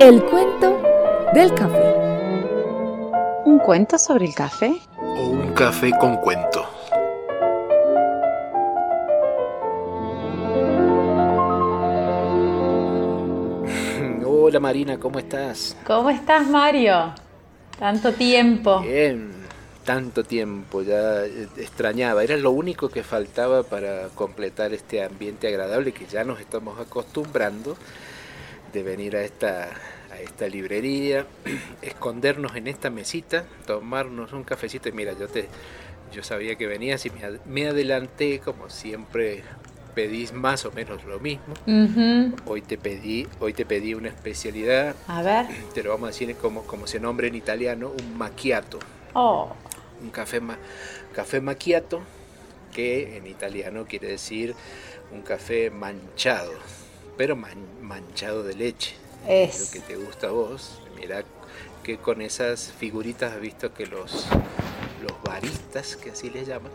El 0.00 0.24
cuento 0.24 0.80
del 1.34 1.52
café. 1.54 1.94
¿Un 3.44 3.58
cuento 3.58 3.98
sobre 3.98 4.26
el 4.26 4.34
café? 4.34 4.80
O 4.96 5.30
un 5.30 5.52
café 5.54 5.90
con 5.98 6.18
cuento. 6.18 6.64
Hola 14.24 14.60
Marina, 14.60 15.00
¿cómo 15.00 15.18
estás? 15.18 15.76
¿Cómo 15.84 16.10
estás, 16.10 16.46
Mario? 16.46 17.12
Tanto 17.76 18.12
tiempo. 18.12 18.82
Bien, 18.82 19.32
tanto 19.84 20.22
tiempo, 20.22 20.82
ya 20.82 21.24
eh, 21.24 21.48
extrañaba. 21.56 22.22
Era 22.22 22.36
lo 22.36 22.52
único 22.52 22.88
que 22.88 23.02
faltaba 23.02 23.64
para 23.64 24.10
completar 24.14 24.72
este 24.72 25.02
ambiente 25.02 25.48
agradable 25.48 25.90
que 25.90 26.06
ya 26.06 26.22
nos 26.22 26.38
estamos 26.38 26.78
acostumbrando 26.78 27.76
de 28.72 28.82
venir 28.82 29.16
a 29.16 29.22
esta, 29.22 29.70
a 30.10 30.20
esta 30.20 30.46
librería, 30.48 31.26
escondernos 31.82 32.56
en 32.56 32.66
esta 32.66 32.90
mesita, 32.90 33.44
tomarnos 33.66 34.32
un 34.32 34.44
cafecito. 34.44 34.88
Y 34.88 34.92
mira, 34.92 35.12
yo 35.18 35.28
te 35.28 35.48
yo 36.12 36.22
sabía 36.22 36.56
que 36.56 36.66
venías 36.66 37.04
y 37.04 37.10
me, 37.10 37.20
me 37.44 37.68
adelanté 37.68 38.40
como 38.40 38.70
siempre 38.70 39.42
pedís 39.94 40.32
más 40.32 40.64
o 40.64 40.72
menos 40.72 41.04
lo 41.04 41.18
mismo. 41.20 41.54
Hoy 42.46 42.62
te 42.62 42.78
pedí, 42.78 43.26
hoy 43.40 43.52
te 43.52 43.66
pedí 43.66 43.94
una 43.94 44.08
especialidad, 44.08 44.94
A 45.06 45.22
ver. 45.22 45.46
te 45.74 45.82
lo 45.82 45.90
vamos 45.90 46.08
a 46.08 46.12
decir 46.12 46.34
como, 46.36 46.62
como 46.64 46.86
se 46.86 46.98
nombra 47.00 47.26
en 47.26 47.34
italiano, 47.34 47.90
un 47.90 48.16
macchiato, 48.16 48.78
Oh, 49.14 49.52
un 50.02 50.10
café, 50.10 50.40
ma- 50.40 50.58
café 51.14 51.40
macchiato, 51.40 52.00
que 52.72 53.16
en 53.16 53.26
italiano 53.26 53.84
quiere 53.86 54.08
decir 54.08 54.54
un 55.10 55.22
café 55.22 55.70
manchado, 55.70 56.52
pero 57.16 57.34
man- 57.34 57.52
manchado 57.88 58.42
de 58.42 58.54
leche. 58.54 58.94
Lo 59.26 59.32
es. 59.32 59.70
que 59.72 59.80
te 59.80 59.96
gusta 59.96 60.28
a 60.28 60.30
vos, 60.30 60.80
mira 60.96 61.24
que 61.82 61.96
con 61.98 62.20
esas 62.22 62.70
figuritas 62.78 63.32
has 63.32 63.40
visto 63.40 63.72
que 63.74 63.86
los, 63.86 64.26
los 65.02 65.22
baristas, 65.24 65.96
que 65.96 66.10
así 66.10 66.30
les 66.30 66.46
llaman, 66.46 66.70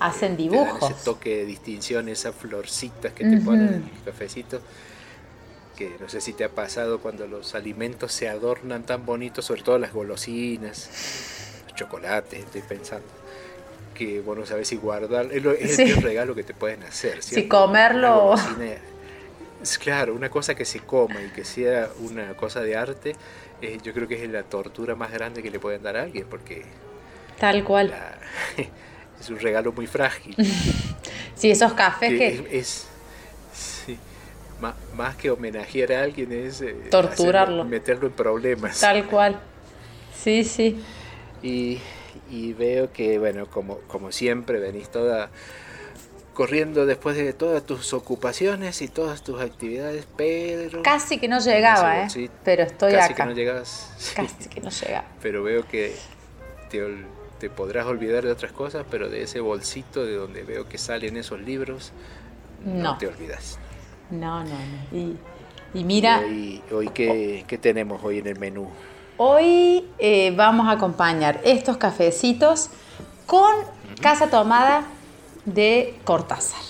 Hacen 0.00 0.36
te 0.36 0.42
dan 0.44 0.50
dibujos. 0.52 0.90
ese 0.90 1.04
toque 1.04 1.36
de 1.36 1.44
distinción, 1.46 2.08
esas 2.08 2.34
florcitas 2.34 3.12
que 3.12 3.24
te 3.24 3.36
Ujú. 3.36 3.44
ponen 3.46 3.68
en 3.68 3.74
el 3.96 4.04
cafecito. 4.04 4.60
Que 5.76 5.96
no 6.00 6.08
sé 6.08 6.20
si 6.20 6.32
te 6.32 6.44
ha 6.44 6.48
pasado 6.50 7.00
cuando 7.00 7.26
los 7.26 7.54
alimentos 7.56 8.12
se 8.12 8.28
adornan 8.28 8.84
tan 8.84 9.04
bonitos, 9.06 9.44
sobre 9.44 9.62
todo 9.62 9.78
las 9.78 9.92
golosinas, 9.92 10.88
los 11.66 11.74
chocolates, 11.74 12.40
estoy 12.44 12.62
pensando. 12.62 13.06
Que 13.94 14.20
bueno, 14.20 14.46
sabes 14.46 14.68
si 14.68 14.76
guardar, 14.76 15.26
es, 15.32 15.42
lo- 15.42 15.52
es 15.52 15.74
Sí. 15.76 15.82
el 15.82 15.88
peor 15.94 16.04
regalo 16.04 16.34
que 16.34 16.44
te 16.44 16.54
pueden 16.54 16.82
hacer. 16.84 17.22
Si 17.22 17.34
¿cierto? 17.36 17.56
comerlo- 17.56 18.32
Una 18.34 18.36
golosina- 18.36 18.78
claro, 19.78 20.14
una 20.14 20.28
cosa 20.30 20.54
que 20.54 20.64
se 20.64 20.80
coma 20.80 21.20
y 21.22 21.28
que 21.30 21.44
sea 21.44 21.88
una 22.00 22.34
cosa 22.36 22.60
de 22.60 22.76
arte, 22.76 23.14
eh, 23.62 23.78
yo 23.82 23.92
creo 23.92 24.06
que 24.08 24.22
es 24.22 24.30
la 24.30 24.42
tortura 24.42 24.94
más 24.94 25.10
grande 25.12 25.42
que 25.42 25.50
le 25.50 25.58
pueden 25.58 25.82
dar 25.82 25.96
a 25.96 26.02
alguien, 26.02 26.26
porque 26.28 26.64
Tal 27.38 27.64
cual. 27.64 27.88
la- 27.90 28.18
es 29.20 29.28
un 29.30 29.38
regalo 29.38 29.72
muy 29.72 29.86
frágil. 29.86 30.34
Sí, 31.36 31.50
esos 31.50 31.72
cafés 31.72 32.10
que 32.10 32.16
que. 32.18 32.28
es, 32.28 32.42
es- 32.52 32.86
sí, 33.52 33.98
ma- 34.60 34.76
más 34.94 35.16
que 35.16 35.30
homenajear 35.32 35.92
a 35.92 36.02
alguien 36.04 36.30
es 36.32 36.60
eh, 36.60 36.74
Torturarlo. 36.90 37.62
hacerlo- 37.62 37.64
meterlo 37.64 38.06
en 38.06 38.12
problemas. 38.12 38.78
Tal 38.80 39.04
cual. 39.06 39.40
Sí, 40.16 40.44
sí. 40.44 40.80
Y, 41.42 41.80
y 42.30 42.52
veo 42.52 42.92
que, 42.92 43.18
bueno, 43.18 43.46
como, 43.50 43.78
como 43.80 44.12
siempre, 44.12 44.60
venís 44.60 44.88
toda 44.90 45.28
corriendo 46.34 46.84
después 46.84 47.16
de 47.16 47.32
todas 47.32 47.62
tus 47.64 47.92
ocupaciones 47.94 48.82
y 48.82 48.88
todas 48.88 49.22
tus 49.22 49.40
actividades, 49.40 50.06
pero... 50.16 50.82
Casi 50.82 51.18
que 51.18 51.28
no 51.28 51.38
llegaba, 51.38 52.02
¿eh? 52.02 52.30
Pero 52.44 52.64
estoy 52.64 52.92
casi 52.92 53.12
acá. 53.12 53.22
que 53.24 53.30
no 53.30 53.36
llegabas. 53.36 53.92
sí, 53.96 54.12
Casi 54.16 54.48
que 54.48 54.60
no 54.60 54.68
llegaba. 54.70 55.06
pero 55.22 55.42
veo 55.42 55.66
que 55.66 55.94
te, 56.70 56.84
te 57.38 57.48
podrás 57.50 57.86
olvidar 57.86 58.24
de 58.24 58.32
otras 58.32 58.52
cosas, 58.52 58.84
pero 58.90 59.08
de 59.08 59.22
ese 59.22 59.40
bolsito 59.40 60.04
de 60.04 60.16
donde 60.16 60.42
veo 60.42 60.68
que 60.68 60.76
salen 60.76 61.16
esos 61.16 61.40
libros, 61.40 61.92
no, 62.64 62.82
No. 62.92 62.98
te 62.98 63.06
olvidas. 63.06 63.58
No, 64.10 64.44
no, 64.44 64.50
no. 64.50 64.98
Y, 64.98 65.16
y 65.72 65.84
mira, 65.84 66.20
¿Y 66.26 66.62
hoy, 66.70 66.72
hoy 66.72 66.88
qué, 66.88 67.44
qué 67.46 67.58
tenemos 67.58 68.02
hoy 68.04 68.18
en 68.18 68.26
el 68.26 68.38
menú? 68.38 68.68
hoy 69.16 69.88
eh, 70.00 70.32
vamos 70.36 70.66
a 70.66 70.72
acompañar 70.72 71.40
estos 71.44 71.76
cafecitos 71.76 72.70
con 73.26 73.54
casa 74.02 74.28
tomada 74.28 74.82
de 75.44 75.94
Cortázar. 76.04 76.60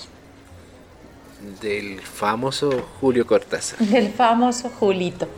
Del 1.61 2.01
famoso 2.01 2.71
Julio 3.01 3.27
Cortázar. 3.27 3.79
Del 3.87 4.13
famoso 4.13 4.69
Julito. 4.71 5.29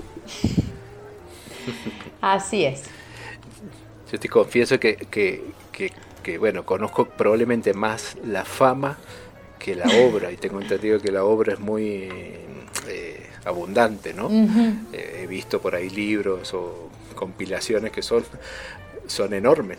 Así 2.20 2.64
es. 2.64 2.84
Yo 4.10 4.18
te 4.20 4.28
confieso 4.28 4.78
que, 4.78 4.96
que, 4.96 5.44
que- 5.72 5.92
que, 6.22 6.38
bueno, 6.38 6.66
conozco 6.66 7.04
probablemente 7.06 7.72
más 7.72 8.16
la 8.24 8.44
fama 8.44 8.98
que 9.60 9.76
la 9.76 9.84
obra, 10.08 10.32
y 10.32 10.36
tengo 10.36 10.60
entendido 10.60 11.00
que 11.00 11.12
la 11.12 11.22
obra 11.24 11.52
es 11.52 11.60
muy 11.60 12.08
eh, 12.88 13.26
abundante, 13.44 14.12
¿no? 14.12 14.28
Eh, 14.92 15.20
he 15.22 15.26
visto 15.28 15.60
por 15.60 15.76
ahí 15.76 15.88
libros 15.88 16.52
o 16.52 16.88
compilaciones 17.14 17.92
que 17.92 18.02
son, 18.02 18.24
son 19.06 19.34
enormes. 19.34 19.78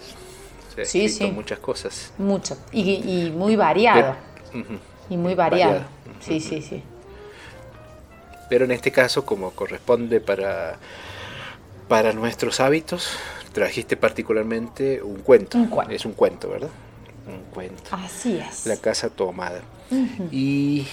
Ha 0.82 0.86
Sí, 0.86 1.06
escrito 1.06 1.26
sí. 1.30 1.32
muchas 1.36 1.60
cosas. 1.60 2.14
Mucho. 2.18 2.58
Y, 2.72 2.82
y 2.94 3.32
muy 3.32 3.56
variado. 3.56 4.16
Y 5.10 5.18
muy 5.18 5.36
variado. 5.36 5.74
Variado. 5.74 5.90
Sí, 6.20 6.40
sí, 6.40 6.62
sí. 6.62 6.84
Pero 8.50 8.66
en 8.66 8.72
este 8.72 8.92
caso, 8.92 9.26
como 9.26 9.52
corresponde 9.52 10.22
para, 10.22 10.78
para 11.88 12.14
nuestros 12.14 12.60
hábitos, 12.60 13.10
trajiste 13.54 13.98
particularmente 13.98 15.02
un 15.02 15.18
cuento. 15.18 15.58
Un 15.58 15.68
cuento. 15.68 15.94
Es 15.94 16.06
un 16.06 16.14
cuento, 16.14 16.50
¿verdad? 16.50 16.70
Un 17.28 17.42
cuento. 17.54 17.84
Así 17.92 18.38
es. 18.38 18.66
La 18.66 18.78
casa 18.78 19.10
tomada. 19.10 19.62
Y 20.32 20.88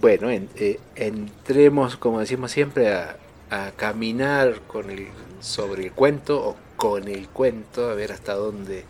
bueno, 0.00 0.30
en- 0.30 0.48
eh, 0.56 0.78
entremos, 0.96 1.96
como 1.96 2.20
decimos 2.20 2.52
siempre, 2.52 2.92
a, 2.94 3.16
a 3.50 3.70
caminar 3.72 4.60
con 4.68 4.90
el, 4.90 5.08
sobre 5.40 5.84
el 5.86 5.92
cuento 5.92 6.40
o 6.50 6.56
con 6.76 7.08
el 7.08 7.28
cuento, 7.28 7.90
a 7.90 7.94
ver 7.94 8.12
hasta 8.12 8.34
dónde, 8.34 8.84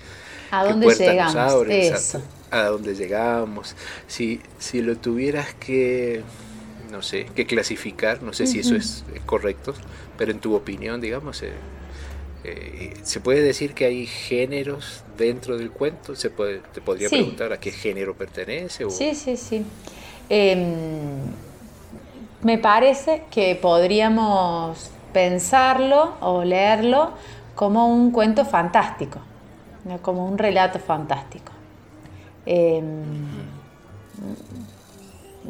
¿A 0.50 0.65
qué 0.65 0.75
dónde 0.91 0.91
nos 0.94 0.99
llegamos? 0.99 1.34
abre, 1.37 1.77
Eso. 1.88 2.19
exacto, 2.19 2.22
a 2.50 2.65
dónde 2.65 2.94
llegamos. 2.94 3.77
Si, 4.06 4.43
si 4.59 4.83
lo 4.83 4.99
tuvieras 5.00 5.55
que, 5.55 6.27
no 6.78 7.03
sé, 7.03 7.33
que 7.34 7.47
clasificar, 7.47 8.22
no 8.22 8.33
sé 8.33 8.47
si 8.47 8.60
eso 8.60 8.77
es 8.77 9.05
correcto, 9.27 9.75
pero 10.16 10.33
en 10.33 10.41
tu 10.41 10.55
opinión, 10.55 11.00
digamos, 11.00 11.43
eh, 11.43 11.62
eh, 12.44 13.00
¿se 13.05 13.21
puede 13.21 13.43
decir 13.43 13.75
que 13.75 13.87
hay 13.87 14.06
géneros 14.06 15.05
dentro 15.06 15.59
del 15.59 15.72
cuento? 15.72 16.16
¿Se 16.16 16.31
puede, 16.31 16.60
te 16.62 16.83
podría 16.83 17.10
Sí. 17.10 17.12
preguntar 17.12 17.53
a 17.53 17.60
qué 17.60 17.72
género 17.72 18.16
pertenece? 18.16 18.84
O, 18.87 18.99
Sí, 18.99 19.15
sí, 19.15 19.37
sí. 19.37 19.65
Em, 20.28 21.34
me 22.43 22.59
parece 22.59 23.27
que 23.31 23.55
podríamos 23.56 24.91
pensarlo 25.12 26.15
o 26.21 26.44
leerlo 26.44 27.10
como 27.55 27.89
un 27.89 28.10
cuento 28.12 28.44
fantástico. 28.44 29.21
Como 30.02 30.26
un 30.26 30.38
relato 30.38 30.78
fantástico. 30.78 31.52
Em, 32.46 33.02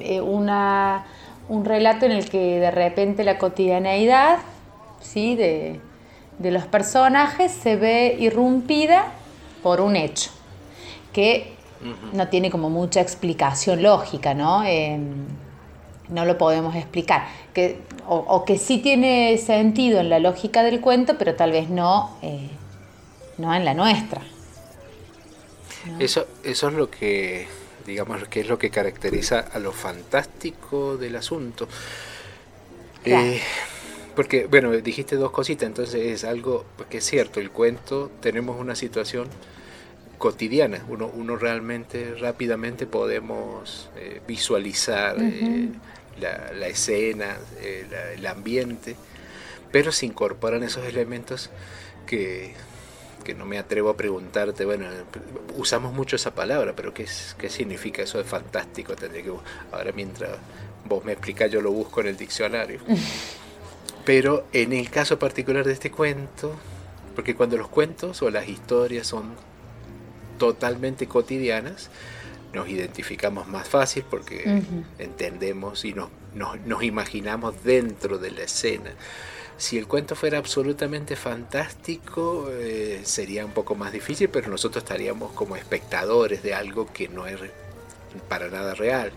eh, 0.00 0.20
una- 0.20 1.04
un 1.48 1.64
relato 1.64 2.06
en 2.06 2.12
el 2.12 2.28
que 2.28 2.60
de 2.60 2.70
repente 2.70 3.24
la 3.24 3.38
cotidianeidad 3.38 4.38
¿sí? 5.00 5.34
de, 5.36 5.80
de 6.38 6.50
los 6.50 6.64
personajes 6.66 7.50
se 7.52 7.76
ve 7.76 8.16
irrumpida 8.18 9.06
por 9.62 9.80
un 9.80 9.96
hecho 9.96 10.30
que 11.12 11.54
no 12.12 12.28
tiene 12.28 12.50
como 12.50 12.68
mucha 12.70 13.00
explicación 13.00 13.82
lógica, 13.82 14.34
¿no? 14.34 14.62
Eh, 14.64 14.98
no 16.10 16.24
lo 16.26 16.36
podemos 16.38 16.76
explicar. 16.76 17.24
Que, 17.54 17.80
o, 18.06 18.16
o 18.16 18.44
que 18.44 18.58
sí 18.58 18.78
tiene 18.78 19.38
sentido 19.38 20.00
en 20.00 20.10
la 20.10 20.18
lógica 20.18 20.62
del 20.62 20.80
cuento, 20.80 21.16
pero 21.18 21.34
tal 21.36 21.52
vez 21.52 21.70
no, 21.70 22.10
eh, 22.20 22.50
no 23.40 23.54
en 23.54 23.64
la 23.64 23.74
nuestra. 23.74 24.22
Eso, 25.98 26.26
eso 26.44 26.68
es 26.68 26.74
lo 26.74 26.90
que, 26.90 27.46
digamos, 27.86 28.26
que 28.28 28.40
es 28.40 28.48
lo 28.48 28.58
que 28.58 28.70
caracteriza 28.70 29.40
a 29.40 29.58
lo 29.58 29.72
fantástico 29.72 30.96
del 30.96 31.16
asunto. 31.16 31.68
Claro. 33.02 33.26
Eh, 33.26 33.40
porque, 34.14 34.46
bueno, 34.46 34.72
dijiste 34.72 35.16
dos 35.16 35.30
cositas, 35.30 35.66
entonces 35.66 36.06
es 36.06 36.24
algo, 36.24 36.64
porque 36.76 36.98
es 36.98 37.04
cierto, 37.06 37.40
el 37.40 37.50
cuento, 37.50 38.10
tenemos 38.20 38.60
una 38.60 38.74
situación 38.74 39.28
cotidiana, 40.18 40.84
uno, 40.88 41.10
uno 41.14 41.36
realmente 41.36 42.14
rápidamente 42.20 42.86
podemos 42.86 43.88
eh, 43.96 44.20
visualizar 44.28 45.16
eh, 45.18 45.68
la, 46.20 46.52
la 46.52 46.66
escena, 46.66 47.38
la- 47.90 48.12
el 48.12 48.26
ambiente, 48.26 48.96
pero 49.72 49.92
se 49.92 50.04
incorporan 50.04 50.62
esos 50.62 50.84
elementos 50.84 51.48
que, 52.06 52.52
que 53.24 53.34
no 53.34 53.44
me 53.46 53.58
atrevo 53.58 53.90
a 53.90 53.96
preguntarte, 53.96 54.64
bueno, 54.64 54.86
usamos 55.56 55.92
mucho 55.92 56.16
esa 56.16 56.34
palabra, 56.34 56.74
pero 56.74 56.92
¿qué, 56.94 57.04
es- 57.04 57.36
qué 57.38 57.48
significa 57.48 58.02
eso 58.02 58.18
de 58.18 58.24
fantástico? 58.24 58.96
Tendría 58.96 59.22
que, 59.22 59.32
ahora 59.72 59.92
mientras 59.94 60.30
vos 60.86 61.04
me 61.04 61.12
explicás, 61.12 61.50
yo 61.50 61.60
lo 61.60 61.70
busco 61.70 62.00
en 62.00 62.08
el 62.08 62.16
diccionario. 62.16 62.80
Pero 64.04 64.46
en 64.52 64.72
el 64.72 64.88
caso 64.90 65.18
particular 65.18 65.64
de 65.66 65.72
este 65.74 65.90
cuento, 65.90 66.54
porque 67.14 67.34
cuando 67.34 67.56
los 67.58 67.68
cuentos 67.68 68.22
o 68.22 68.30
las 68.30 68.48
historias 68.48 69.06
son 69.06 69.34
totalmente 70.38 71.06
cotidianas, 71.06 71.90
nos 72.52 72.68
identificamos 72.68 73.46
más 73.46 73.68
fácil 73.68 74.04
porque 74.08 74.42
entendemos 74.98 75.84
y 75.84 75.92
nos, 75.92 76.08
nos, 76.34 76.82
imaginamos 76.82 77.62
dentro 77.62 78.18
de 78.18 78.30
la 78.30 78.42
escena. 78.42 78.90
Si 79.60 79.76
el 79.76 79.86
cuento 79.86 80.16
fuera 80.16 80.38
absolutamente 80.38 81.16
fantástico, 81.16 82.48
eh, 82.50 83.02
sería 83.02 83.44
un 83.44 83.52
poco 83.52 83.74
más 83.74 83.92
difícil, 83.92 84.30
pero 84.30 84.48
nosotros 84.48 84.82
estaríamos 84.82 85.32
como 85.32 85.54
espectadores 85.54 86.42
de 86.42 86.54
algo 86.54 86.86
que 86.90 87.08
no 87.08 87.26
es 87.26 87.38
para 88.26 88.48
nada 88.48 88.74
real. 88.74 89.12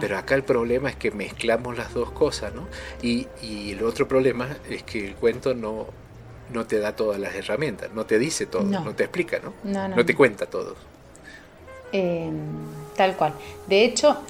Pero 0.00 0.18
acá 0.18 0.34
el 0.34 0.42
problema 0.42 0.90
es 0.90 0.96
que 0.96 1.12
mezclamos 1.12 1.78
las 1.78 1.94
dos 1.94 2.10
cosas, 2.10 2.52
¿no? 2.52 2.66
Y, 3.02 3.28
y 3.40 3.70
el 3.70 3.84
otro 3.84 4.08
problema 4.08 4.48
es 4.68 4.82
que 4.82 5.06
el 5.06 5.14
cuento 5.14 5.54
no, 5.54 5.86
no 6.52 6.66
te 6.66 6.80
da 6.80 6.96
todas 6.96 7.20
las 7.20 7.32
herramientas, 7.36 7.92
no 7.94 8.04
te 8.04 8.18
dice 8.18 8.46
todo, 8.46 8.64
no, 8.64 8.96
te 8.96 9.04
explica, 9.04 9.38
¿no? 9.38 9.54
No, 9.62 10.04
te 10.04 10.16
cuenta 10.16 10.46
todo. 10.46 10.74
Em, 11.92 12.32
tal 12.96 13.16
cual. 13.16 13.34
De 13.68 13.84
hecho, 13.84 14.22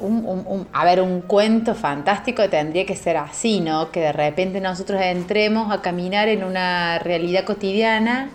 un, 0.00 0.66
a 0.72 0.84
ver, 0.84 1.00
un 1.00 1.20
cuento 1.20 1.74
fantástico 1.74 2.48
tendría 2.48 2.84
que 2.84 2.96
ser 2.96 3.16
así, 3.16 3.60
¿no? 3.60 3.90
Que 3.90 4.00
de 4.00 4.12
repente 4.12 4.60
nosotros 4.60 5.00
entremos 5.02 5.72
a 5.72 5.82
caminar 5.82 6.28
en 6.28 6.44
una 6.44 6.98
realidad 6.98 7.44
cotidiana 7.44 8.30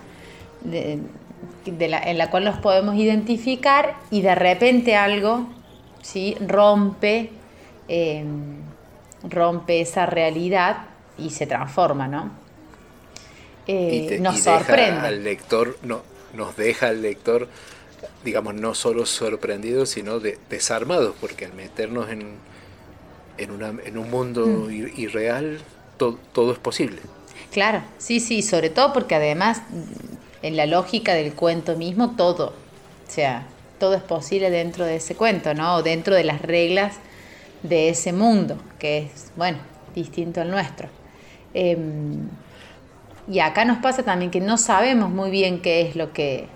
en 0.64 2.18
la 2.18 2.30
cual 2.30 2.44
nos 2.44 2.58
podemos 2.58 2.96
identificar 2.96 3.94
y 4.10 4.22
de 4.22 4.34
repente 4.34 4.96
algo 4.96 5.46
¿sí? 6.02 6.36
rompe, 6.40 7.30
em, 7.88 8.56
rompe 9.28 9.80
esa 9.80 10.06
realidad 10.06 10.84
y 11.18 11.30
se 11.30 11.46
transforma, 11.46 12.08
¿no? 12.08 12.30
Eh, 13.66 14.18
nos 14.20 14.40
sorprende. 14.40 15.06
al 15.06 15.22
lector, 15.22 15.76
no, 15.82 16.02
nos 16.34 16.56
deja 16.56 16.88
al 16.88 17.02
lector, 17.02 17.48
digamos, 18.24 18.54
no 18.54 18.74
solo 18.74 19.06
sorprendido, 19.06 19.86
sino 19.86 20.20
de, 20.20 20.38
desarmado, 20.48 21.14
porque 21.20 21.46
al 21.46 21.54
meternos 21.54 22.10
en, 22.10 22.36
en, 23.38 23.98
un 23.98 24.10
mundo 24.10 24.46
mm. 24.46 24.70
irreal, 24.96 25.60
todo 25.96 26.52
es 26.52 26.58
posible. 26.58 27.00
Claro, 27.52 27.82
sí, 27.98 28.20
sí, 28.20 28.42
sobre 28.42 28.70
todo 28.70 28.92
porque 28.92 29.14
además 29.14 29.62
en 30.42 30.56
la 30.56 30.66
lógica 30.66 31.14
del 31.14 31.34
cuento 31.34 31.76
mismo 31.76 32.16
todo, 32.16 32.48
o 32.48 33.10
sea, 33.10 33.46
todo 33.78 33.94
es 33.94 34.02
posible 34.02 34.50
dentro 34.50 34.84
de 34.84 34.96
ese 34.96 35.16
cuento, 35.16 35.54
¿no? 35.54 35.76
O 35.76 35.82
dentro 35.82 36.14
de 36.14 36.22
las 36.22 36.40
reglas 36.42 36.96
de 37.62 37.88
ese 37.88 38.12
mundo, 38.12 38.56
que 38.78 38.98
es, 38.98 39.32
bueno, 39.36 39.58
distinto 39.94 40.40
al 40.40 40.50
nuestro. 40.50 40.88
Em, 41.54 42.28
y 43.28 43.40
acá 43.40 43.64
nos 43.64 43.78
pasa 43.78 44.02
también 44.02 44.30
que 44.30 44.40
no 44.40 44.56
sabemos 44.58 45.10
muy 45.10 45.30
bien 45.30 45.60
qué 45.60 45.82
es 45.82 45.96
lo 45.96 46.12
que, 46.12 46.46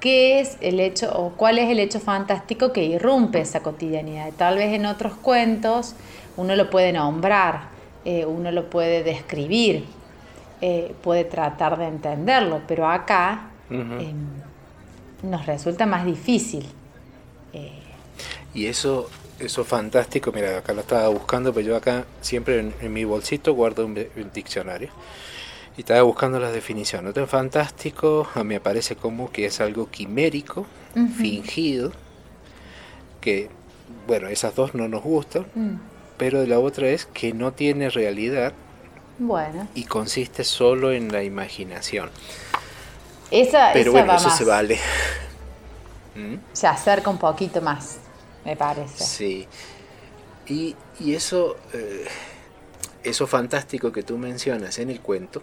qué 0.00 0.40
es 0.40 0.56
el 0.60 0.80
hecho 0.80 1.10
o 1.18 1.30
cuál 1.30 1.58
es 1.58 1.70
el 1.70 1.78
hecho 1.78 2.00
fantástico 2.00 2.72
que 2.72 2.84
irrumpe 2.84 3.40
esa 3.40 3.60
cotidianidad. 3.60 4.32
Tal 4.36 4.56
vez 4.56 4.72
en 4.74 4.86
otros 4.86 5.14
cuentos 5.14 5.94
uno 6.36 6.54
lo 6.56 6.70
puede 6.70 6.92
nombrar, 6.92 7.68
eh, 8.04 8.24
uno 8.24 8.50
lo 8.52 8.70
puede 8.70 9.02
describir, 9.02 9.84
eh, 10.60 10.94
puede 11.02 11.24
tratar 11.24 11.78
de 11.78 11.86
entenderlo, 11.86 12.62
pero 12.66 12.88
acá 12.88 13.50
nos 15.22 15.46
resulta 15.46 15.84
más 15.86 16.06
difícil. 16.06 16.66
Eh, 17.52 17.72
y 18.54 18.66
eso, 18.66 19.10
eso 19.38 19.64
fantástico, 19.64 20.32
mira, 20.32 20.58
acá 20.58 20.72
lo 20.72 20.80
estaba 20.80 21.08
buscando, 21.08 21.52
pero 21.52 21.66
yo 21.66 21.76
acá 21.76 22.04
siempre 22.20 22.72
en, 22.80 22.92
mi 22.92 23.04
bolsito 23.04 23.52
guardo 23.54 23.84
un, 23.84 23.98
diccionario. 24.32 24.90
Y 25.78 25.82
estaba 25.82 26.02
buscando 26.02 26.40
las 26.40 26.52
definiciones. 26.52 27.06
Entonces, 27.10 27.30
fantástico 27.30 28.28
a 28.34 28.40
mí 28.40 28.54
me 28.54 28.60
parece 28.60 28.96
como 28.96 29.30
que 29.30 29.46
es 29.46 29.60
algo 29.60 29.88
quimérico, 29.88 30.66
fingido, 31.16 31.92
que, 33.20 33.48
bueno, 34.08 34.26
esas 34.26 34.56
dos 34.56 34.74
no 34.74 34.88
nos 34.88 35.04
gustan, 35.04 35.46
mm. 35.54 35.76
pero 36.16 36.44
la 36.44 36.58
otra 36.58 36.88
es 36.88 37.06
que 37.06 37.32
no 37.32 37.52
tiene 37.52 37.90
realidad 37.90 38.54
bueno. 39.20 39.68
y 39.76 39.84
consiste 39.84 40.42
solo 40.42 40.90
en 40.90 41.12
la 41.12 41.22
imaginación. 41.22 42.10
Esa, 43.30 43.70
Pero 43.72 43.92
bueno, 43.92 44.16
eso 44.16 44.30
se 44.30 44.44
vale. 44.44 44.80
¿Mm? 46.16 46.38
Se 46.52 46.66
acerca 46.66 47.08
un 47.08 47.18
poquito 47.18 47.62
más, 47.62 47.98
me 48.44 48.56
parece. 48.56 49.04
Sí. 49.04 49.46
Y, 50.48 50.74
eso, 51.06 51.56
eh, 51.72 52.04
eso 53.04 53.26
fantástico 53.26 53.92
que 53.92 54.02
tú 54.02 54.18
mencionas 54.18 54.78
en 54.78 54.90
el 54.90 55.00
cuento, 55.00 55.42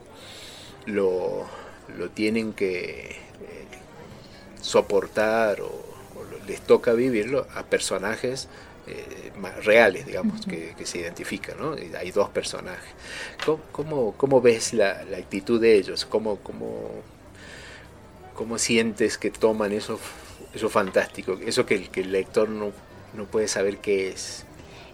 lo, 0.85 1.45
tienen 2.13 2.53
que 2.53 3.11
eh, 3.11 3.15
soportar 4.61 5.61
o, 5.61 5.83
les 6.47 6.61
toca 6.61 6.93
vivirlo 6.93 7.47
a 7.55 7.63
personajes 7.63 8.47
eh, 8.87 9.31
reales, 9.63 10.05
digamos, 10.05 10.45
que, 10.45 10.75
se 10.85 10.99
identifican, 10.99 11.57
¿no? 11.57 11.75
Hay 11.97 12.11
dos 12.11 12.29
personajes. 12.29 12.93
¿Cómo, 13.71 14.13
cómo, 14.15 14.41
ves 14.41 14.73
la, 14.73 15.03
la, 15.05 15.17
actitud 15.17 15.59
de 15.59 15.75
ellos? 15.75 16.05
¿Cómo, 16.05 16.37
cómo, 16.37 17.01
¿Cómo 18.35 18.59
sientes 18.59 19.17
que 19.17 19.31
toman 19.31 19.71
eso, 19.71 19.97
eso 20.53 20.69
fantástico? 20.69 21.39
Eso 21.45 21.65
que, 21.65 21.89
el 21.93 22.11
lector 22.11 22.49
no, 22.49 22.73
puede 23.31 23.47
saber 23.47 23.77
qué 23.77 24.09
es. 24.09 24.45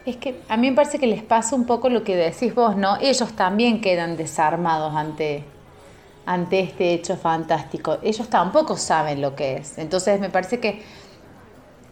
Es 0.06 0.18
que 0.18 0.42
a 0.50 0.58
mí 0.58 0.70
me 0.70 0.76
parece 0.76 0.98
que 0.98 1.08
les 1.08 1.22
pasa 1.22 1.56
un 1.56 1.66
poco 1.66 1.90
lo 1.90 2.04
que 2.04 2.16
decís 2.16 2.56
vos, 2.56 2.76
¿no? 2.76 2.98
Ellos 3.00 3.34
también 3.34 3.82
quedan 3.82 4.18
desarmados 4.18 4.96
ante, 4.96 5.44
ante 6.26 6.60
este 6.62 6.94
hecho 6.94 7.18
fantástico. 7.18 8.00
Ellos 8.02 8.28
tampoco 8.28 8.78
saben 8.78 9.22
lo 9.22 9.36
que 9.36 9.58
es. 9.58 9.78
Entonces 9.78 10.20
me 10.20 10.30
parece 10.30 10.60
que 10.60 10.82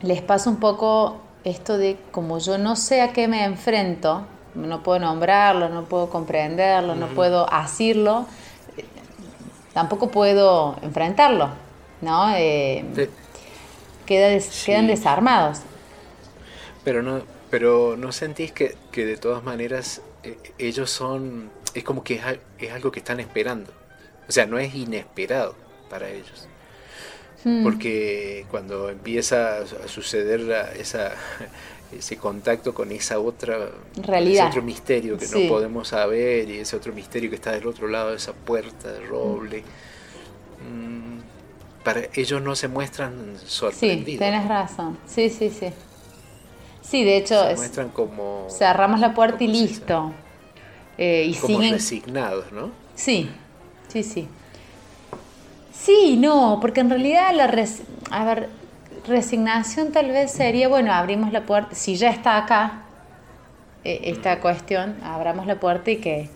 les 0.01 0.21
pasa 0.21 0.49
un 0.49 0.57
poco 0.57 1.17
esto 1.43 1.77
de 1.77 1.97
como 2.11 2.39
yo 2.39 2.57
no 2.57 2.75
sé 2.75 3.01
a 3.01 3.13
qué 3.13 3.27
me 3.27 3.43
enfrento, 3.43 4.25
no 4.55 4.81
puedo 4.81 4.99
nombrarlo, 4.99 5.69
no 5.69 5.85
puedo 5.85 6.09
comprenderlo, 6.09 6.95
no 6.95 7.07
puedo 7.07 7.51
asirlo, 7.51 8.25
tampoco 9.73 10.09
puedo 10.09 10.77
enfrentarlo, 10.81 11.49
¿no? 12.01 12.33
Eh, 12.35 13.09
quedan 14.05 14.87
desarmados. 14.87 15.59
Pero 16.83 17.03
no, 17.03 17.21
pero 17.49 17.95
no 17.97 18.11
sentís 18.11 18.51
que, 18.51 18.75
de 18.93 19.17
todas 19.17 19.43
maneras 19.43 20.01
eh, 20.23 20.37
ellos 20.57 20.89
son, 20.89 21.49
es 21.73 21.83
como 21.83 22.03
que 22.03 22.21
es, 22.59 22.71
algo 22.71 22.91
que 22.91 22.99
están 22.99 23.19
esperando. 23.19 23.71
O 24.27 24.31
sea, 24.31 24.45
no 24.45 24.59
es 24.59 24.73
inesperado 24.75 25.55
para 25.89 26.09
ellos. 26.09 26.47
Hmm. 27.43 27.63
Porque 27.63 28.45
cuando 28.51 28.89
empieza 28.89 29.59
a 29.59 29.87
suceder 29.87 30.41
esa, 30.77 31.13
ese 31.97 32.17
contacto 32.17 32.73
con 32.73 32.91
esa 32.91 33.19
otra 33.19 33.69
realidad, 33.95 34.49
ese 34.49 34.57
otro 34.59 34.61
misterio 34.61 35.17
que 35.17 35.27
no 35.27 35.49
podemos 35.49 35.87
saber 35.87 36.49
y 36.49 36.59
ese 36.59 36.75
otro 36.75 36.93
misterio 36.93 37.29
que 37.29 37.37
está 37.37 37.51
del 37.51 37.65
otro 37.65 37.87
lado 37.87 38.11
de 38.11 38.17
esa 38.17 38.33
puerta 38.33 38.91
de 38.91 38.99
roble. 38.99 39.63
Mm, 40.69 41.19
para 41.83 42.01
ellos 42.13 42.41
no 42.41 42.55
se 42.55 42.67
muestran 42.67 43.37
sorprendidos. 43.43 44.11
Sí, 44.11 44.17
tenés 44.17 44.47
razón. 44.47 44.97
Sí, 45.07 45.29
sí, 45.29 45.49
sí. 45.49 45.71
Sí, 46.89 47.03
de 47.03 47.17
hecho 47.17 47.47
se 47.47 47.55
muestran 47.55 47.89
como 47.89 48.47
cerramos 48.49 48.99
la 48.99 49.13
puerta 49.13 49.43
y 49.43 49.47
listo. 49.47 50.11
Eh, 50.97 51.27
y 51.29 51.35
como 51.35 51.59
resignados, 51.59 52.51
¿no? 52.51 52.71
Sí, 52.95 53.29
sí, 53.87 54.03
sí. 54.03 54.27
Sí, 55.71 56.17
no, 56.17 56.57
porque 56.59 56.81
en 56.81 56.89
realidad 56.89 57.31
la 57.33 57.45
a 58.11 58.25
ver, 58.25 58.49
resignación 59.07 59.91
tal 59.91 60.07
vez 60.07 60.31
sería, 60.31 60.67
bueno, 60.67 60.91
abrimos 60.91 61.31
la 61.31 61.45
puerta, 61.45 61.75
si 61.75 61.95
ya 61.95 62.09
está 62.09 62.37
acá 62.37 62.81
eh, 63.83 64.01
esta 64.05 64.39
cuestión, 64.39 64.97
abramos 65.03 65.45
la 65.45 65.59
puerta 65.59 65.91
y 65.91 65.97
que, 65.97 66.27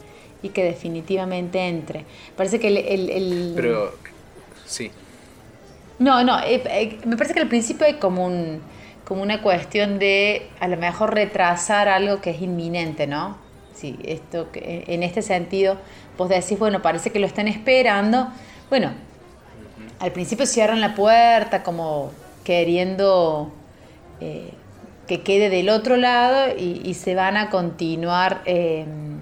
y 0.43 0.50
que 0.50 0.63
definitivamente 0.63 1.67
entre. 1.67 2.05
Parece 2.38 2.60
que 2.60 2.67
el... 2.67 3.53
Pero, 3.55 3.95
sí. 4.65 4.91
No, 6.00 6.24
no, 6.24 6.39
eh, 6.39 6.63
eh, 6.65 7.00
me 7.05 7.17
parece 7.17 7.33
que 7.33 7.41
al 7.41 7.48
principio 7.48 7.86
hay 7.86 7.95
como, 7.95 8.25
un, 8.25 8.62
como 9.05 9.22
una 9.22 9.41
cuestión 9.41 10.00
de 10.00 10.50
a 10.60 10.67
lo 10.67 10.77
mejor 10.77 11.13
retrasar 11.13 11.88
algo 11.89 12.22
que 12.22 12.31
es 12.31 12.41
inminente, 12.41 13.07
¿no? 13.07 13.38
Sí, 13.74 14.00
esto, 14.03 14.48
en 14.53 15.03
este 15.03 15.22
sentido, 15.22 15.77
vos 16.17 16.29
decís, 16.29 16.57
bueno, 16.60 16.81
parece 16.81 17.12
que 17.12 17.19
lo 17.19 17.25
están 17.25 17.48
esperando. 17.48 18.29
Bueno, 18.69 18.91
al 20.00 20.12
principio 20.12 20.45
cierran 20.45 20.79
la 20.79 20.95
puerta 20.95 21.63
como 21.63 22.12
queriendo 22.43 23.51
eh, 24.19 24.51
que 25.07 25.22
quede 25.22 25.50
del 25.50 25.69
otro 25.69 25.98
lado 25.98 26.55
y, 26.57 26.93
se 26.93 27.15
van 27.15 27.36
a 27.36 27.50
continuar 27.50 28.41
em, 28.45 29.19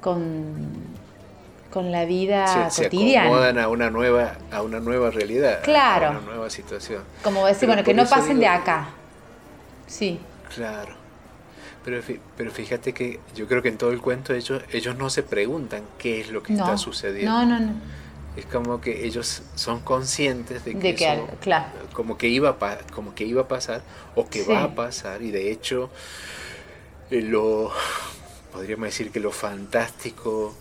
con, 0.00 0.83
con 1.74 1.90
la 1.90 2.04
vida 2.04 2.70
cotidiana. 2.74 3.24
Se 3.24 3.26
acomodan 3.26 3.58
a 3.58 3.66
una 3.66 3.90
nueva, 3.90 4.36
a 4.52 4.62
una 4.62 4.78
nueva 4.78 5.10
realidad, 5.10 5.60
claro. 5.64 6.06
a 6.06 6.10
una 6.10 6.20
nueva 6.20 6.48
situación. 6.48 7.02
Como 7.24 7.44
decir, 7.44 7.66
bueno, 7.66 7.82
que 7.82 7.92
no 7.92 8.06
pasen 8.06 8.38
de 8.38 8.46
acá. 8.46 8.90
Sí. 9.88 10.20
Claro. 10.54 10.94
Pero, 11.84 12.00
pero 12.36 12.52
fíjate 12.52 12.92
que 12.94 13.18
yo 13.34 13.48
creo 13.48 13.60
que 13.60 13.70
en 13.70 13.76
todo 13.76 13.90
el 13.90 14.00
cuento 14.00 14.34
ellos, 14.34 14.62
ellos 14.72 14.96
no 14.96 15.10
se 15.10 15.24
preguntan 15.24 15.82
qué 15.98 16.20
es 16.20 16.30
lo 16.30 16.44
que 16.44 16.52
está 16.52 16.78
sucediendo. 16.78 17.32
No, 17.32 17.44
no, 17.44 17.58
no. 17.58 17.72
Es 18.36 18.46
como 18.46 18.80
que 18.80 19.04
ellos 19.04 19.42
son 19.56 19.80
conscientes 19.80 20.64
de 20.64 20.78
que, 20.78 20.90
eso, 20.90 21.28
claro. 21.40 21.66
como, 21.92 22.16
que 22.16 22.28
iba 22.28 22.50
a 22.50 22.78
como 22.92 23.16
que 23.16 23.24
iba 23.24 23.42
a 23.42 23.48
pasar 23.48 23.82
o 24.14 24.28
que 24.28 24.44
va 24.44 24.62
a 24.62 24.74
pasar 24.74 25.22
y 25.22 25.30
de 25.30 25.52
hecho 25.52 25.88
eh, 27.10 27.22
lo 27.22 27.70
podríamos 28.52 28.86
decir 28.86 29.12
que 29.12 29.20
lo 29.20 29.30
fantástico 29.30 30.56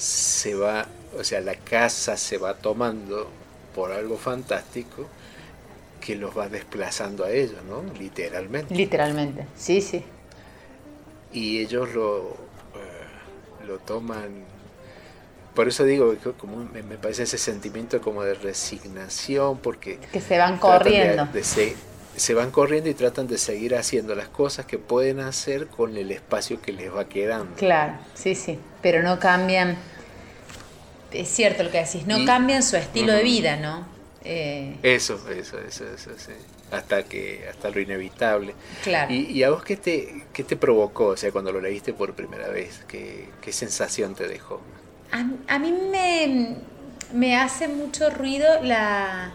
se 0.00 0.54
va, 0.54 0.86
o 1.18 1.22
sea, 1.22 1.42
la 1.42 1.56
casa 1.56 2.16
se 2.16 2.38
va 2.38 2.54
tomando 2.54 3.28
por 3.74 3.92
algo 3.92 4.16
fantástico 4.16 5.06
que 6.00 6.16
los 6.16 6.36
va 6.36 6.48
desplazando 6.48 7.26
a 7.26 7.30
ellos, 7.30 7.62
¿no? 7.68 7.82
Literalmente. 7.98 8.74
Literalmente, 8.74 9.46
sí, 9.54 9.82
sí. 9.82 10.02
Y 11.34 11.58
ellos 11.58 11.92
lo, 11.92 12.30
eh, 12.76 13.66
lo 13.66 13.76
toman, 13.80 14.42
por 15.54 15.68
eso 15.68 15.84
digo, 15.84 16.14
como 16.38 16.56
me, 16.64 16.82
parece 16.96 17.24
ese 17.24 17.36
sentimiento 17.36 18.00
como 18.00 18.22
de 18.22 18.32
resignación, 18.32 19.58
porque... 19.58 19.98
Que 20.12 20.22
se 20.22 20.38
van 20.38 20.56
corriendo. 20.56 21.28
Se 22.20 22.34
van 22.34 22.50
corriendo 22.50 22.90
y 22.90 22.94
tratan 22.94 23.26
de 23.26 23.38
seguir 23.38 23.74
haciendo 23.74 24.14
las 24.14 24.28
cosas 24.28 24.66
que 24.66 24.78
pueden 24.78 25.20
hacer 25.20 25.68
con 25.68 25.96
el 25.96 26.10
espacio 26.10 26.60
que 26.60 26.72
les 26.72 26.94
va 26.94 27.08
quedando. 27.08 27.56
Claro, 27.56 27.94
sí, 28.14 28.34
sí, 28.34 28.58
pero 28.82 29.02
no 29.02 29.18
cambian 29.18 29.78
es 31.12 31.28
cierto 31.28 31.62
lo 31.62 31.70
que 31.70 31.78
decís, 31.78 32.06
no 32.06 32.24
cambian 32.24 32.62
su 32.62 32.76
estilo 32.76 33.12
de 33.12 33.22
vida, 33.22 33.56
¿no? 33.56 33.86
Eh, 34.22 34.76
eso, 34.82 35.18
eso, 35.30 35.58
eso, 35.58 35.84
eso, 35.92 36.10
sí. 36.16 36.32
Hasta 36.70 37.02
que, 37.04 37.46
hasta 37.48 37.70
lo 37.70 37.80
inevitable. 37.80 38.54
Claro. 38.84 39.12
¿Y, 39.12 39.42
a 39.42 39.50
vos 39.50 39.64
qué 39.64 39.76
te, 39.76 40.24
qué 40.32 40.44
te 40.44 40.56
provocó, 40.56 41.06
o 41.06 41.16
sea, 41.16 41.32
cuando 41.32 41.50
lo 41.50 41.60
leíste 41.60 41.92
por 41.92 42.14
primera 42.14 42.48
vez? 42.48 42.84
¿Qué, 42.86 43.28
qué 43.40 43.52
sensación 43.52 44.14
te 44.14 44.28
dejó? 44.28 44.60
A, 45.10 45.58
mí 45.58 45.72
me, 45.72 46.56
me, 47.12 47.36
hace 47.36 47.66
mucho 47.66 48.10
ruido 48.10 48.62
la, 48.62 49.32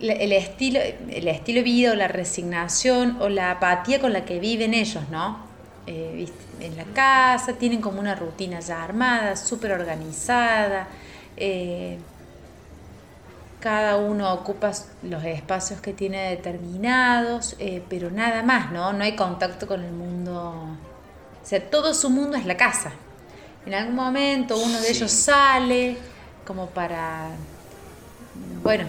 el, 0.00 0.32
estilo, 0.32 0.80
el 0.80 1.28
estilo 1.28 1.58
de 1.58 1.64
vida 1.64 1.92
o 1.92 1.94
la 1.94 2.08
resignación 2.08 3.16
o 3.20 3.28
la 3.28 3.52
apatía 3.52 4.00
con 4.00 4.12
la 4.12 4.24
que 4.24 4.38
viven 4.38 4.74
ellos, 4.74 5.08
¿no? 5.10 5.44
Eh, 5.86 6.28
en 6.60 6.76
la 6.76 6.84
casa, 6.84 7.54
tienen 7.54 7.80
como 7.80 8.00
una 8.00 8.14
rutina 8.14 8.60
ya 8.60 8.82
armada, 8.82 9.36
súper 9.36 9.72
organizada. 9.72 10.88
Eh, 11.36 11.98
cada 13.60 13.96
uno 13.96 14.32
ocupa 14.32 14.72
los 15.02 15.24
espacios 15.24 15.80
que 15.80 15.92
tiene 15.92 16.30
determinados, 16.30 17.56
eh, 17.58 17.82
pero 17.88 18.10
nada 18.10 18.42
más, 18.42 18.72
¿no? 18.72 18.92
No 18.92 19.04
hay 19.04 19.16
contacto 19.16 19.66
con 19.66 19.82
el 19.84 19.92
mundo. 19.92 20.76
O 21.42 21.46
sea, 21.46 21.62
todo 21.70 21.94
su 21.94 22.10
mundo 22.10 22.36
es 22.36 22.46
la 22.46 22.56
casa. 22.56 22.92
En 23.64 23.74
algún 23.74 23.94
momento 23.94 24.56
uno 24.56 24.80
de 24.80 24.90
ellos 24.90 25.10
sale 25.10 25.96
como 26.44 26.66
para, 26.66 27.28
bueno, 28.62 28.86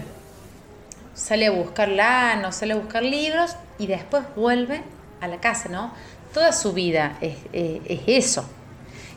sale 1.18 1.46
a 1.46 1.50
buscar 1.50 1.88
lana, 1.88 2.52
sale 2.52 2.72
a 2.72 2.76
buscar 2.76 3.02
libros 3.02 3.56
y 3.78 3.86
después 3.86 4.24
vuelve 4.36 4.82
a 5.20 5.28
la 5.28 5.40
casa, 5.40 5.68
¿no? 5.68 5.92
toda 6.32 6.52
su 6.52 6.72
vida 6.72 7.18
es, 7.20 7.36
eso. 8.06 8.44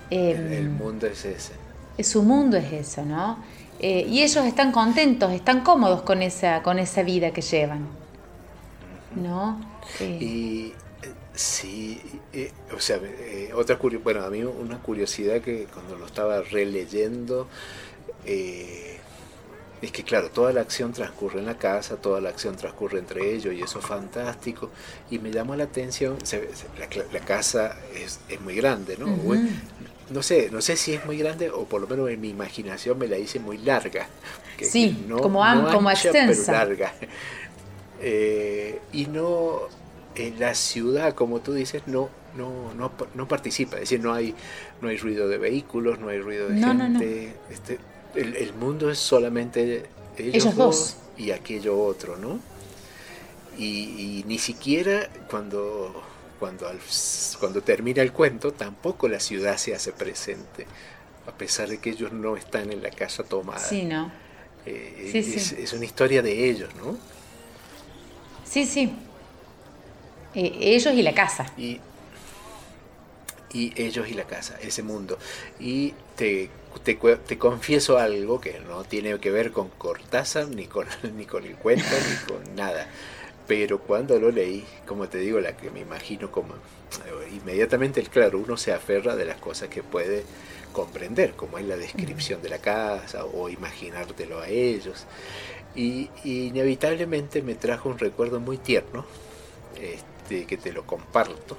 el, 0.10 0.54
em, 0.54 0.78
mundo 0.78 1.08
es 1.08 1.26
ese. 1.26 1.54
Su 2.04 2.24
mundo 2.24 2.58
es 2.58 2.72
eso, 2.74 3.04
¿no? 3.06 3.38
Eh, 3.80 4.06
y 4.10 4.24
ellos 4.24 4.46
están 4.46 4.72
contentos, 4.72 5.32
están 5.32 5.62
cómodos 5.62 6.02
con 6.02 6.22
esa, 6.22 6.64
con 6.64 6.80
esa 6.80 7.04
vida 7.04 7.32
que 7.32 7.42
llevan. 7.42 7.88
¿No? 9.16 9.60
Eh. 10.00 10.18
Y 10.22 10.74
sí, 11.34 12.02
o 12.76 12.80
sea, 12.80 12.98
eh, 13.04 13.52
otra 13.54 13.78
bueno, 14.04 14.24
a 14.24 14.30
mí 14.30 14.44
una 14.44 14.80
curiosidad 14.80 15.42
que 15.42 15.68
cuando 15.72 15.96
lo 15.98 16.06
estaba 16.06 16.42
releyendo, 16.42 17.48
es 19.82 19.92
que 19.92 20.04
claro, 20.04 20.30
toda 20.30 20.54
la 20.54 20.62
acción 20.62 20.94
transcurre 20.94 21.40
en 21.40 21.46
la 21.46 21.58
casa, 21.58 21.96
toda 21.96 22.22
la 22.22 22.30
acción 22.30 22.56
transcurre 22.56 23.00
entre 23.00 23.34
ellos 23.34 23.54
y 23.54 23.62
eso 23.62 23.80
es 23.80 23.86
fantástico. 23.86 24.70
Y 25.10 25.20
me 25.20 25.32
llamó 25.32 25.56
la 25.56 25.64
atención, 25.64 26.18
la, 27.12 27.20
casa 27.20 27.78
es, 27.96 28.20
muy 28.42 28.56
grande, 28.56 28.98
¿no? 28.98 29.08
No 30.10 30.22
sé, 30.22 30.50
no 30.52 30.62
sé 30.62 30.76
si 30.76 30.94
es 30.94 31.06
muy 31.06 31.18
grande 31.18 31.50
o 31.50 31.64
por 31.66 31.82
lo 31.82 31.88
menos 31.88 32.10
en 32.10 32.20
mi 32.20 32.30
imaginación 32.30 33.00
me 33.00 33.08
la 33.08 33.18
hice 33.18 33.40
muy 33.40 33.58
larga. 33.58 34.08
sí, 34.62 35.06
como, 35.10 35.42
como 35.72 35.90
extensa. 35.90 36.52
Pero 36.52 36.58
larga. 36.58 36.94
Eh, 38.04 38.82
y 38.94 39.06
no, 39.06 39.60
en 40.16 40.40
la 40.40 40.56
ciudad, 40.56 41.14
como 41.14 41.40
tú 41.42 41.54
dices, 41.54 41.84
no, 41.86 42.10
no, 42.36 42.74
no, 42.74 42.92
no 43.14 43.28
participa. 43.28 43.76
Es 43.76 43.82
decir, 43.82 44.00
no 44.00 44.12
hay, 44.14 44.34
no 44.82 44.90
hay 44.90 44.98
ruido 44.98 45.28
de 45.28 45.38
vehículos, 45.38 46.00
no 46.00 46.10
hay 46.10 46.20
ruido 46.20 46.50
de 46.50 46.60
gente. 46.60 47.36
Este, 47.52 47.78
el, 48.16 48.54
mundo 48.54 48.90
es 48.90 49.00
solamente 49.00 49.86
ellos, 50.18 50.56
dos, 50.56 50.96
y 51.18 51.32
aquello 51.32 51.82
otro, 51.82 52.18
¿no? 52.18 52.40
Y, 53.58 54.24
ni 54.28 54.40
siquiera 54.40 55.10
cuando, 55.30 56.04
cuando, 56.40 56.68
cuando 57.40 57.62
termina 57.62 58.02
el 58.02 58.12
cuento, 58.12 58.54
tampoco 58.54 59.08
la 59.08 59.20
ciudad 59.20 59.58
se 59.58 59.76
hace 59.76 59.92
presente, 59.92 60.66
a 61.28 61.32
pesar 61.32 61.70
de 61.70 61.80
que 61.80 61.92
ellos 61.92 62.12
no 62.12 62.38
están 62.38 62.72
en 62.72 62.82
la 62.82 62.90
casa 62.90 63.24
tomada. 63.24 63.60
Sí, 63.60 63.84
¿no? 63.84 64.12
Eh, 64.66 65.12
es, 65.14 65.74
una 65.74 65.86
historia 65.86 66.22
de 66.22 66.50
ellos, 66.50 66.70
¿no? 66.76 66.98
Sí, 68.44 68.66
sí. 68.66 68.94
Eh, 70.34 70.58
ellos 70.60 70.94
y 70.94 71.02
la 71.02 71.14
casa. 71.14 71.52
Y, 71.58 71.80
y 73.54 73.74
ellos 73.76 74.08
y 74.10 74.14
la 74.14 74.24
casa, 74.24 74.58
ese 74.62 74.82
mundo. 74.82 75.18
Y 75.60 75.94
te 76.16 76.50
te, 76.84 76.96
te, 76.96 77.38
confieso 77.38 77.98
algo 77.98 78.40
que 78.40 78.60
no 78.60 78.84
tiene 78.84 79.20
que 79.20 79.32
ver 79.32 79.52
con 79.52 79.70
Cortázar, 79.70 80.48
ni 80.48 80.66
con, 80.66 80.88
ni 81.16 81.26
con 81.26 81.46
el 81.46 81.56
cuento, 81.56 81.86
ni 82.10 82.34
con 82.34 82.56
nada. 82.56 82.88
Pero 83.48 83.80
cuando 83.80 84.20
lo 84.20 84.32
leí, 84.32 84.66
como 84.86 85.10
te 85.10 85.18
digo, 85.18 85.40
la 85.40 85.58
que 85.58 85.72
me 85.72 85.82
imagino 85.82 86.32
como 86.32 86.54
eh, 86.56 87.30
inmediatamente, 87.34 88.02
claro, 88.04 88.40
uno 88.40 88.58
se 88.58 88.74
aferra 88.74 89.16
de 89.16 89.26
las 89.26 89.38
cosas 89.38 89.70
que 89.70 89.84
puede 89.84 90.24
comprender, 90.72 91.34
como 91.34 91.58
es 91.58 91.66
la 91.66 91.78
descripción 91.78 92.42
de 92.42 92.50
la 92.50 92.60
casa 92.60 93.26
o 93.26 93.50
imaginártelo 93.50 94.40
a 94.40 94.48
ellos. 94.48 95.06
Y, 95.76 96.10
inevitablemente 96.24 97.42
me 97.42 97.56
trajo 97.56 97.90
un 97.90 97.98
recuerdo 97.98 98.40
muy 98.40 98.58
tierno, 98.58 99.06
este, 99.82 100.11
que 100.46 100.58
te 100.58 100.74
lo 100.74 100.86
comparto, 100.86 101.58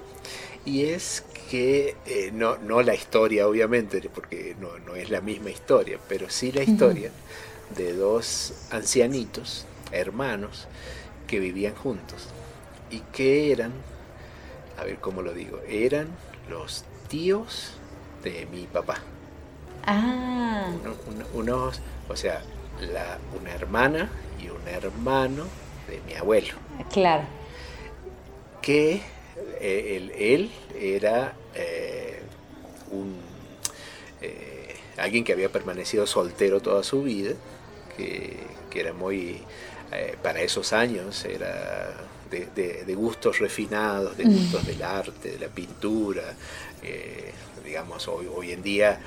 y 0.65 0.85
es 0.85 1.25
que 1.51 1.97
eh, 2.07 2.31
no, 2.33 2.57
no 2.57 2.83
la 2.83 2.95
historia 2.95 3.47
obviamente, 3.47 4.01
porque 4.13 4.57
no, 4.59 4.79
no, 4.79 4.97
es 4.97 5.11
la 5.11 5.21
misma 5.21 5.51
historia, 5.51 5.99
pero 6.09 6.31
sí 6.31 6.53
la 6.53 6.63
historia 6.63 7.11
de 7.77 7.93
dos 7.95 8.55
ancianitos, 8.71 9.67
hermanos, 9.91 10.67
que 11.27 11.41
vivían 11.41 11.75
juntos 11.75 12.29
y 12.91 13.01
que 13.13 13.53
eran, 13.53 13.73
a 14.79 14.85
ver 14.85 14.99
cómo 14.99 15.23
lo 15.23 15.33
digo, 15.33 15.61
eran 15.69 16.09
los 16.49 16.85
tíos 17.09 17.75
de 18.23 18.47
mi 18.47 18.67
papá. 18.67 18.99
Ah. 19.87 20.71
unos, 21.35 21.81
o 22.09 22.17
sea, 22.17 22.43
la, 22.81 23.19
una 23.39 23.53
hermana 23.53 24.11
y 24.41 24.49
un 24.49 24.67
hermano 24.69 25.45
de 25.89 26.01
mi 26.07 26.15
abuelo. 26.15 26.55
Claro. 26.91 27.25
Que 28.63 29.03
eh, 29.61 30.11
él, 30.19 30.51
era 30.81 31.35
eh, 31.55 32.21
un, 32.91 33.17
eh, 34.21 34.75
alguien 34.97 35.25
que 35.25 35.33
había 35.33 35.51
permanecido 35.51 36.07
soltero 36.07 36.61
toda 36.61 36.83
su 36.83 37.03
vida, 37.03 37.35
que, 37.97 38.41
era 38.75 38.93
muy, 38.93 39.43
para 40.23 40.41
esos 40.41 40.73
años, 40.73 41.27
era 41.27 41.95
de, 42.31 42.95
gustos 42.97 43.39
refinados, 43.39 44.17
de 44.17 44.25
gustos 44.25 44.67
del 44.67 44.83
arte, 44.83 45.33
de 45.33 45.39
la 45.39 45.49
pintura, 45.49 46.35
digamos, 47.63 48.09
hoy, 48.09 48.27
hoy 48.35 48.53
en 48.53 48.63
día 48.63 48.99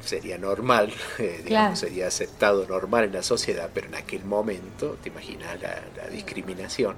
sería 0.00 0.38
normal, 0.38 0.92
digamos, 1.44 1.78
sería 1.78 2.08
aceptado 2.08 2.66
normal 2.66 3.04
en 3.04 3.12
la 3.12 3.22
sociedad, 3.22 3.68
pero 3.72 3.88
en 3.88 3.96
aquel 3.96 4.24
momento, 4.24 4.96
te 5.02 5.10
imaginas 5.10 5.60
la, 5.60 5.82
la 5.96 6.08
discriminación. 6.08 6.96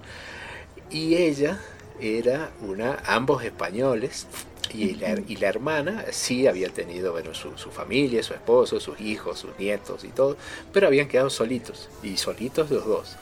Y 0.91 1.17
ella 1.17 1.59
era 2.01 2.51
una, 2.63 2.99
ambos 3.07 3.45
españoles, 3.45 4.27
y 4.73 4.95
la, 4.95 5.19
y 5.27 5.37
la 5.37 5.49
hermana 5.49 6.05
sí 6.11 6.47
había 6.47 6.69
tenido 6.69 7.13
bueno, 7.13 7.35
su, 7.35 7.53
familia, 7.71 8.23
su 8.23 8.35
esposo, 8.35 8.81
sus 8.81 9.01
hijos, 9.01 9.39
sus 9.39 9.59
nietos 9.59 10.05
y 10.05 10.09
todo, 10.09 10.37
pero 10.73 10.87
habían 10.87 11.09
quedado 11.09 11.31
solitos, 11.31 11.89
y 12.03 12.17
solitos 12.17 12.71
los 12.71 12.87
dos. 12.87 13.17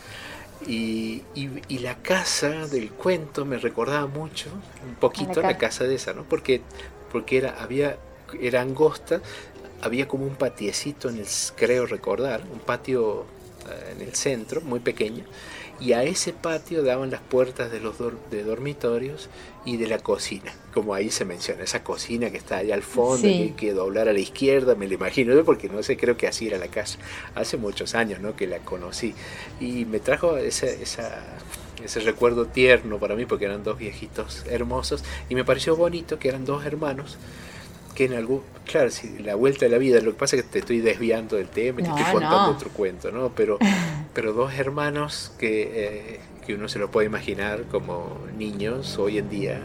Y, 0.66 1.22
y, 1.34 1.78
la 1.78 1.96
casa 1.96 2.66
del 2.66 2.90
cuento 2.90 3.44
me 3.44 3.58
recordaba 3.58 4.06
mucho, 4.06 4.48
un 4.86 4.94
poquito 4.94 5.42
la, 5.42 5.58
casa 5.58 5.84
de 5.84 5.94
esa, 5.96 6.14
¿no? 6.14 6.24
Porque, 6.24 6.62
porque 7.12 7.36
era, 7.36 7.62
había, 7.62 7.98
era 8.40 8.62
angosta, 8.62 9.20
había 9.82 10.08
como 10.08 10.24
un 10.24 10.34
patiecito 10.34 11.10
en 11.10 11.18
el, 11.18 11.26
creo 11.54 11.86
recordar, 11.86 12.42
un 12.50 12.60
patio 12.60 13.26
eh, 13.68 13.92
en 13.94 14.00
el 14.00 14.14
centro, 14.14 14.62
muy 14.62 14.80
pequeño, 14.80 15.24
y 15.80 15.92
a 15.92 16.02
ese 16.04 16.32
patio 16.32 16.82
daban 16.82 17.10
las 17.10 17.20
puertas 17.20 17.70
de 17.70 17.80
los 17.80 17.96
de 18.30 18.42
dormitorios 18.42 19.28
y 19.64 19.76
de 19.76 19.88
la 19.88 19.98
cocina, 19.98 20.54
como 20.72 20.94
ahí 20.94 21.10
se 21.10 21.24
menciona, 21.24 21.64
esa 21.64 21.82
cocina 21.82 22.30
que 22.30 22.38
está 22.38 22.58
allá 22.58 22.74
al 22.74 22.82
fondo, 22.82 23.22
que 23.22 23.28
hay 23.28 23.50
que 23.50 23.72
doblar 23.72 24.08
a 24.08 24.12
la 24.12 24.20
izquierda, 24.20 24.74
me 24.74 24.86
lo 24.86 24.94
imagino, 24.94 25.44
porque 25.44 25.68
no 25.68 25.82
sé, 25.82 25.96
creo 25.96 26.16
que 26.16 26.28
así 26.28 26.46
era 26.46 26.56
la 26.56 26.68
casa, 26.68 26.98
hace 27.34 27.56
muchos 27.56 27.94
años 27.94 28.20
¿no? 28.20 28.36
que 28.36 28.46
la 28.46 28.58
conocí, 28.60 29.14
y 29.60 29.84
me 29.84 29.98
trajo 29.98 30.36
esa, 30.36 30.66
ese 30.66 32.00
recuerdo 32.00 32.46
tierno 32.46 32.98
para 32.98 33.16
mí, 33.16 33.26
porque 33.26 33.46
eran 33.46 33.64
dos 33.64 33.76
viejitos 33.76 34.44
hermosos, 34.48 35.02
y 35.28 35.34
me 35.34 35.44
pareció 35.44 35.76
bonito 35.76 36.18
que 36.18 36.28
eran 36.28 36.44
dos 36.44 36.64
hermanos, 36.64 37.18
que 37.96 38.04
en 38.04 38.12
algún, 38.12 38.42
claro, 38.66 38.90
si 38.90 39.18
la 39.18 39.34
vuelta 39.34 39.64
de 39.64 39.70
la 39.70 39.78
vida, 39.78 40.00
lo 40.02 40.12
que 40.12 40.18
pasa 40.18 40.36
es 40.36 40.42
que 40.42 40.48
te 40.50 40.58
estoy 40.58 40.80
desviando 40.80 41.36
del 41.36 41.48
tema 41.48 41.80
y 41.80 41.84
te 41.84 41.88
estoy 41.88 42.04
contando 42.12 42.50
otro 42.52 42.70
cuento, 42.70 43.10
¿no? 43.10 43.30
Pero, 43.34 43.58
pero 44.14 44.34
dos 44.34 44.52
hermanos 44.52 45.32
que, 45.38 45.62
eh, 45.74 46.20
que 46.46 46.54
uno 46.54 46.68
se 46.68 46.78
lo 46.78 46.90
puede 46.90 47.06
imaginar 47.06 47.62
como 47.70 48.18
niños 48.36 48.98
hoy 48.98 49.16
en 49.16 49.30
día, 49.30 49.60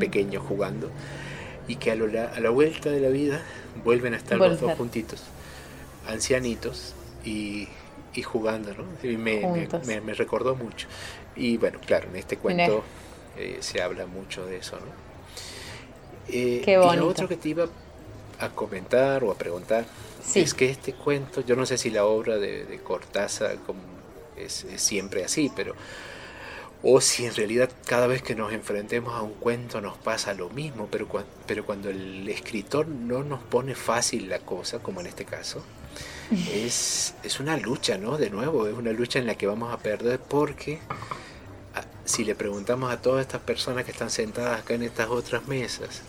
pequeños 0.00 0.42
jugando, 0.42 0.90
y 1.68 1.76
que 1.76 1.90
a, 1.90 1.94
a, 1.94 2.40
la 2.40 2.50
vuelta 2.50 2.90
de 2.90 3.00
la 3.00 3.10
vida 3.10 3.42
vuelven 3.84 4.14
a 4.14 4.16
estar 4.16 4.38
los 4.38 4.58
dos 4.58 4.76
juntitos, 4.78 5.22
ancianitos 6.08 6.94
y, 7.22 7.68
y 8.14 8.22
jugando, 8.22 8.72
¿no? 8.72 9.08
Y 9.08 9.18
me, 9.18 9.68
me, 9.86 10.14
recordó 10.14 10.56
mucho. 10.56 10.88
Y 11.36 11.58
bueno, 11.58 11.80
claro, 11.84 12.08
en 12.08 12.16
este 12.16 12.38
cuento 12.38 12.82
eh, 13.36 13.58
se 13.60 13.82
habla 13.82 14.06
mucho 14.06 14.46
de 14.46 14.56
eso, 14.56 14.76
¿no? 14.76 15.03
Eh, 16.28 16.64
y 16.66 16.96
lo 16.96 17.06
otro 17.06 17.28
que 17.28 17.36
te 17.36 17.50
iba 17.50 17.68
a 18.38 18.48
comentar 18.50 19.24
o 19.24 19.30
a 19.30 19.36
preguntar 19.36 19.84
es 20.34 20.54
que 20.54 20.70
este 20.70 20.94
cuento, 20.94 21.42
yo 21.42 21.54
no 21.54 21.66
sé 21.66 21.78
si 21.78 21.90
la 21.90 22.04
obra 22.04 22.38
de, 22.38 22.80
Cortázar 22.82 23.58
es, 24.36 24.66
siempre 24.76 25.24
así, 25.24 25.50
pero 25.54 25.74
o 26.82 27.00
si 27.00 27.24
en 27.24 27.34
realidad 27.34 27.70
cada 27.86 28.06
vez 28.06 28.22
que 28.22 28.34
nos 28.34 28.52
enfrentemos 28.52 29.14
a 29.14 29.22
un 29.22 29.34
cuento 29.34 29.80
nos 29.80 29.96
pasa 29.96 30.34
lo 30.34 30.50
mismo, 30.50 30.88
pero, 30.90 31.08
pero 31.46 31.64
cuando 31.64 31.88
el 31.88 32.28
escritor 32.28 32.86
no 32.88 33.22
nos 33.22 33.42
pone 33.42 33.74
fácil 33.74 34.28
la 34.28 34.40
cosa, 34.40 34.80
como 34.80 35.00
en 35.00 35.06
este 35.06 35.24
caso, 35.24 35.62
es, 36.52 37.14
es 37.22 37.40
una 37.40 37.56
lucha, 37.56 37.96
¿no? 37.96 38.18
De 38.18 38.30
nuevo, 38.30 38.66
es 38.66 38.74
una 38.74 38.92
lucha 38.92 39.18
en 39.18 39.26
la 39.26 39.36
que 39.36 39.46
vamos 39.46 39.72
a 39.72 39.78
perder 39.78 40.18
porque 40.20 40.80
si 42.04 42.24
le 42.24 42.34
preguntamos 42.34 42.92
a 42.92 43.00
todas 43.00 43.22
estas 43.22 43.40
personas 43.40 43.84
que 43.84 43.90
están 43.90 44.10
sentadas 44.10 44.60
acá 44.60 44.74
en 44.74 44.82
estas 44.82 45.08
otras 45.08 45.46
mesas, 45.48 46.02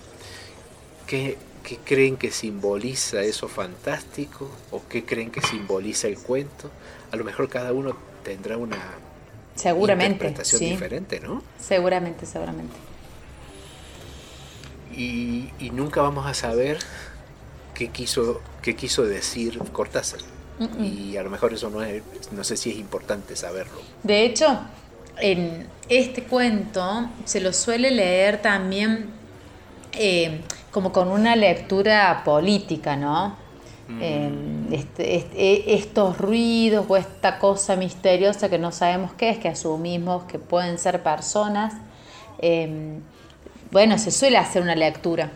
¿Qué, 1.08 1.38
creen 1.84 2.18
que 2.18 2.32
simboliza 2.32 3.22
eso 3.22 3.48
fantástico? 3.48 4.50
¿O 4.72 4.82
qué 4.88 5.06
creen 5.06 5.32
que 5.32 5.42
simboliza 5.42 6.08
el 6.08 6.18
cuento? 6.18 6.70
A 7.12 7.16
lo 7.16 7.24
mejor 7.24 7.50
cada 7.50 7.74
uno 7.74 7.96
tendrá 8.24 8.58
una 8.58 8.78
seguramente, 9.56 10.26
interpretación 10.26 10.72
diferente, 10.72 11.20
¿no? 11.20 11.44
Seguramente, 11.60 12.26
seguramente. 12.26 12.76
Y, 14.96 15.50
nunca 15.74 16.02
vamos 16.02 16.26
a 16.26 16.34
saber 16.34 16.80
qué 17.74 17.90
quiso, 17.90 18.42
qué 18.62 18.76
quiso 18.76 19.04
decir 19.04 19.60
Cortázar. 19.72 20.22
Y 20.80 21.18
a 21.18 21.24
lo 21.24 21.30
mejor 21.30 21.54
eso 21.54 21.70
no 21.70 21.84
es, 21.84 22.02
no 22.32 22.46
sé 22.46 22.56
si 22.56 22.72
es 22.72 22.78
importante 22.78 23.36
saberlo. 23.36 23.82
De 24.04 24.24
hecho, 24.24 24.62
en 25.18 25.68
este 25.90 26.24
cuento 26.24 27.10
se 27.26 27.42
lo 27.42 27.52
suele 27.52 27.92
leer 27.92 28.42
también 28.42 29.10
eh, 29.94 30.42
como 30.76 30.92
con 30.92 31.08
una 31.08 31.38
lectura 31.38 32.24
política, 32.26 32.98
¿no? 32.98 33.38
Mm. 33.88 34.02
Em, 34.02 34.74
este, 34.74 35.16
este, 35.16 35.74
estos 35.74 36.18
ruidos 36.18 36.86
o 36.90 36.98
esta 36.98 37.40
cosa 37.40 37.78
misteriosa 37.78 38.50
que 38.50 38.58
no 38.58 38.74
sabemos 38.74 39.14
qué 39.14 39.30
es, 39.30 39.38
que 39.38 39.48
asumimos 39.48 40.26
que 40.26 40.38
pueden 40.38 40.78
ser 40.78 41.02
personas, 41.02 41.76
em, 42.40 43.00
bueno, 43.72 43.98
se 43.98 44.12
suele 44.12 44.38
hacer 44.38 44.62
una 44.64 44.76
lectura 44.76 45.32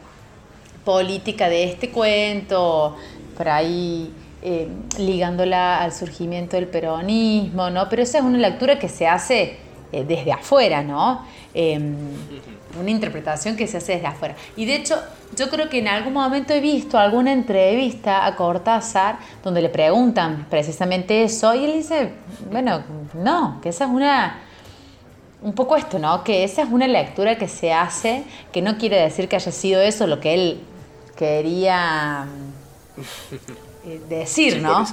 política 0.84 1.48
de 1.48 1.63
este 1.63 1.89
cuento, 1.89 2.97
por 3.38 3.47
ahí 3.47 4.13
em, 4.41 4.89
ligándola 4.97 5.82
al 5.82 5.93
surgimiento 5.93 6.58
del 6.58 6.67
peronismo, 6.67 7.69
¿no? 7.69 7.88
Pero 7.88 8.04
esa 8.04 8.17
es 8.17 8.25
una 8.25 8.39
lectura 8.39 8.78
que 8.78 8.89
se 8.89 9.08
hace 9.08 9.56
eh, 9.93 10.04
desde 10.04 10.34
afuera, 10.34 10.84
¿no? 10.84 11.23
Una 12.77 12.89
interpretación 12.89 13.55
que 13.55 13.67
se 13.67 13.77
hace 13.77 13.93
desde 13.93 14.08
afuera. 14.08 14.36
Y 14.55 14.65
de 14.65 14.75
hecho, 14.75 14.95
yo 15.36 15.49
creo 15.49 15.69
que 15.69 15.79
en 15.79 15.88
algún 15.88 16.13
momento 16.13 16.53
he 16.53 16.60
visto 16.60 16.97
alguna 16.97 17.32
entrevista 17.32 18.25
a 18.25 18.36
Cortázar 18.36 19.17
donde 19.43 19.62
le 19.62 19.69
preguntan 19.69 20.45
precisamente 20.49 21.23
eso 21.23 21.53
y 21.55 21.65
él 21.65 21.73
dice, 21.73 22.13
bueno, 22.51 22.84
no, 23.13 23.60
que 23.62 23.69
esa 23.69 23.86
es 23.86 23.89
una... 23.89 24.41
Un 25.41 25.53
poco 25.53 25.77
esto, 25.77 25.99
¿no? 25.99 26.21
Que 26.25 26.43
esa 26.43 26.63
es 26.63 26.69
una 26.69 26.86
lectura 26.86 27.38
que 27.38 27.47
se 27.47 27.71
hace, 27.71 28.25
que 28.51 28.62
no 28.62 28.77
quiere 28.77 29.01
decir 29.01 29.29
que 29.29 29.38
haya 29.38 29.53
sido 29.53 29.82
eso 29.82 30.05
lo 30.05 30.19
que 30.19 30.34
él 30.34 30.62
quería 31.15 32.27
eh, 33.86 34.01
decir, 34.10 34.62
¿no? 34.62 34.86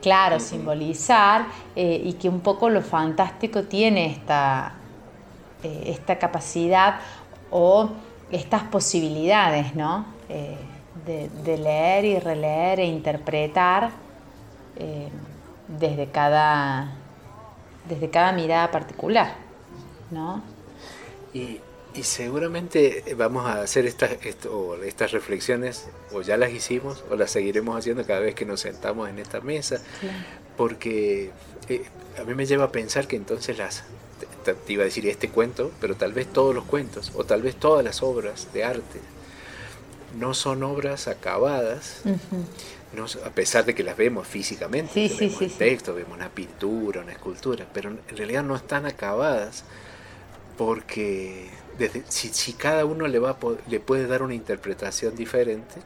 Claro, 0.00 0.40
simbolizar 0.40 1.44
eh, 1.76 2.02
y 2.04 2.14
que 2.14 2.30
un 2.30 2.40
poco 2.40 2.70
lo 2.70 2.80
fantástico 2.80 3.64
tiene 3.64 4.06
esta, 4.06 4.72
eh, 5.62 5.84
esta 5.86 6.18
capacidad 6.18 7.00
o 7.50 7.90
estas 8.32 8.64
posibilidades, 8.64 9.76
¿no? 9.76 10.06
Eh, 10.28 10.56
de, 11.06 11.58
leer 11.58 12.04
y 12.04 12.18
releer 12.18 12.80
e 12.80 12.84
interpretar 12.84 13.90
eh, 14.76 15.08
desde, 15.68 16.08
cada, 16.08 16.92
desde 17.88 18.10
cada 18.10 18.32
mirada 18.32 18.70
particular, 18.70 19.34
¿no? 20.10 20.42
Y, 21.32 21.60
seguramente 22.02 23.04
vamos 23.16 23.46
a 23.46 23.60
hacer 23.60 23.84
estas, 23.84 24.12
estas 24.84 25.12
reflexiones, 25.12 25.88
o 26.12 26.22
ya 26.22 26.38
las 26.38 26.50
hicimos, 26.50 27.04
o 27.10 27.16
las 27.16 27.30
seguiremos 27.30 27.76
haciendo 27.76 28.06
cada 28.06 28.20
vez 28.20 28.34
que 28.34 28.46
nos 28.46 28.60
sentamos 28.60 29.10
en 29.10 29.18
esta 29.18 29.42
mesa, 29.42 29.76
porque 30.56 31.30
a 32.18 32.24
mí 32.24 32.34
me 32.34 32.46
lleva 32.46 32.64
a 32.64 32.72
pensar 32.72 33.06
que 33.06 33.16
entonces 33.16 33.58
las, 33.58 33.84
te, 34.42 34.56
iba 34.72 34.82
a 34.82 34.86
decir 34.86 35.06
este 35.06 35.28
cuento, 35.28 35.72
pero 35.80 35.94
tal 35.96 36.12
vez 36.12 36.26
todos 36.32 36.54
los 36.54 36.64
cuentos, 36.64 37.12
o 37.14 37.24
tal 37.24 37.42
vez 37.42 37.56
todas 37.56 37.84
las 37.84 38.02
obras 38.02 38.52
de 38.52 38.64
arte, 38.64 39.00
no 40.18 40.34
son 40.34 40.62
obras 40.62 41.08
acabadas, 41.08 42.02
a 43.24 43.30
pesar 43.30 43.64
de 43.64 43.74
que 43.74 43.82
las 43.82 43.96
vemos 43.96 44.26
físicamente, 44.26 45.08
vemos 45.18 45.40
el 45.40 45.52
texto, 45.52 45.94
vemos 45.94 46.14
una 46.14 46.28
pintura, 46.28 47.00
una 47.00 47.12
escultura, 47.12 47.66
pero 47.72 47.90
en 47.90 48.16
realidad 48.16 48.42
no 48.42 48.54
están 48.54 48.84
acabadas 48.86 49.64
porque 50.58 51.48
desde, 51.78 52.04
si, 52.08 52.52
cada 52.52 52.84
uno 52.84 53.08
le, 53.08 53.18
va 53.18 53.36
le 53.68 53.80
puede 53.80 54.06
dar 54.06 54.22
una 54.22 54.34
interpretación 54.34 55.16
diferente, 55.16 55.80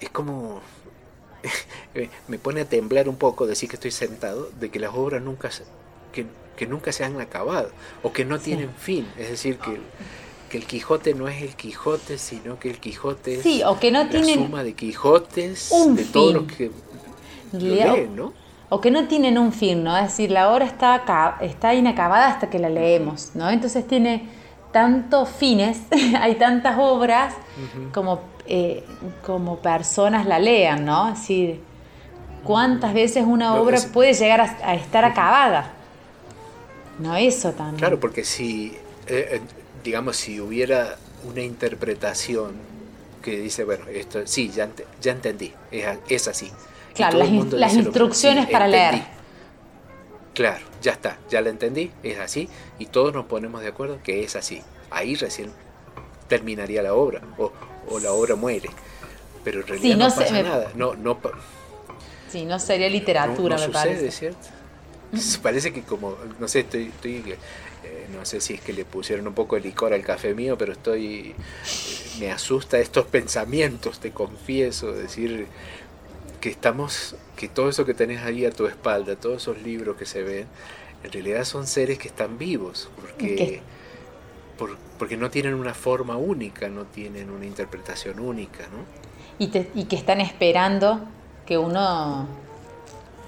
es 0.00 0.08
como 0.08 0.62
me 2.28 2.38
pone 2.38 2.62
a 2.62 2.64
temblar 2.64 3.08
un 3.08 3.16
poco 3.16 3.46
decir 3.46 3.68
que 3.68 3.76
estoy 3.76 3.90
sentado, 3.90 4.50
de 4.58 4.70
que 4.70 4.78
las 4.78 4.94
obras 4.94 5.22
nunca 5.22 5.50
que 6.24 6.26
que 6.56 6.66
nunca 6.66 6.90
se 6.90 7.04
han 7.04 7.20
acabado 7.20 7.70
o 8.02 8.12
que 8.12 8.24
no 8.24 8.38
tienen 8.38 8.70
fin. 8.70 9.06
Es 9.16 9.28
decir, 9.28 9.58
que, 9.58 9.78
que, 10.50 10.58
el 10.58 10.64
Quijote 10.64 11.14
no 11.14 11.28
es 11.28 11.42
el 11.42 11.54
Quijote, 11.54 12.18
sino 12.18 12.58
que 12.58 12.70
el 12.70 12.80
Quijote 12.80 13.34
es 13.34 13.64
o 13.64 13.78
que 13.78 13.92
no 13.92 14.04
la 14.04 14.24
suma 14.24 14.64
de 14.64 14.72
Quijotes 14.72 15.70
de 15.94 16.04
todos 16.06 16.34
los 16.34 16.42
que 16.44 16.72
lo 17.52 17.58
leen, 17.58 18.16
¿no? 18.16 18.32
O 18.68 18.80
que 18.80 18.90
no 18.90 19.06
tienen 19.06 19.38
un 19.38 19.52
fin, 19.52 19.84
¿no? 19.84 19.96
Es 19.96 20.04
decir, 20.04 20.32
la 20.32 20.50
obra 20.52 20.64
está, 20.64 21.36
está 21.40 21.74
inacabada 21.74 22.26
hasta 22.26 22.50
que 22.50 22.58
la 22.58 22.68
leemos, 22.68 23.30
¿no? 23.34 23.48
Entonces 23.48 23.86
tiene 23.86 24.28
tantos 24.72 25.28
fines, 25.28 25.82
hay 26.20 26.34
tantas 26.34 26.76
obras 26.76 27.34
como, 27.94 28.22
eh, 28.46 28.84
como 29.24 29.58
personas 29.58 30.26
la 30.26 30.40
lean, 30.40 30.84
¿no? 30.84 31.10
Es 31.10 31.20
decir, 31.20 31.60
¿cuántas 32.42 32.92
veces 32.92 33.24
una 33.24 33.54
obra 33.54 33.78
puede 33.92 34.14
llegar 34.14 34.40
a 34.40 34.74
estar 34.74 35.04
acabada? 35.04 35.75
No, 36.98 37.16
eso 37.16 37.52
también. 37.52 37.78
Claro, 37.78 38.00
porque 38.00 38.24
si, 38.24 38.76
eh, 39.06 39.28
eh, 39.32 39.40
digamos, 39.84 40.16
si 40.16 40.40
hubiera 40.40 40.96
una 41.28 41.42
interpretación 41.42 42.54
que 43.22 43.38
dice, 43.38 43.64
bueno, 43.64 43.86
esto 43.88 44.20
sí, 44.26 44.50
ya, 44.54 44.68
ya 45.00 45.12
entendí, 45.12 45.52
es, 45.70 46.28
así. 46.28 46.50
Claro, 46.94 47.18
las, 47.18 47.74
instrucciones 47.74 48.48
para 48.48 48.68
leer. 48.68 49.02
Claro, 50.32 50.64
ya 50.80 50.92
está, 50.92 51.18
ya 51.28 51.40
la 51.40 51.50
entendí, 51.50 51.90
es 52.02 52.18
así, 52.18 52.48
y 52.78 52.86
todos 52.86 53.12
nos 53.12 53.26
ponemos 53.26 53.62
de 53.62 53.68
acuerdo 53.68 53.98
que 54.02 54.22
es 54.22 54.36
así. 54.36 54.62
Ahí 54.90 55.14
recién 55.14 55.50
terminaría 56.28 56.82
la 56.82 56.94
obra, 56.94 57.22
o, 57.38 57.98
la 57.98 58.12
obra 58.12 58.36
muere. 58.36 58.70
Pero 59.44 59.60
en 59.60 59.66
realidad 59.66 59.96
no, 59.96 60.04
pasa 60.14 60.42
nada. 60.42 60.72
No, 60.74 60.94
no, 60.94 61.18
sí, 62.28 62.44
no 62.44 62.58
sería 62.58 62.88
literatura, 62.88 63.58
me 63.58 63.68
parece. 63.68 64.10
¿cierto? 64.10 64.46
Parece 65.42 65.72
que 65.72 65.82
como, 65.82 66.16
no 66.38 66.48
sé, 66.48 66.60
estoy, 66.60 66.84
estoy 66.86 67.36
eh, 67.86 68.08
no 68.12 68.24
sé 68.24 68.40
si 68.40 68.54
es 68.54 68.60
que 68.60 68.72
le 68.72 68.84
pusieron 68.84 69.26
un 69.28 69.34
poco 69.34 69.56
de 69.56 69.62
licor 69.62 69.92
al 69.92 70.02
café 70.02 70.34
mío, 70.34 70.56
pero 70.58 70.72
estoy, 70.72 71.28
eh, 71.28 71.34
me 72.18 72.32
asusta 72.32 72.78
estos 72.78 73.06
pensamientos, 73.06 74.00
te 74.00 74.10
confieso, 74.10 74.92
decir 74.92 75.46
que 76.40 76.48
estamos, 76.48 77.16
que 77.36 77.48
todo 77.48 77.68
eso 77.68 77.84
que 77.84 77.94
tenés 77.94 78.22
ahí 78.22 78.44
a 78.44 78.50
tu 78.50 78.66
espalda, 78.66 79.16
todos 79.16 79.42
esos 79.42 79.62
libros 79.62 79.96
que 79.96 80.06
se 80.06 80.22
ven, 80.22 80.46
en 81.04 81.12
realidad 81.12 81.44
son 81.44 81.66
seres 81.66 81.98
que 81.98 82.08
están 82.08 82.38
vivos, 82.38 82.88
porque, 83.00 83.60
porque 84.98 85.16
no 85.16 85.30
tienen 85.30 85.54
una 85.54 85.74
forma 85.74 86.16
única, 86.16 86.68
no 86.68 86.84
tienen 86.86 87.30
una 87.30 87.46
interpretación 87.46 88.18
única, 88.18 88.64
¿no? 88.68 88.84
Y, 89.38 89.50
y 89.74 89.84
que 89.84 89.96
están 89.96 90.20
esperando 90.20 91.06
que 91.44 91.58
uno 91.58 92.26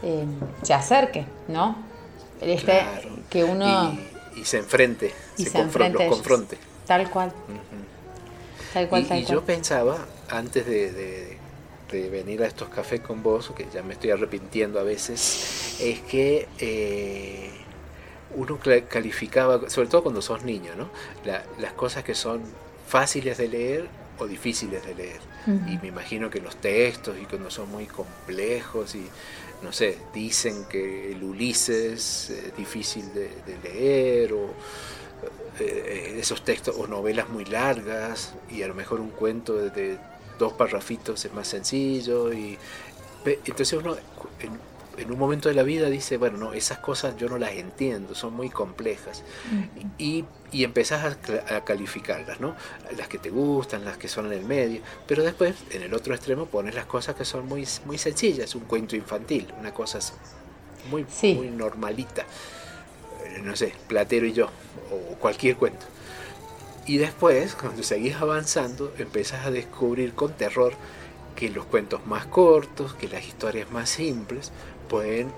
eh, 0.03 0.25
se 0.63 0.75
acerque, 0.75 1.27
¿no? 1.49 1.77
Este, 2.41 2.83
que 3.31 3.45
uno... 3.45 3.99
Y, 4.37 4.45
se 4.45 4.59
enfrente, 4.59 5.13
y 5.37 5.47
se, 5.47 5.59
enfrente 5.59 6.05
los 6.05 6.17
confronte. 6.17 6.59
Tal 6.87 7.11
cual. 7.11 7.33
Tal 8.73 8.89
cual, 8.89 9.07
y, 9.11 9.25
yo 9.25 9.45
pensaba, 9.45 9.99
antes 10.29 10.65
de, 10.67 11.37
venir 11.91 12.43
a 12.43 12.47
estos 12.47 12.69
cafés 12.69 13.01
con 13.01 13.23
vos, 13.23 13.53
que 13.57 13.67
ya 13.73 13.83
me 13.83 13.95
estoy 13.95 14.11
arrepintiendo 14.11 14.79
a 14.79 14.85
veces, 14.85 15.77
es 15.81 16.01
que 16.01 16.47
eh, 16.61 17.51
uno 18.37 18.59
calificaba, 18.89 19.69
sobre 19.69 19.89
todo 19.89 20.05
cuando 20.05 20.23
sos 20.23 20.45
niño, 20.45 20.73
¿no? 20.77 20.89
las 21.59 21.73
cosas 21.73 22.05
que 22.05 22.15
son 22.15 22.43
fáciles 22.87 23.39
de 23.39 23.49
leer 23.49 23.89
o 24.19 24.27
difíciles 24.27 24.85
de 24.85 24.95
leer. 24.95 25.29
Y 25.47 25.79
me 25.79 25.89
imagino 25.89 26.29
que 26.29 26.41
los 26.41 26.57
textos 26.57 27.17
y 27.19 27.25
cuando 27.25 27.51
son 27.51 27.71
muy 27.71 27.87
complejos 27.87 28.95
y 28.95 29.09
no 29.63 29.73
sé, 29.73 29.99
dicen 30.13 30.65
que 30.67 31.13
el 31.13 31.23
Ulises 31.23 32.31
es 32.31 32.57
difícil 32.57 33.13
de, 33.13 33.31
leer 33.63 34.33
o 34.33 34.51
eh, 35.59 36.17
esos 36.21 36.45
textos 36.45 36.77
o 36.79 36.87
novelas 36.87 37.29
muy 37.29 37.45
largas 37.45 38.35
y 38.51 38.63
a 38.63 38.69
lo 38.69 38.75
mejor 38.75 39.01
un 39.01 39.11
cuento 39.11 39.55
de, 39.55 39.99
dos 40.39 40.53
parrafitos 40.53 41.25
es 41.25 41.35
más 41.35 41.49
sencillo 41.49 42.33
y 42.33 42.57
entonces 43.25 43.73
uno 43.73 43.97
en 44.99 45.11
un 45.11 45.19
momento 45.19 45.49
de 45.49 45.55
la 45.55 45.63
vida 45.63 45.89
dice, 45.89 46.17
bueno, 46.17 46.39
no, 46.39 46.53
esas 46.53 46.79
cosas 46.79 47.17
yo 47.17 47.29
no 47.29 47.39
las 47.39 47.53
entiendo, 47.53 48.15
son 48.15 48.35
muy 48.35 48.51
complejas. 48.51 49.23
y, 49.99 50.25
y, 50.53 50.65
empezás 50.65 51.17
a, 51.49 51.65
calificarlas, 51.65 52.41
¿no? 52.41 52.55
Las 52.97 53.09
que 53.09 53.19
te 53.19 53.31
gustan, 53.31 53.85
las 53.85 53.97
que 53.97 54.09
son 54.09 54.27
en 54.27 54.33
el 54.33 54.45
medio. 54.45 54.81
Pero 55.07 55.23
después, 55.23 55.55
en 55.71 55.83
el 55.83 55.95
otro 55.95 56.15
extremo, 56.15 56.47
pones 56.47 56.75
las 56.75 56.87
cosas 56.87 57.15
que 57.17 57.25
son 57.25 57.47
muy, 57.47 57.67
muy 57.85 57.99
sencillas, 57.99 58.55
un 58.55 58.65
cuento 58.65 58.97
infantil, 58.97 59.47
una 59.59 59.73
cosa 59.73 59.99
muy, 60.91 61.07
muy 61.35 61.51
normalita. 61.51 62.23
Eh, 63.25 63.41
no 63.43 63.57
sé, 63.57 63.75
Platero 63.87 64.27
y 64.27 64.33
yo, 64.33 64.51
o 64.91 65.17
cualquier 65.17 65.57
cuento. 65.57 65.87
Y 66.87 66.97
después, 66.97 67.55
cuando 67.55 67.83
seguís 67.83 68.17
avanzando, 68.17 68.95
empezás 68.99 69.45
a 69.45 69.51
descubrir 69.51 70.15
con 70.15 70.33
terror 70.33 70.73
que 71.37 71.51
los 71.51 71.67
cuentos 71.67 72.05
más 72.07 72.27
cortos, 72.27 72.95
que 72.95 73.07
las 73.07 73.25
historias 73.25 73.71
más 73.71 73.91
simples, 73.91 74.51
pueden 74.89 75.29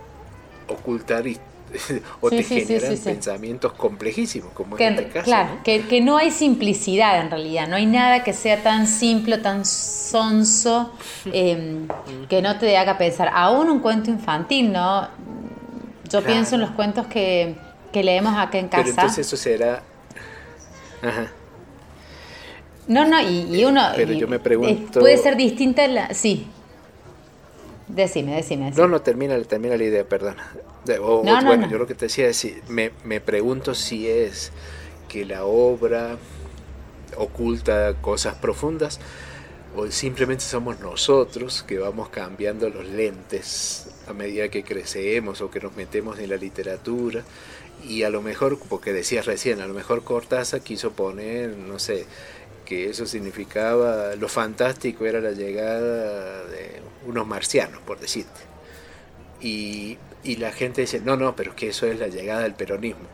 ocultar 0.69 1.27
y, 1.27 1.39
o 2.21 2.31
te 2.31 2.43
generan 2.43 2.97
pensamientos 2.97 3.73
complejísimos, 3.73 4.53
como 4.53 4.77
que, 4.77 4.87
en 4.87 4.95
este 4.95 5.09
caso. 5.09 5.25
Claro, 5.25 5.59
Que, 5.63 6.01
no 6.01 6.17
hay 6.17 6.31
simplicidad 6.31 7.21
en 7.21 7.31
realidad, 7.31 7.69
no 7.69 7.77
hay 7.77 7.87
nada 7.87 8.25
que 8.25 8.33
sea 8.33 8.63
tan 8.63 8.87
simple, 8.87 9.39
tan 9.39 9.65
sonso, 9.65 10.93
em, 11.33 11.89
que 12.29 12.43
no 12.43 12.59
te 12.59 12.77
haga 12.77 12.99
pensar. 12.99 13.31
Aún 13.35 13.71
un 13.71 13.81
cuento 13.81 14.11
infantil, 14.11 14.73
¿no? 14.73 15.09
Yo 16.11 16.23
pienso 16.23 16.57
en 16.57 16.63
los 16.63 16.71
cuentos 16.71 17.07
que, 17.07 17.55
que 17.93 18.03
leemos 18.03 18.37
acá 18.37 18.59
en 18.59 18.69
casa. 18.69 18.83
Pero 18.83 18.91
entonces 18.91 19.27
eso 19.27 19.37
será... 19.37 19.83
Ajá. 21.03 21.31
No, 22.89 23.05
no, 23.05 23.21
y, 23.21 23.65
uno... 23.65 23.81
Pero 23.95 24.13
yo 24.13 24.27
me 24.27 24.41
pregunto... 24.41 24.99
Puede 24.99 25.17
ser 25.17 25.37
distinta 25.37 25.87
la... 25.87 26.13
Sí, 26.13 26.49
Decime, 27.94 28.37
decime, 28.37 28.70
No, 28.76 28.88
no, 28.88 29.00
termina, 29.03 29.40
termina 29.42 29.76
la 29.76 29.85
idea, 29.85 30.05
perdona. 30.05 30.53
bueno, 30.87 31.68
yo 31.70 31.79
lo 31.79 31.87
que 31.87 31.94
te 31.94 32.07
decía 32.07 32.29
es, 32.29 32.46
me, 32.68 32.90
me 33.05 33.20
pregunto 33.20 33.74
si 33.74 34.09
es 34.09 34.53
que 35.09 35.24
la 35.24 35.44
obra 35.44 36.16
oculta 37.16 37.94
cosas 38.00 38.37
profundas 38.37 39.00
o 39.76 39.87
simplemente 39.90 40.44
somos 40.44 40.81
nosotros 40.81 41.62
que 41.62 41.79
vamos 41.79 42.09
cambiando 42.09 42.68
los 42.70 42.87
lentes 42.87 43.88
a 44.09 44.12
medida 44.12 44.48
que 44.48 44.64
crecemos 44.64 45.40
o 45.40 45.50
que 45.50 45.61
nos 45.61 45.76
metemos 45.76 46.18
en 46.18 46.31
la 46.31 46.37
literatura. 46.37 47.22
Y 47.87 48.03
a 48.03 48.11
lo 48.11 48.20
mejor, 48.20 48.59
porque 48.68 48.92
decías 48.92 49.26
recién, 49.26 49.61
a 49.61 49.66
lo 49.66 49.72
mejor 49.72 50.03
Cortázar 50.05 50.61
quiso 50.61 50.90
poner, 50.92 51.57
no 51.57 51.79
sé, 51.79 52.05
que 52.71 52.89
eso 52.89 53.05
significaba, 53.05 54.15
lo 54.15 54.29
fantástico 54.29 55.05
era 55.05 55.21
la 55.21 55.33
llegada 55.33 56.45
de 56.45 56.81
unos 57.05 57.27
marcianos, 57.27 57.81
por 57.81 57.99
decirte. 57.99 58.41
Y, 59.41 59.99
la 60.37 60.53
gente 60.53 60.83
dice, 60.83 61.01
no, 61.01 61.17
no, 61.17 61.35
pero 61.35 61.51
es 61.51 61.57
que 61.57 61.69
eso 61.71 61.87
es 61.87 61.99
la 61.99 62.07
llegada 62.07 62.43
del 62.43 62.55
peronismo. 62.55 63.09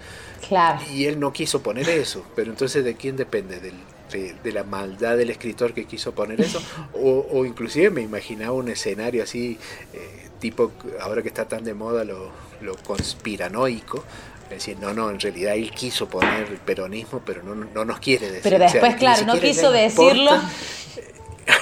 Claro. 0.47 0.83
Y 0.92 1.07
él 1.07 1.19
no 1.19 1.33
quiso 1.33 1.62
poner 1.62 1.88
eso, 1.88 2.27
pero 2.37 2.51
entonces 2.51 2.85
¿de 2.85 2.97
quién 2.97 3.16
depende? 3.16 3.59
de, 3.59 4.53
la 4.53 4.62
maldad 4.62 5.16
del 5.16 5.31
escritor 5.31 5.73
que 5.73 5.87
quiso 5.87 6.12
poner 6.12 6.38
eso? 6.42 6.61
O, 6.92 7.27
o 7.33 7.47
inclusive 7.47 7.88
me 7.88 8.03
imaginaba 8.03 8.53
un 8.53 8.69
escenario 8.69 9.23
así, 9.23 9.59
eh, 9.95 10.29
tipo, 10.38 10.73
ahora 11.01 11.23
que 11.23 11.29
está 11.29 11.49
tan 11.49 11.64
de 11.64 11.73
moda 11.73 12.05
lo, 12.05 12.31
lo 12.61 12.77
conspiranoico, 12.77 14.05
decir, 14.54 14.78
no, 14.78 14.94
no, 14.94 15.11
en 15.11 15.20
realidad 15.20 15.54
él 15.54 15.70
quiso 15.70 16.09
poner 16.09 16.46
el 16.48 16.59
peronismo, 16.59 17.20
pero 17.24 17.42
no, 17.42 17.54
no 17.54 17.85
nos 17.85 17.98
quiere 18.00 18.26
decir. 18.26 18.42
Pero 18.42 18.59
después, 18.59 18.96
claro, 18.96 19.26
no 19.26 19.38
quiso 19.40 19.70
decirlo. 19.70 20.30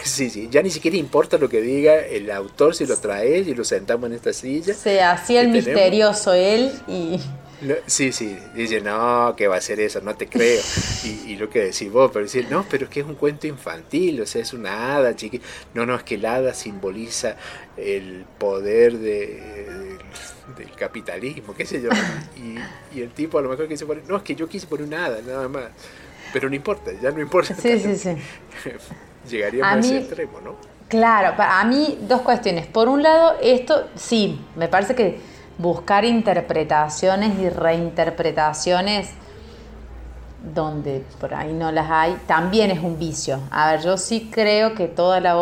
Sí, 0.03 0.31
sí, 0.31 0.49
ya 0.51 0.63
ni 0.63 0.71
siquiera 0.71 0.97
importa 0.97 1.39
lo 1.39 1.49
que 1.49 1.61
diga 1.61 1.99
el 1.99 2.31
autor 2.31 2.75
si 2.75 2.87
lo 2.87 2.97
traes 2.97 3.47
y 3.47 3.55
lo 3.55 3.65
sentamos 3.65 4.09
en 4.09 4.17
esta 4.17 4.33
silla. 4.33 4.73
Se 4.73 5.03
hacía 5.03 5.43
el 5.43 5.49
misterioso 5.49 6.33
él 6.33 6.73
y... 6.89 7.21
sí, 7.87 8.13
sí, 8.13 8.37
dice, 8.55 8.81
no, 8.81 9.35
que 9.37 9.47
va 9.47 9.57
a 9.57 9.61
ser 9.61 9.81
eso, 9.81 10.01
no 10.01 10.15
te 10.15 10.27
creo. 10.27 10.63
Y, 11.27 11.37
lo 11.37 11.51
que 11.51 11.65
decís 11.65 11.91
vos, 11.91 12.11
pero 12.13 12.25
decir, 12.25 12.47
no, 12.51 12.65
pero 12.71 12.85
es 12.85 12.91
que 12.91 13.01
es 13.01 13.07
un 13.07 13.17
cuento 13.17 13.47
infantil, 13.47 14.23
o 14.23 14.27
sea, 14.27 14.41
es 14.41 14.53
una 14.55 14.97
hada, 14.97 15.15
chiqui. 15.17 15.41
No, 15.75 15.85
no, 15.85 15.95
es 15.97 16.03
que 16.03 16.15
el 16.15 16.25
hada 16.25 16.55
simboliza 16.55 17.37
el 17.77 18.25
poder 18.39 18.99
de, 18.99 19.99
del 20.57 20.71
capitalismo, 20.73 21.55
qué 21.55 21.67
sé 21.67 21.81
yo. 21.81 21.91
Y, 22.37 23.01
el 23.01 23.11
tipo 23.11 23.39
a 23.39 23.43
lo 23.43 23.49
mejor 23.49 23.69
quiso 23.69 23.87
poner, 23.87 24.05
no, 24.09 24.17
es 24.17 24.23
que 24.23 24.35
yo 24.35 24.49
quise 24.49 24.67
poner 24.67 24.87
una 24.87 25.07
hada, 25.07 25.21
nada 25.23 25.49
más. 25.49 25.65
Pero 26.33 26.49
no 26.49 26.55
importa, 26.55 26.91
ya 27.01 27.11
no 27.11 27.21
importa. 27.21 27.55
Sí, 27.55 27.79
sí, 27.79 27.97
sí. 27.97 28.17
Llegaríamos 29.31 29.73
a, 29.73 29.79
ese 29.79 29.99
extremo, 29.99 30.41
¿no? 30.41 30.57
Claro, 30.89 31.35
a 31.39 31.65
mí 31.65 31.99
dos 32.03 32.23
cuestiones. 32.23 32.67
Por 32.67 32.89
un 32.89 33.03
lado, 33.03 33.37
esto 33.43 33.89
sí, 33.95 34.41
me 34.57 34.69
parece 34.69 34.95
que 34.95 35.19
buscar 35.59 36.05
interpretaciones 36.05 37.39
y 37.39 37.49
reinterpretaciones 37.49 39.11
donde 40.53 41.03
por 41.21 41.33
ahí 41.35 41.53
no 41.55 41.73
las 41.73 41.91
hay, 41.91 42.19
también 42.27 42.71
es 42.71 42.81
un 42.81 42.99
vicio. 42.99 43.41
A 43.51 43.73
ver, 43.73 43.81
yo 43.83 43.97
sí 43.97 44.29
creo 44.31 44.75
que 44.75 44.89
toda 44.89 45.21
la 45.21 45.35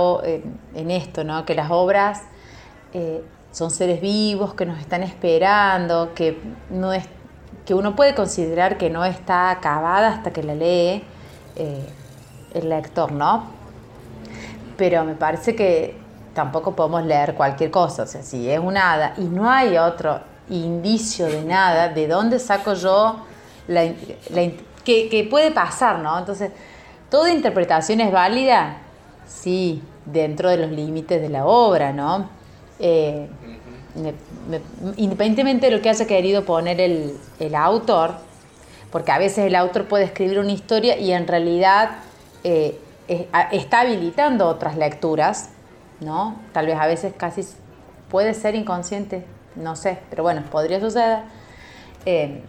en 0.75 0.91
esto, 0.91 1.25
¿no? 1.25 1.45
Que 1.45 1.55
las 1.55 1.71
obras 1.71 2.23
eh, 2.93 3.23
son 3.53 3.71
seres 3.71 4.01
vivos 4.01 4.55
que 4.55 4.67
nos 4.67 4.79
están 4.81 5.03
esperando, 5.03 6.13
que 6.15 6.39
no 6.71 6.93
es 6.93 7.05
que 7.67 7.75
uno 7.75 7.95
puede 7.95 8.15
considerar 8.15 8.77
que 8.77 8.91
no 8.91 9.05
está 9.05 9.51
acabada 9.51 10.09
hasta 10.09 10.33
que 10.33 10.43
la 10.43 10.55
lee 10.55 11.05
eh, 11.55 11.87
el 12.55 12.69
lector, 12.69 13.13
¿no? 13.13 13.45
Pero 14.77 15.05
me 15.05 15.15
parece 15.15 15.55
que 15.55 15.97
tampoco 16.35 16.75
podemos 16.75 17.05
leer 17.05 17.35
cualquier 17.35 17.71
cosa, 17.71 18.03
o 18.03 18.07
sea, 18.07 18.23
si 18.23 18.51
es 18.51 18.59
un 18.59 18.77
hada 18.77 19.15
y 19.19 19.25
no 19.25 19.49
hay 19.49 19.77
otro 19.77 20.21
indicio 20.49 21.27
de 21.27 21.45
nada, 21.45 21.89
¿de 21.89 22.09
dónde 22.09 22.39
saco 22.39 22.75
yo 22.75 23.17
la, 23.69 23.85
que, 24.85 25.27
puede 25.31 25.51
pasar, 25.51 25.99
¿no? 25.99 26.19
Entonces, 26.19 26.51
¿toda 27.11 27.31
interpretación 27.31 28.01
es 28.01 28.11
válida? 28.11 28.79
Sí, 29.27 29.83
dentro 30.05 30.51
de 30.51 30.57
los 30.57 30.71
límites 30.71 31.21
de 31.21 31.29
la 31.29 31.47
obra, 31.47 31.93
¿no? 31.93 32.29
Eh, 32.85 33.29
independientemente 34.97 35.67
de 35.67 35.77
lo 35.77 35.81
que 35.81 35.89
haya 35.89 36.05
querido 36.05 36.45
poner 36.45 36.81
el, 36.81 37.55
autor, 37.55 38.15
porque 38.91 39.13
a 39.13 39.19
veces 39.19 39.47
el 39.47 39.55
autor 39.55 39.87
puede 39.87 40.05
escribir 40.05 40.41
una 40.41 40.51
historia 40.51 40.99
y 40.99 41.13
en 41.13 41.29
realidad 41.29 41.91
eh, 42.43 42.77
está 43.53 43.83
habilitando 43.83 44.49
otras 44.49 44.77
lecturas, 44.77 45.51
¿no? 46.01 46.41
Tal 46.53 46.67
vez 46.67 46.77
a 46.77 46.87
veces 46.87 47.15
casi 47.17 47.47
puede 48.11 48.35
ser 48.35 48.57
inconsciente, 48.57 49.25
no 49.55 49.77
sé, 49.77 49.99
pero 50.11 50.25
bueno, 50.25 50.43
podría 50.51 50.81
suceder. 50.81 51.21
Eh, 52.05 52.43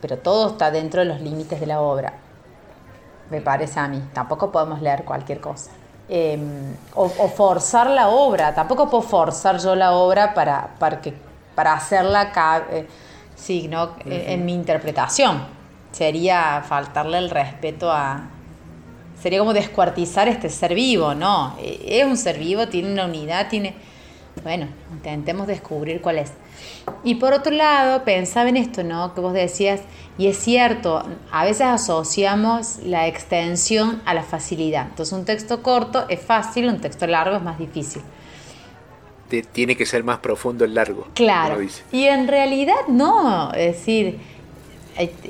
pero 0.00 0.18
todo 0.18 0.50
está 0.50 0.70
dentro 0.70 1.00
de 1.00 1.06
los 1.06 1.20
límites 1.20 1.58
de 1.58 1.66
la 1.66 1.80
obra, 1.80 2.12
me 3.30 3.40
parece 3.40 3.80
a 3.80 3.88
mí. 3.88 4.00
Tampoco 4.12 4.52
podemos 4.52 4.80
leer 4.80 5.04
cualquier 5.04 5.40
cosa. 5.40 5.72
Em, 6.08 6.76
o, 6.94 7.08
forzar 7.08 7.90
la 7.90 8.08
obra, 8.10 8.54
tampoco 8.54 8.88
puedo 8.88 9.02
forzar 9.02 9.58
yo 9.58 9.74
la 9.74 9.92
obra 9.92 10.34
para, 10.34 10.68
para, 10.78 11.00
que, 11.00 11.12
para 11.56 11.72
hacerla 11.74 12.32
eh, 12.70 12.86
en 14.06 14.44
mi 14.44 14.54
interpretación. 14.54 15.42
Sería 15.90 16.62
faltarle 16.64 17.18
el 17.18 17.28
respeto 17.28 17.90
a, 17.90 18.20
sería 19.20 19.40
como 19.40 19.52
descuartizar 19.52 20.28
este 20.28 20.48
ser 20.48 20.74
vivo, 20.74 21.14
¿no? 21.14 21.56
Es 21.60 22.04
un 22.04 22.16
ser 22.16 22.38
vivo, 22.38 22.68
tiene 22.68 22.92
una 22.92 23.06
unidad, 23.06 23.48
tiene, 23.48 23.74
bueno, 24.44 24.68
intentemos 24.92 25.48
descubrir 25.48 26.00
cuál 26.00 26.18
es. 26.18 26.32
Y 27.02 27.16
por 27.16 27.32
otro 27.32 27.52
lado, 27.52 28.04
pensaba 28.04 28.48
en 28.48 28.58
esto, 28.58 28.84
¿no? 28.84 29.12
Que 29.12 29.20
vos 29.20 29.32
decías, 29.32 29.80
y 30.18 30.28
es 30.28 30.38
cierto, 30.38 31.02
a 31.30 31.44
veces 31.44 31.66
asociamos 31.66 32.78
la 32.82 33.06
extensión 33.06 34.00
a 34.06 34.14
la 34.14 34.22
facilidad. 34.22 34.86
Entonces 34.88 35.12
un 35.12 35.24
texto 35.24 35.62
corto 35.62 36.06
es 36.08 36.20
fácil, 36.20 36.68
un 36.68 36.80
texto 36.80 37.06
largo 37.06 37.36
es 37.36 37.42
más 37.42 37.58
difícil. 37.58 38.02
tiene 39.52 39.76
que 39.76 39.84
ser 39.84 40.04
más 40.04 40.18
profundo 40.18 40.64
el 40.64 40.74
largo. 40.74 41.08
Claro. 41.14 41.58
Y 41.92 42.04
en 42.04 42.28
realidad 42.28 42.86
no, 42.88 43.52
es 43.52 43.76
decir, 43.76 44.18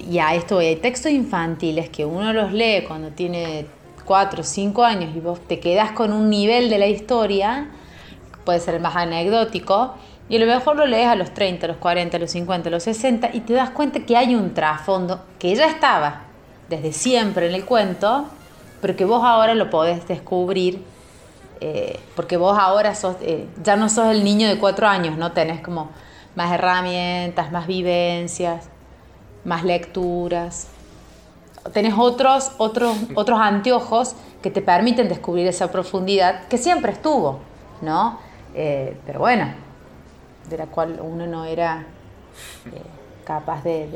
ya 0.08 0.34
esto 0.34 0.58
hay 0.58 0.76
textos 0.76 1.10
infantiles 1.10 1.88
que 1.88 2.04
uno 2.04 2.32
los 2.32 2.52
lee 2.52 2.84
cuando 2.86 3.10
tiene 3.10 3.66
4 4.04 4.40
o 4.40 4.44
5 4.44 4.84
años 4.84 5.16
y 5.16 5.20
vos 5.20 5.40
te 5.40 5.58
quedas 5.58 5.92
con 5.92 6.12
un 6.12 6.30
nivel 6.30 6.70
de 6.70 6.78
la 6.78 6.86
historia, 6.86 7.68
puede 8.44 8.60
ser 8.60 8.78
más 8.78 8.94
anecdótico, 8.94 9.94
y 10.28 10.36
a 10.36 10.38
lo 10.40 10.46
mejor 10.46 10.76
lo 10.76 10.86
lees 10.86 11.08
a 11.08 11.14
los 11.14 11.32
30, 11.32 11.66
a 11.66 11.68
los 11.68 11.76
40, 11.76 12.16
a 12.16 12.20
los 12.20 12.30
50, 12.30 12.68
a 12.68 12.72
los 12.72 12.82
60 12.82 13.30
y 13.32 13.40
te 13.40 13.52
das 13.52 13.70
cuenta 13.70 14.00
que 14.00 14.16
hay 14.16 14.34
un 14.34 14.54
trasfondo 14.54 15.20
que 15.38 15.54
ya 15.54 15.66
estaba 15.66 16.22
desde 16.68 16.92
siempre 16.92 17.48
en 17.48 17.54
el 17.54 17.64
cuento, 17.64 18.26
pero 18.80 18.96
que 18.96 19.04
vos 19.04 19.22
ahora 19.24 19.54
lo 19.54 19.70
podés 19.70 20.06
descubrir 20.08 20.82
eh, 21.60 21.98
porque 22.14 22.36
vos 22.36 22.58
ahora 22.58 22.94
sos, 22.94 23.16
eh, 23.22 23.46
ya 23.62 23.76
no 23.76 23.88
sos 23.88 24.08
el 24.08 24.24
niño 24.24 24.48
de 24.48 24.58
4 24.58 24.86
años, 24.86 25.16
¿no? 25.16 25.32
Tenés 25.32 25.60
como 25.60 25.90
más 26.34 26.52
herramientas, 26.52 27.50
más 27.50 27.66
vivencias, 27.66 28.68
más 29.44 29.64
lecturas. 29.64 30.68
Tenés 31.72 31.94
otros, 31.96 32.52
otros, 32.58 32.96
otros 33.14 33.40
anteojos 33.40 34.14
que 34.42 34.50
te 34.50 34.60
permiten 34.60 35.08
descubrir 35.08 35.46
esa 35.46 35.72
profundidad 35.72 36.46
que 36.48 36.58
siempre 36.58 36.92
estuvo, 36.92 37.40
¿no? 37.80 38.18
Eh, 38.54 38.96
pero 39.06 39.20
bueno, 39.20 39.46
de 40.48 40.58
la 40.58 40.66
cual 40.66 40.98
uno 41.00 41.26
no 41.26 41.44
era 41.44 41.86
eh, 42.66 42.80
capaz 43.24 43.62
de, 43.64 43.88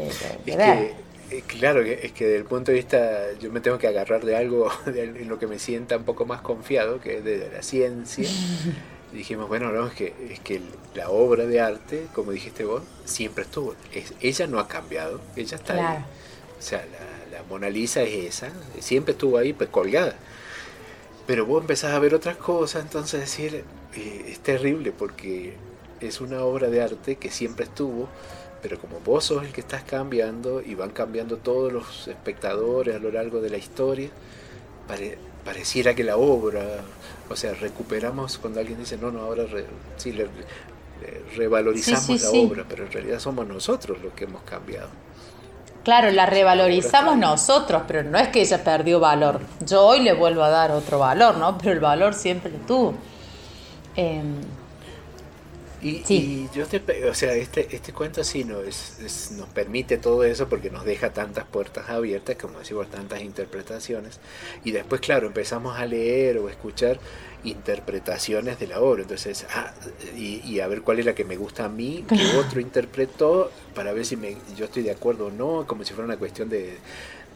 ver. 0.45 0.95
Eh, 1.31 1.43
claro, 1.47 1.81
es 1.83 2.11
que 2.13 2.25
desde 2.25 2.39
el 2.39 2.45
punto 2.45 2.73
de 2.73 2.79
vista, 2.79 3.33
yo 3.39 3.53
me 3.53 3.61
tengo 3.61 3.79
que 3.79 3.87
agarrar 3.87 4.25
de 4.25 4.37
algo 4.37 4.69
en 4.87 5.29
lo 5.29 5.39
que 5.39 5.47
me 5.47 5.59
sienta 5.59 5.97
un 5.97 6.05
poco 6.05 6.27
más 6.27 6.41
confiado, 6.41 7.01
que 7.01 7.19
es 7.19 7.25
de 7.25 7.51
la 7.53 7.63
ciencia. 7.63 8.29
dijimos, 9.13 9.49
bueno, 9.49 9.73
no, 9.73 9.87
es 9.89 9.95
que, 9.95 10.15
es 10.31 10.41
que 10.41 10.61
la 10.95 11.11
obra 11.11 11.47
de 11.47 11.61
arte, 11.61 12.07
como 12.15 12.33
dijiste 12.33 12.65
vos, 12.65 12.83
siempre 13.05 13.45
estuvo. 13.45 13.75
ella 14.21 14.47
no 14.47 14.59
ha 14.59 14.69
cambiado, 14.69 15.21
ella 15.37 15.57
está 15.57 15.75
ahí. 15.75 16.05
O 16.59 16.63
sea, 16.63 16.79
la, 16.79 17.39
la, 17.39 17.43
Mona 17.45 17.71
Lisa 17.71 18.03
es 18.03 18.43
esa, 18.43 18.53
siempre 18.81 19.13
estuvo 19.13 19.39
ahí, 19.39 19.53
pues 19.53 19.71
colgada. 19.71 20.15
Pero 21.27 21.47
vos 21.47 21.61
empezás 21.61 21.93
a 21.93 21.99
ver 21.99 22.15
otras 22.15 22.37
cosas, 22.37 22.83
entonces 22.83 23.21
decir, 23.21 23.65
eh, 23.95 24.25
es 24.29 24.41
terrible 24.41 24.93
porque 24.93 25.55
es 26.01 26.21
una 26.21 26.43
obra 26.45 26.69
de 26.69 26.83
arte 26.83 27.17
que 27.17 27.31
siempre 27.31 27.65
estuvo, 27.65 28.09
pero 28.63 28.79
como 28.79 29.01
vos 29.01 29.25
sos 29.25 29.45
el 29.45 29.53
que 29.53 29.61
estás 29.61 29.83
cambiando 29.83 30.61
y 30.61 30.75
van 30.75 30.91
cambiando 30.91 31.37
todos 31.39 31.73
los 31.73 32.09
espectadores 32.09 32.97
a 32.97 32.99
lo 32.99 33.11
largo 33.11 33.41
de 33.41 33.51
la 33.51 33.57
historia, 33.57 34.11
pareciera 35.45 35.95
que 35.95 36.05
la 36.05 36.17
obra, 36.17 36.63
o 37.29 37.37
sea, 37.37 37.55
recuperamos 37.55 38.39
cuando 38.39 38.61
alguien 38.61 38.79
dice, 38.79 38.97
no, 38.97 39.11
no, 39.11 39.21
ahora 39.21 39.45
sí, 39.97 40.13
le, 40.13 40.29
revalorizamos 41.37 42.23
la 42.23 42.31
obra, 42.31 42.65
pero 42.69 42.85
en 42.85 42.93
realidad 42.93 43.19
somos 43.19 43.47
nosotros 43.47 43.99
los 44.03 44.13
que 44.13 44.25
hemos 44.25 44.43
cambiado. 44.43 44.89
Claro, 45.83 46.11
la 46.11 46.27
revalorizamos 46.27 47.17
nosotros, 47.17 47.83
pero 47.87 48.03
no 48.03 48.19
es 48.19 48.29
que 48.29 48.43
ella 48.43 48.63
perdió 48.63 49.01
valor. 49.01 49.41
Yo 49.67 49.87
hoy 49.87 50.01
le 50.01 50.13
vuelvo 50.13 50.43
a 50.43 50.51
dar 50.51 50.73
otro 50.73 50.99
valor, 50.99 51.39
¿no? 51.39 51.57
Pero 51.57 51.73
el 51.73 51.81
valor 51.81 52.13
siempre 52.13 52.51
lo 52.53 52.59
tuvo. 52.59 52.95
Em, 53.97 54.35
y, 55.83 56.49
yo 56.55 56.67
te, 56.67 57.09
o 57.09 57.15
sea, 57.15 57.35
este, 57.35 57.75
este 57.75 57.93
cuento 57.93 58.23
sí 58.23 58.45
nos, 58.45 58.99
nos 59.33 59.49
permite 59.49 59.97
todo 59.97 60.25
eso 60.25 60.49
porque 60.49 60.71
nos 60.71 60.85
deja 60.85 61.13
tantas 61.13 61.47
puertas 61.47 61.89
abiertas, 61.89 62.37
como 62.37 62.59
decimos, 62.59 62.91
tantas 62.91 63.23
interpretaciones. 63.23 64.21
Y 64.63 64.73
después, 64.73 65.01
claro, 65.01 65.27
empezamos 65.27 65.79
a 65.79 65.87
leer 65.87 66.39
o 66.39 66.51
escuchar 66.51 67.01
interpretaciones 67.45 68.59
de 68.59 68.67
la 68.67 68.81
obra. 68.81 69.03
Entonces, 69.03 69.47
ah, 69.55 69.73
y, 70.17 70.61
a 70.61 70.69
ver 70.69 70.83
cuál 70.83 70.99
es 70.99 71.07
la 71.07 71.15
que 71.15 71.25
me 71.25 71.37
gusta 71.37 71.65
a 71.65 71.69
mí, 71.71 72.05
que 72.07 72.37
otro 72.37 72.61
interpretó, 72.61 73.51
para 73.75 73.93
ver 73.93 74.05
si 74.05 74.17
me, 74.17 74.37
yo 74.57 74.67
estoy 74.67 74.83
de 74.83 74.91
acuerdo 74.91 75.27
o 75.27 75.31
no, 75.31 75.67
como 75.67 75.85
si 75.85 75.95
fuera 75.95 76.05
una 76.05 76.19
cuestión 76.19 76.51
de, 76.51 76.77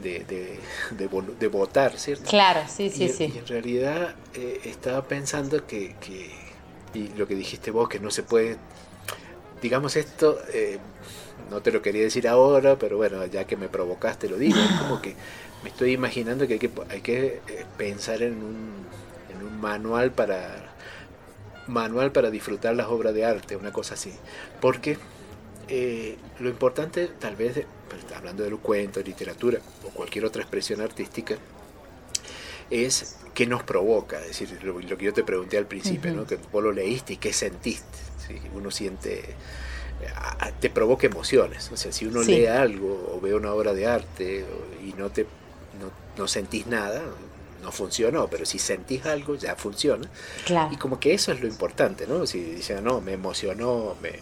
de, 0.02 1.48
votar, 1.48 1.98
¿cierto? 1.98 2.28
Claro, 2.28 2.60
sí, 2.68 2.90
sí, 2.90 3.08
sí. 3.08 3.32
Y 3.34 3.38
en 3.38 3.46
realidad 3.46 4.14
eh, 4.34 4.60
estaba 4.64 5.04
pensando 5.04 5.66
que, 5.66 5.94
que 6.00 6.43
y 6.94 7.08
lo 7.16 7.26
que 7.26 7.34
dijiste 7.34 7.70
vos, 7.70 7.88
que 7.88 8.00
no 8.00 8.10
se 8.10 8.22
puede, 8.22 8.56
digamos 9.60 9.96
esto, 9.96 10.38
eh, 10.52 10.78
no 11.50 11.60
te 11.60 11.72
lo 11.72 11.82
quería 11.82 12.02
decir 12.02 12.28
ahora, 12.28 12.78
pero 12.78 12.96
bueno, 12.96 13.24
ya 13.26 13.44
que 13.44 13.56
me 13.56 13.68
provocaste 13.68 14.28
lo 14.28 14.36
digo, 14.36 14.58
es 14.58 14.80
como 14.80 15.02
que 15.02 15.14
me 15.62 15.68
estoy 15.70 15.92
imaginando 15.92 16.46
que 16.46 16.54
hay 16.54 16.58
que, 16.58 16.70
hay 16.88 17.00
que 17.00 17.40
eh, 17.48 17.64
pensar 17.76 18.22
en 18.22 18.34
un, 18.34 18.86
en 19.34 19.46
un 19.46 19.60
manual 19.60 20.12
para 20.12 20.72
manual 21.66 22.12
para 22.12 22.30
disfrutar 22.30 22.76
las 22.76 22.88
obras 22.88 23.14
de 23.14 23.24
arte, 23.24 23.56
una 23.56 23.72
cosa 23.72 23.94
así, 23.94 24.12
porque 24.60 24.98
eh, 25.68 26.16
lo 26.40 26.50
importante 26.50 27.08
tal 27.18 27.36
vez, 27.36 27.64
hablando 28.14 28.42
de 28.44 28.50
los 28.50 28.60
cuentos, 28.60 29.04
literatura 29.04 29.60
o 29.86 29.88
cualquier 29.88 30.26
otra 30.26 30.42
expresión 30.42 30.80
artística, 30.80 31.36
es 32.70 33.16
qué 33.34 33.46
nos 33.46 33.62
provoca, 33.62 34.20
es 34.20 34.28
decir, 34.28 34.62
lo, 34.62 34.78
que 34.78 35.04
yo 35.04 35.12
te 35.12 35.24
pregunté 35.24 35.58
al 35.58 35.66
principio, 35.66 36.12
¿no? 36.12 36.26
que 36.26 36.38
vos 36.52 36.62
lo 36.62 36.72
leíste 36.72 37.14
y 37.14 37.16
qué 37.16 37.32
sentiste, 37.32 37.98
uno 38.54 38.70
siente, 38.70 39.22
te 40.60 40.70
provoca 40.70 41.06
emociones, 41.06 41.70
o 41.72 41.76
sea, 41.76 41.92
si 41.92 42.06
uno 42.06 42.22
lee 42.22 42.46
algo 42.46 43.12
o 43.14 43.20
ve 43.20 43.34
una 43.34 43.52
obra 43.52 43.74
de 43.74 43.86
arte 43.86 44.44
y 44.84 44.92
no, 44.94 45.10
te, 45.10 45.26
no, 46.16 46.28
sentís 46.28 46.66
nada, 46.66 47.02
no 47.62 47.72
funcionó, 47.72 48.28
pero 48.28 48.46
si 48.46 48.58
sentís 48.58 49.04
algo 49.06 49.34
ya 49.34 49.56
funciona. 49.56 50.08
Y 50.70 50.76
como 50.76 51.00
que 51.00 51.14
eso 51.14 51.32
es 51.32 51.40
lo 51.40 51.48
importante, 51.48 52.06
¿no? 52.06 52.26
Si 52.26 52.38
dicen, 52.38 52.84
no, 52.84 53.00
me 53.00 53.12
emocionó, 53.12 53.96
me, 54.02 54.12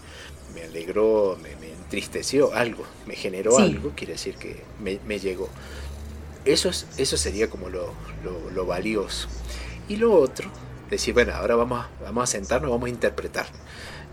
me 0.55 0.65
alegró, 0.65 1.39
me, 1.43 1.51
entristeció, 1.71 2.55
algo, 2.55 2.85
me 3.07 3.15
generó 3.15 3.59
algo, 3.59 3.93
quiere 3.95 4.15
decir 4.15 4.37
que 4.37 4.63
me, 4.81 4.99
me 5.07 5.19
llegó. 5.19 5.51
Eso, 6.45 6.69
es, 6.69 6.87
eso 6.97 7.17
sería 7.17 7.49
como 7.49 7.69
lo, 7.69 7.93
lo, 8.55 8.67
valioso. 8.67 9.29
Y 9.89 9.97
lo 9.97 10.15
otro, 10.15 10.51
decir, 10.91 11.15
bueno, 11.15 11.35
ahora 11.35 11.55
vamos 11.55 11.85
a, 11.85 12.05
vamos 12.05 12.25
a 12.25 12.27
sentarnos, 12.27 12.71
vamos 12.71 12.87
a 12.87 12.91
interpretar. 12.91 13.47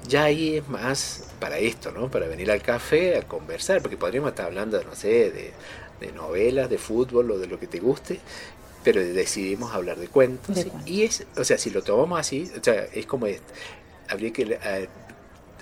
Ya 0.08 0.24
ahí 0.24 0.58
es 0.58 0.68
más 0.68 1.30
para 1.40 1.58
esto, 1.58 1.92
¿no? 1.92 2.10
Para 2.10 2.28
venir 2.28 2.52
al 2.52 2.62
café 2.62 3.18
a 3.18 3.22
conversar, 3.24 3.82
porque 3.82 3.98
podríamos 3.98 4.30
estar 4.30 4.46
hablando, 4.46 4.82
no 4.84 4.96
sé, 4.96 5.32
de, 5.32 5.54
de 6.00 6.12
novelas, 6.14 6.70
de 6.70 6.78
fútbol 6.78 7.32
o 7.32 7.38
de 7.38 7.48
lo 7.48 7.60
que 7.60 7.68
te 7.68 7.80
guste, 7.80 8.20
pero 8.84 9.02
decidimos 9.02 9.74
hablar 9.74 9.98
de 9.98 10.08
cuentos. 10.08 10.66
y 10.86 11.04
es, 11.04 11.26
o 11.36 11.44
sea, 11.44 11.58
si 11.58 11.70
lo 11.70 11.82
tomamos 11.82 12.20
así, 12.20 12.50
o 12.60 12.64
sea, 12.64 12.86
es 12.94 13.06
como 13.06 13.26
esto, 13.26 13.54
habría 14.08 14.32
que 14.32 14.60
eh, 14.62 14.90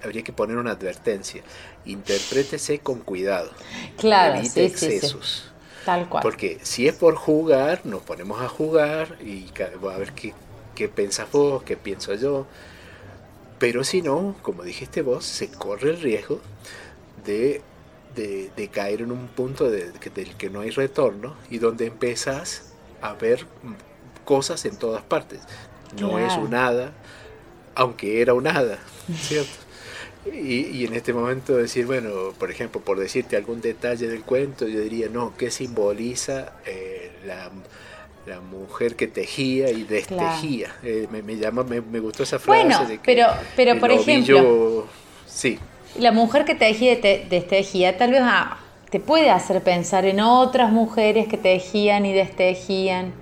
habría 0.03 0.23
que 0.23 0.33
poner 0.33 0.57
una 0.57 0.71
advertencia. 0.71 1.41
Interprétese 1.85 2.79
con 2.79 2.99
cuidado. 2.99 3.49
Claro, 3.97 4.39
evite 4.39 4.65
excesos. 4.65 5.51
Tal 5.87 6.09
cual. 6.09 6.21
Porque 6.21 6.59
si 6.63 6.85
es 6.85 6.95
por 6.95 7.15
jugar, 7.15 7.79
nos 7.85 8.01
ponemos 8.01 8.41
a 8.41 8.49
jugar 8.49 9.17
y 9.23 9.45
a 9.57 9.97
ver 9.97 10.11
qué, 10.11 10.33
qué 10.75 10.89
pensás 10.89 11.31
vos, 11.31 11.63
qué 11.63 11.77
pienso 11.77 12.13
yo. 12.13 12.45
Pero 13.57 13.85
si 13.85 14.01
no, 14.01 14.35
como 14.41 14.63
dijiste 14.63 15.01
vos, 15.01 15.23
se 15.23 15.49
corre 15.49 15.91
el 15.91 16.01
riesgo 16.01 16.41
de, 17.25 17.61
de, 18.17 18.67
caer 18.67 18.99
en 18.99 19.13
un 19.13 19.29
punto 19.29 19.71
de, 19.71 19.93
del 19.93 20.35
que 20.35 20.49
no 20.49 20.59
hay 20.59 20.71
retorno 20.71 21.35
y 21.49 21.59
donde 21.59 21.85
empezás 21.85 22.73
a 23.01 23.13
ver 23.13 23.45
cosas 24.25 24.65
en 24.65 24.75
todas 24.75 25.03
partes. 25.03 25.39
No 26.01 26.19
es 26.19 26.33
un 26.33 26.53
hada, 26.53 26.91
aunque 27.75 28.21
era 28.21 28.33
un 28.33 28.45
hada, 28.45 28.77
¿cierto? 29.21 29.66
Y, 30.25 30.85
en 30.85 30.93
este 30.93 31.13
momento 31.13 31.55
decir, 31.55 31.85
bueno, 31.85 32.33
por 32.37 32.51
ejemplo, 32.51 32.81
por 32.81 32.99
decirte 32.99 33.37
algún 33.37 33.61
detalle 33.61 34.07
del 34.07 34.23
cuento, 34.23 34.67
yo 34.67 34.81
diría, 34.81 35.07
no, 35.09 35.33
¿qué 35.37 35.51
simboliza 35.51 36.53
eh, 36.65 37.11
la, 37.25 37.49
mujer 38.41 38.95
que 38.95 39.07
tejía 39.07 39.69
y 39.69 39.83
destejía? 39.83 40.75
Eh, 40.83 41.07
me, 41.09 41.21
me, 41.21 41.37
llama, 41.37 41.63
me, 41.63 41.99
gustó 41.99 42.23
esa 42.23 42.39
frase. 42.39 42.63
Bueno, 42.65 43.01
pero, 43.05 43.27
pero 43.55 43.79
por 43.79 43.91
ejemplo, 43.91 44.85
sí. 45.25 45.57
la 45.97 46.11
mujer 46.11 46.43
que 46.43 46.55
tejía 46.55 46.93
y 46.93 47.25
destejía 47.29 47.97
tal 47.97 48.11
vez 48.11 48.21
ah, 48.23 48.57
te 48.89 48.99
puede 48.99 49.29
hacer 49.29 49.61
pensar 49.61 50.05
en 50.05 50.19
otras 50.19 50.71
mujeres 50.71 51.27
que 51.27 51.37
tejían 51.37 52.05
y 52.05 52.13
destejían. 52.13 53.13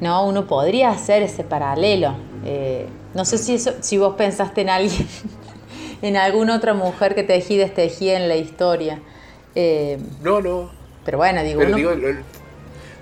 No, 0.00 0.26
uno 0.26 0.46
podría 0.46 0.90
hacer 0.90 1.22
ese 1.22 1.44
paralelo. 1.44 2.14
Eh, 2.44 2.86
no 3.14 3.24
sé 3.24 3.38
si, 3.38 3.54
eso, 3.54 3.72
si 3.80 3.96
vos 3.96 4.16
pensaste 4.16 4.62
en 4.62 4.70
alguien 4.70 5.08
en 6.04 6.16
alguna 6.16 6.56
otra 6.56 6.74
mujer 6.74 7.14
que 7.14 7.22
tejida 7.22 7.66
tejía 7.68 8.16
en 8.18 8.28
la 8.28 8.36
historia. 8.36 9.00
Eh, 9.54 9.98
no, 10.20 10.40
no. 10.40 10.70
Pero 11.04 11.18
bueno, 11.18 11.42
digo, 11.42 11.62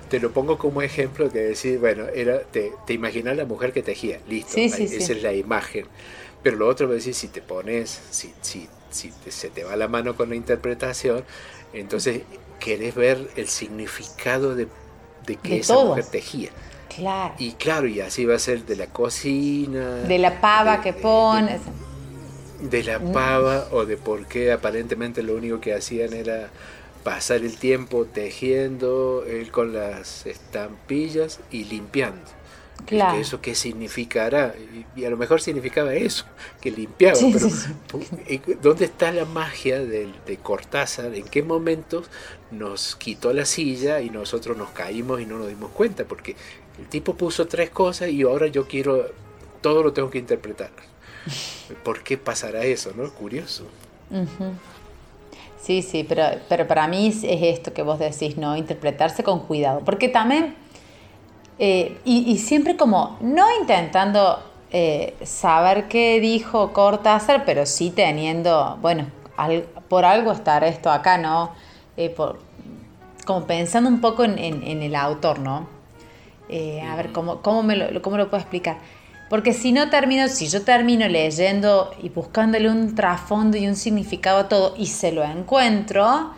te 0.09 0.19
lo 0.19 0.31
pongo 0.31 0.57
como 0.57 0.81
ejemplo 0.81 1.29
que 1.29 1.39
decir, 1.39 1.79
bueno, 1.79 2.05
era, 2.13 2.41
te, 2.41 2.71
te 2.85 2.93
imaginas 2.93 3.35
la 3.35 3.45
mujer 3.45 3.73
que 3.73 3.81
tejía, 3.81 4.19
listo, 4.27 4.53
esa 4.57 4.83
es 4.83 5.21
la 5.21 5.33
imagen. 5.33 5.85
pero 6.43 6.57
lo 6.57 6.67
otro 6.67 6.87
es 6.87 7.05
decir, 7.05 7.15
si 7.15 7.27
te 7.29 7.41
pones, 7.41 8.01
si, 8.11 8.33
si, 8.41 8.67
si 8.89 9.11
se 9.29 9.49
te 9.49 9.63
va 9.63 9.75
la 9.75 9.87
mano 9.87 10.15
con 10.15 10.29
la 10.29 10.35
interpretación, 10.35 11.23
entonces 11.73 12.21
querés 12.59 12.93
ver 12.95 13.27
el 13.35 13.47
significado 13.47 14.55
de, 14.55 14.67
de 15.25 15.35
que 15.37 15.59
esa 15.59 15.75
mujer 15.75 16.05
tejía. 16.05 16.51
Claro. 16.95 17.33
Y 17.39 17.53
claro, 17.53 17.87
y 17.87 18.01
así 18.01 18.25
va 18.25 18.35
a 18.35 18.39
ser 18.39 18.65
de 18.65 18.75
la 18.75 18.87
cocina. 18.87 20.03
De 20.07 20.19
la 20.19 20.39
pava 20.39 20.81
que 20.81 20.93
pones. 20.93 21.61
De, 22.69 22.83
la 22.83 22.99
mm. 22.99 23.11
pava 23.11 23.67
o 23.71 23.85
de 23.85 23.97
por 23.97 24.25
qué 24.25 24.51
aparentemente 24.51 25.21
lo 25.23 25.35
único 25.35 25.59
que 25.59 25.73
hacían 25.73 26.13
era 26.13 26.49
pasar 27.03 27.41
el 27.41 27.57
tiempo 27.57 28.05
tejiendo, 28.05 29.25
él 29.27 29.51
con 29.51 29.73
las 29.73 30.25
estampillas 30.25 31.39
y 31.51 31.65
limpiando. 31.65 32.21
Claro. 32.85 33.17
¿Eso 33.17 33.39
qué 33.39 33.55
significará? 33.55 34.55
Y, 34.95 35.05
a 35.05 35.09
lo 35.09 35.15
mejor 35.15 35.41
significaba 35.41 35.93
eso, 35.93 36.25
que 36.59 36.71
limpiaba. 36.71 37.17
pero 37.31 37.47
¿dónde 38.61 38.85
está 38.85 39.11
la 39.11 39.25
magia 39.25 39.79
de, 39.79 40.11
de, 40.25 40.37
Cortázar? 40.37 41.13
¿En 41.15 41.25
qué 41.25 41.43
momentos 41.43 42.07
nos 42.51 42.95
quitó 42.95 43.31
la 43.31 43.45
silla 43.45 44.01
y 44.01 44.09
nosotros 44.09 44.57
nos 44.57 44.69
caímos 44.71 45.21
y 45.21 45.25
no 45.25 45.37
nos 45.37 45.47
dimos 45.47 45.71
cuenta? 45.71 46.03
Porque 46.03 46.35
el 46.79 46.87
tipo 46.87 47.15
puso 47.15 47.47
tres 47.47 47.69
cosas 47.69 48.09
y 48.09 48.23
ahora 48.23 48.47
yo 48.47 48.67
quiero, 48.67 49.05
todo 49.61 49.83
lo 49.83 49.93
tengo 49.93 50.09
que 50.09 50.17
interpretar. 50.17 50.71
¿Por 51.75 52.03
qué 52.03 52.17
pasará 52.17 52.63
eso? 52.63 52.91
¿no? 52.95 53.09
Curioso. 53.11 53.65
Sí, 55.61 55.81
sí, 55.81 56.05
pero, 56.07 56.23
pero 56.49 56.67
para 56.67 56.87
mí 56.87 57.07
es 57.07 57.23
esto 57.23 57.73
que 57.73 57.81
vos 57.81 57.99
decís, 57.99 58.37
¿no? 58.37 58.55
Interpretarse 58.55 59.23
con 59.23 59.39
cuidado. 59.39 59.81
Porque 59.85 60.09
también 60.09 60.55
eh, 61.59 61.99
y, 62.03 62.37
siempre 62.39 62.75
como, 62.75 63.17
no 63.21 63.45
intentando 63.59 64.39
eh, 64.71 65.15
saber 65.23 65.87
qué 65.87 66.19
dijo 66.19 66.73
Cortázar, 66.73 67.45
pero 67.45 67.65
sí 67.65 67.91
teniendo, 67.91 68.77
bueno, 68.81 69.05
por 69.87 70.05
algo 70.05 70.31
estar 70.31 70.63
esto 70.63 70.91
acá, 70.91 71.17
¿no? 71.17 71.51
Eh, 71.95 72.15
como 73.25 73.45
pensando 73.45 73.89
un 73.89 74.01
poco 74.01 74.23
en, 74.23 74.37
el 74.37 74.95
autor, 74.95 75.39
¿no? 75.39 75.67
a 76.49 76.95
ver, 76.95 77.11
¿cómo, 77.11 77.41
cómo, 77.41 77.63
me 77.63 77.75
lo, 77.75 78.01
¿cómo 78.01 78.17
lo 78.17 78.29
puedo 78.29 78.41
explicar? 78.41 78.77
Porque 79.33 79.51
si 79.51 79.71
no 79.71 79.89
termino, 79.89 80.27
si 80.27 80.47
yo 80.47 80.61
termino 80.61 81.07
leyendo 81.07 81.91
y 82.03 82.09
buscándole 82.09 82.69
un 82.69 82.93
trasfondo 82.93 83.57
y 83.57 83.67
un 83.67 83.75
significado 83.75 84.41
a 84.41 84.47
todo 84.47 84.75
y 84.77 84.85
se 84.85 85.11
lo 85.11 85.23
encuentro, 85.23 86.35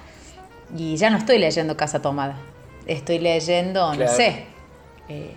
y 0.77 0.95
ya 0.95 1.09
no 1.09 1.17
estoy 1.17 1.37
leyendo 1.37 1.75
Casa 1.75 2.01
Tomada, 2.01 2.37
estoy 2.85 3.19
leyendo, 3.19 3.93
no 3.93 4.07
sé, 4.07 4.45
eh, 5.09 5.35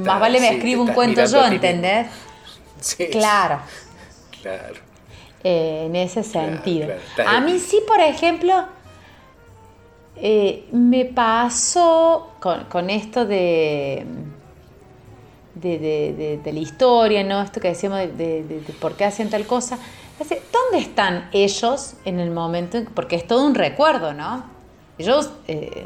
más 0.00 0.18
vale 0.18 0.40
me 0.40 0.56
escribo 0.56 0.82
un 0.82 0.92
cuento 0.92 1.24
yo, 1.24 1.46
¿entendés? 1.46 2.08
Sí, 2.80 3.10
claro. 3.12 3.60
Claro. 4.42 4.74
Eh, 5.44 5.84
en 5.86 5.94
ese 5.94 6.24
sentido. 6.24 6.88
A 7.24 7.40
mí 7.42 7.60
sí, 7.60 7.80
por 7.86 8.00
ejemplo, 8.00 8.66
eh, 10.16 10.66
me 10.72 11.04
pasó 11.04 12.32
con, 12.40 12.90
esto 12.90 13.24
de 13.24 14.04
de, 15.56 16.40
la 16.44 16.58
historia, 16.58 17.24
¿no? 17.24 17.42
Esto 17.42 17.60
que 17.60 17.68
decíamos 17.68 17.98
de, 18.16 18.62
por 18.80 18.96
qué 18.96 19.04
hacen 19.04 19.30
tal 19.30 19.46
cosa. 19.46 19.78
¿Dónde 20.18 20.78
están 20.78 21.28
ellos 21.32 21.94
en 22.04 22.20
el 22.20 22.30
momento? 22.30 22.82
Porque 22.94 23.16
es 23.16 23.26
todo 23.26 23.44
un 23.44 23.54
recuerdo, 23.54 24.14
¿no? 24.14 24.44
Ellos 24.98 25.30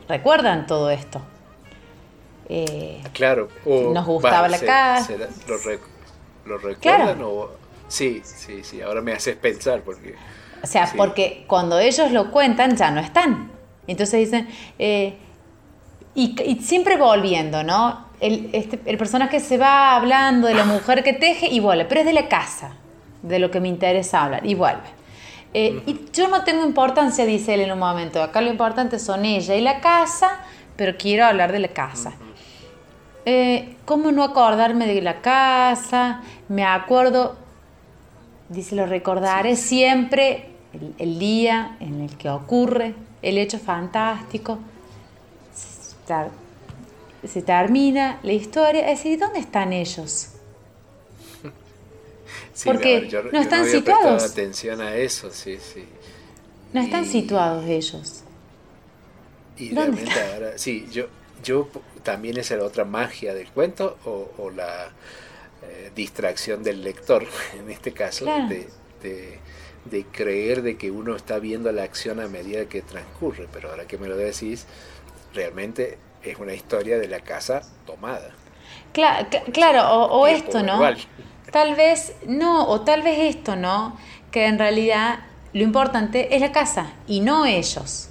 recuerdan 0.09 0.67
todo 0.67 0.91
esto. 0.91 1.21
Eh, 2.53 3.01
claro. 3.13 3.49
nos 3.65 4.07
gustaba 4.07 4.49
la 4.49 4.59
casa. 4.59 5.15
¿Lo, 6.45 6.59
recuerdan 6.59 7.23
o...? 7.23 7.51
Sí, 7.87 8.23
sí, 8.25 8.63
sí, 8.65 8.81
ahora 8.83 9.01
me 9.01 9.13
haces 9.13 9.37
pensar 9.37 9.83
porque... 9.83 10.15
O 10.63 10.67
sea, 10.67 10.93
porque 10.97 11.45
cuando 11.47 11.79
ellos 11.79 12.11
lo 12.13 12.31
cuentan 12.31 12.77
ya 12.77 12.91
no 12.91 13.01
están. 13.01 13.51
Entonces 13.87 14.21
dicen... 14.21 14.49
Eh, 14.79 15.17
y, 16.15 16.61
siempre 16.63 16.97
volviendo, 16.97 17.63
¿no? 17.63 18.10
El, 18.21 18.51
este, 18.53 18.79
el 18.85 18.99
personaje 18.99 19.41
se 19.41 19.57
va 19.57 19.97
hablando 19.97 20.47
de 20.47 20.55
la 20.55 20.65
mujer 20.65 21.03
que 21.03 21.13
teje 21.13 21.49
y 21.49 21.61
vuelve, 21.61 21.87
pero 21.87 22.01
es 22.01 22.07
de 22.07 22.13
la 22.13 22.29
casa, 22.29 22.73
de 23.23 23.39
lo 23.39 23.51
que 23.51 23.61
me 23.61 23.69
interesa 23.69 24.25
hablar, 24.25 24.45
y 24.45 24.55
vuelve. 24.55 25.01
Eh, 25.53 25.83
y 25.87 26.01
yo 26.13 26.29
no 26.29 26.45
tengo 26.45 26.65
importancia, 26.65 27.25
dice 27.25 27.55
él 27.55 27.61
en 27.61 27.73
un 27.73 27.79
momento. 27.79 28.23
Acá 28.23 28.41
lo 28.41 28.51
importante 28.51 28.99
son 28.99 29.25
ella 29.25 29.57
y 29.57 29.61
la 29.61 29.81
casa, 29.81 30.41
pero 30.77 30.97
quiero 30.97 31.25
hablar 31.25 31.51
de 31.51 31.59
la 31.59 31.69
casa. 31.69 32.13
Eh, 33.27 33.77
¿Cómo 33.85 34.13
no 34.13 34.23
acordarme 34.23 34.87
de 34.87 35.03
la 35.03 35.21
casa? 35.21 36.23
Me 36.49 36.65
acuerdo, 36.65 37.37
dice, 38.49 38.77
lo 38.77 38.87
recordaré 38.87 39.57
siempre 39.57 40.51
el, 40.99 41.19
día 41.19 41.77
en 41.81 42.01
el 42.01 42.17
que 42.17 42.31
ocurre 42.31 42.95
el 43.21 43.37
hecho 43.37 43.59
fantástico. 43.59 44.59
Se, 47.27 47.43
termina 47.43 48.19
la 48.23 48.33
historia. 48.33 48.91
Es 48.91 48.99
decir, 48.99 49.19
¿dónde 49.19 49.41
están 49.41 49.73
ellos? 49.73 50.29
Porque 52.65 53.09
no, 53.33 53.41
están 53.41 53.67
situados. 53.67 54.25
atención 54.25 54.81
a 54.81 54.97
eso, 54.97 55.31
sí, 55.31 55.59
sí. 55.59 55.85
No 56.73 56.81
están 56.81 57.05
situados 57.05 57.67
ellos. 57.67 58.23
Y 59.57 59.75
realmente 59.75 60.13
ahora, 60.33 60.57
sí, 60.57 60.87
yo, 60.91 61.07
yo 61.43 61.69
también 62.03 62.39
es 62.39 62.51
la 62.51 62.65
otra 62.65 62.85
magia 62.85 63.35
del 63.35 63.49
cuento 63.49 63.99
o, 64.05 64.51
la 64.51 64.91
eh, 65.63 65.91
distracción 65.95 66.63
del 66.63 66.83
lector, 66.83 67.27
en 67.59 67.71
este 67.71 67.93
caso, 67.93 68.25
de, 68.25 70.07
creer 70.13 70.63
de 70.63 70.77
que 70.77 70.91
uno 70.91 71.17
está 71.17 71.39
viendo 71.39 71.71
la 71.73 71.83
acción 71.83 72.21
a 72.21 72.29
medida 72.29 72.67
que 72.67 72.83
transcurre. 72.83 73.49
Pero 73.53 73.71
ahora 73.71 73.87
que 73.87 73.99
me 73.99 74.09
lo 74.09 74.17
decís, 74.17 74.67
realmente 75.35 75.99
es 76.23 76.39
una 76.39 76.55
historia 76.55 76.99
de 76.99 77.09
la 77.09 77.21
casa 77.21 77.63
tomada. 77.87 78.31
Claro, 78.93 79.29
claro 79.53 80.07
o, 80.07 80.27
esto, 80.27 80.63
¿no? 80.63 80.81
Tal 81.51 81.75
vez, 81.75 82.15
no, 82.27 82.69
o 82.69 82.83
tal 82.83 83.03
vez 83.03 83.37
esto, 83.37 83.57
¿no? 83.57 83.97
Que 84.31 84.47
en 84.47 84.59
realidad 84.59 85.21
lo 85.53 85.63
importante 85.63 86.35
es 86.35 86.41
la 86.41 86.53
casa 86.53 86.93
y 87.07 87.21
no 87.21 87.47
ellos 87.47 88.11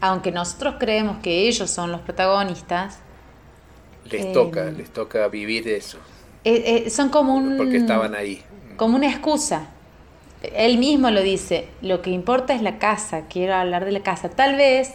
aunque 0.00 0.32
nosotros 0.32 0.76
creemos 0.78 1.18
que 1.18 1.46
ellos 1.46 1.70
son 1.70 1.92
los 1.92 2.00
protagonistas, 2.00 2.98
les 4.10 4.32
toca, 4.32 4.68
eh, 4.68 4.72
les 4.72 4.90
toca 4.90 5.28
vivir 5.28 5.68
eso. 5.68 5.98
Eh, 6.44 6.84
eh, 6.86 6.90
son 6.90 7.10
como 7.10 7.34
un... 7.34 7.56
Porque 7.58 7.76
estaban 7.76 8.14
ahí. 8.14 8.42
Como 8.76 8.96
una 8.96 9.08
excusa. 9.08 9.68
Él 10.42 10.78
mismo 10.78 11.10
lo 11.10 11.20
dice, 11.20 11.68
lo 11.82 12.00
que 12.00 12.10
importa 12.10 12.54
es 12.54 12.62
la 12.62 12.78
casa, 12.78 13.26
quiero 13.28 13.54
hablar 13.54 13.84
de 13.84 13.92
la 13.92 14.00
casa. 14.00 14.30
Tal 14.30 14.56
vez 14.56 14.94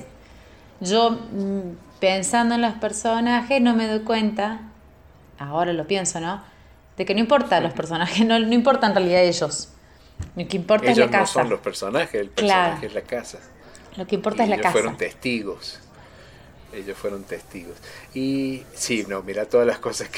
yo 0.82 1.12
mm, 1.12 1.85
pensando 2.06 2.54
en 2.54 2.62
los 2.62 2.76
personajes 2.76 3.60
no 3.62 3.76
me 3.76 3.88
doy 3.88 4.02
cuenta, 4.02 4.60
ahora 5.40 5.74
lo 5.74 5.88
pienso, 5.88 6.20
¿no? 6.20 6.44
De 6.98 7.04
que 7.04 7.16
no 7.16 7.20
importa 7.20 7.60
los 7.62 7.74
personajes, 7.74 8.24
no, 8.28 8.38
no 8.38 8.54
importa 8.54 8.86
en 8.86 8.94
realidad 8.94 9.24
ellos. 9.24 9.70
Lo 10.36 10.48
que 10.48 10.56
importa 10.56 10.92
es 10.92 10.98
la 10.98 11.10
casa. 11.10 11.20
no 11.20 11.28
son 11.28 11.50
los 11.50 11.60
personajes, 11.62 12.22
el 12.22 12.30
personaje 12.30 12.86
es 12.86 12.94
la 12.94 13.02
casa. 13.02 13.40
Lo 13.98 14.06
que 14.06 14.14
importa 14.14 14.44
es 14.44 14.50
la 14.50 14.56
ellos 14.56 14.64
casa. 14.64 14.74
fueron 14.74 14.98
testigos. 14.98 15.80
Ellos 16.74 16.96
fueron 16.96 17.24
testigos. 17.24 17.76
Y 18.14 18.64
sí, 18.76 19.06
no, 19.08 19.24
mira 19.24 19.46
todas 19.46 19.66
las 19.66 19.80
cosas 19.80 20.10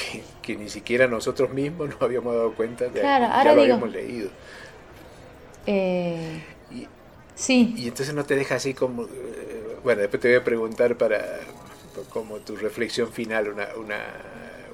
que, 0.42 0.56
ni 0.56 0.68
siquiera 0.68 1.06
nosotros 1.06 1.54
mismos 1.54 1.88
nos 1.88 2.02
habíamos 2.02 2.34
dado 2.34 2.52
cuenta 2.52 2.84
de 2.84 3.00
claro, 3.00 3.28
ya 3.28 3.54
lo 3.54 3.62
habíamos 3.62 3.90
leído. 3.90 4.28
Eh, 5.64 6.44
sí. 7.34 7.74
Y 7.78 7.88
entonces 7.88 8.14
no 8.14 8.24
te 8.24 8.36
deja 8.36 8.56
así 8.56 8.74
como. 8.74 9.04
Eh, 9.04 9.78
bueno, 9.82 10.02
después 10.02 10.20
te 10.20 10.28
voy 10.28 10.36
a 10.36 10.44
preguntar 10.44 10.96
para 10.96 11.24
como 12.04 12.36
tu 12.38 12.56
reflexión 12.56 13.12
final, 13.12 13.48
una, 13.48 13.68
una 13.76 13.98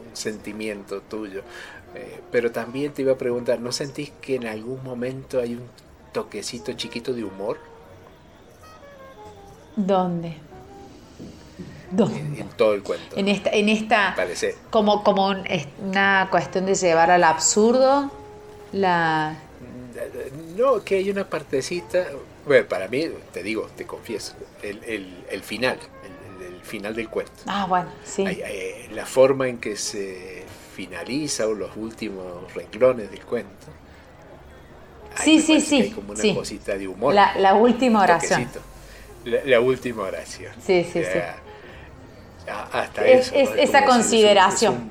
un 0.08 0.16
sentimiento 0.16 1.00
tuyo. 1.02 1.42
Eh, 1.94 2.20
pero 2.30 2.50
también 2.50 2.92
te 2.92 3.02
iba 3.02 3.12
a 3.12 3.18
preguntar, 3.18 3.60
¿no 3.60 3.72
sentís 3.72 4.10
que 4.20 4.36
en 4.36 4.46
algún 4.46 4.82
momento 4.82 5.40
hay 5.40 5.54
un 5.54 5.68
toquecito 6.12 6.72
chiquito 6.72 7.12
de 7.12 7.24
humor? 7.24 7.58
¿Dónde? 9.76 10.36
¿Dónde? 11.90 12.40
En, 12.40 12.48
todo 12.56 12.74
el 12.74 12.82
cuento. 12.82 13.16
En 13.16 13.28
esta, 13.28 13.50
en 13.50 13.68
esta 13.68 14.14
Parece. 14.16 14.56
como, 14.70 15.04
como 15.04 15.32
una 15.82 16.28
cuestión 16.30 16.66
de 16.66 16.74
llevar 16.74 17.10
al 17.10 17.24
absurdo 17.24 18.10
la... 18.72 19.36
No, 20.56 20.82
que 20.82 20.96
hay 20.96 21.10
una 21.10 21.28
partecita, 21.28 22.06
bueno, 22.46 22.66
para 22.68 22.88
mí, 22.88 23.08
te 23.32 23.42
digo, 23.42 23.68
te 23.76 23.86
confieso, 23.86 24.34
el, 24.62 24.80
final, 25.42 25.78
el, 26.04 26.12
final 26.64 26.94
del 26.94 27.08
cuento. 27.08 27.32
Ah, 27.46 27.66
bueno, 27.68 27.90
sí. 28.04 28.24
la 28.92 29.06
forma 29.06 29.48
en 29.48 29.58
que 29.58 29.76
se 29.76 30.44
finaliza 30.74 31.46
o 31.46 31.54
los 31.54 31.76
últimos 31.76 32.52
renglones 32.54 33.10
del 33.10 33.24
cuento. 33.24 33.66
Sí, 35.22 35.40
sí, 35.40 35.60
sí. 35.60 35.82
Hay 35.82 35.90
como 35.90 36.12
una 36.12 36.34
cosita 36.34 36.76
de 36.76 36.88
humor. 36.88 37.14
La, 37.14 37.38
la 37.38 37.54
última 37.54 38.02
oración. 38.02 38.48
La, 39.24 39.60
última 39.60 40.02
oración. 40.02 40.52
Sí, 40.64 40.84
sí, 40.84 41.02
sí. 41.02 41.18
Hasta 42.72 43.06
eso. 43.06 43.34
esa 43.34 43.84
consideración. 43.84 44.90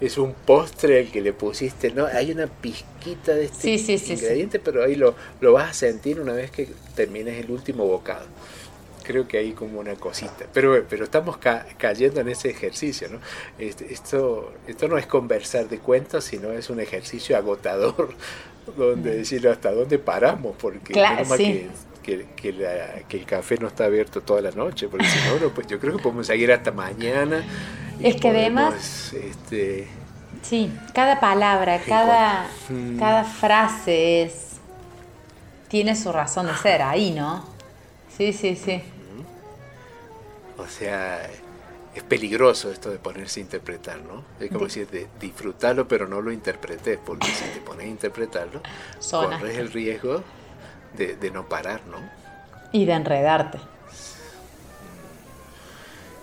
es 0.00 0.18
un 0.18 0.32
postre 0.46 1.00
al 1.00 1.06
que 1.10 1.20
le 1.20 1.32
pusiste, 1.32 1.92
¿no? 1.92 2.06
Hay 2.06 2.32
una 2.32 2.46
pizquita 2.46 3.34
de 3.34 3.44
este 3.44 3.70
ingrediente, 4.12 4.58
pero 4.58 4.82
ahí 4.82 4.96
lo, 4.96 5.14
lo 5.40 5.52
vas 5.52 5.70
a 5.70 5.74
sentir 5.74 6.20
una 6.20 6.32
vez 6.32 6.50
que 6.50 6.68
termines 6.94 7.42
el 7.42 7.50
último 7.50 7.86
bocado 7.86 8.26
creo 9.04 9.28
que 9.28 9.38
hay 9.38 9.52
como 9.52 9.78
una 9.78 9.94
cosita. 9.94 10.46
Pero, 10.52 10.84
pero 10.88 11.04
estamos 11.04 11.38
cayendo 11.78 12.20
en 12.20 12.28
ese 12.28 12.50
ejercicio, 12.50 13.08
¿no? 13.08 13.18
Este, 13.58 13.92
esto, 13.92 14.52
esto 14.66 14.88
no 14.88 14.98
es 14.98 15.06
conversar 15.06 15.68
de 15.68 15.78
cuentos, 15.78 16.24
sino 16.24 16.50
es 16.50 16.70
un 16.70 16.80
ejercicio 16.80 17.36
agotador, 17.36 18.14
donde 18.76 19.12
mm. 19.12 19.16
decir 19.16 19.48
hasta 19.48 19.70
dónde 19.70 19.98
paramos, 19.98 20.56
porque 20.58 20.92
que, 22.02 22.26
que, 22.36 23.16
el 23.16 23.24
café 23.24 23.56
no 23.58 23.68
está 23.68 23.84
abierto 23.84 24.20
toda 24.20 24.42
la 24.42 24.50
noche, 24.50 24.88
porque 24.88 25.06
si 25.06 25.18
no, 25.40 25.48
pues 25.50 25.66
yo 25.66 25.78
creo 25.78 25.96
que 25.96 26.02
podemos 26.02 26.26
seguir 26.26 26.52
hasta 26.52 26.72
mañana. 26.72 27.42
Es 28.00 28.16
que 28.16 28.28
además... 28.28 29.12
Este, 29.14 29.86
sí, 30.42 30.70
cada 30.92 31.20
palabra, 31.20 31.80
cada, 31.86 32.46
mm. 32.68 32.98
cada 32.98 33.24
frase 33.24 34.22
es 34.22 34.54
tiene 35.68 35.96
su 35.96 36.12
razón 36.12 36.46
de 36.46 36.54
ser 36.54 36.82
ahí, 36.82 37.10
¿no? 37.10 37.44
Sí, 38.16 38.32
sí, 38.32 38.54
sí. 38.54 38.80
O 40.56 40.66
sea, 40.66 41.28
es 41.94 42.02
peligroso 42.02 42.70
esto 42.70 42.90
de 42.90 42.98
ponerse 42.98 43.40
a 43.40 43.42
interpretar, 43.42 44.00
¿no? 44.00 44.24
Es 44.40 44.50
como 44.50 44.64
decir, 44.64 44.88
de, 44.88 45.06
disfrutarlo, 45.20 45.86
pero 45.86 46.08
no 46.08 46.20
lo 46.20 46.32
interpretes, 46.32 46.98
porque 47.04 47.28
si 47.28 47.44
te 47.50 47.60
pones 47.60 47.86
a 47.86 47.88
interpretarlo, 47.88 48.60
corres 49.10 49.58
el 49.58 49.72
riesgo 49.72 50.22
de, 50.96 51.30
no 51.30 51.48
parar, 51.48 51.80
¿no? 51.86 51.98
Y 52.72 52.84
de 52.84 52.92
enredarte. 52.92 53.58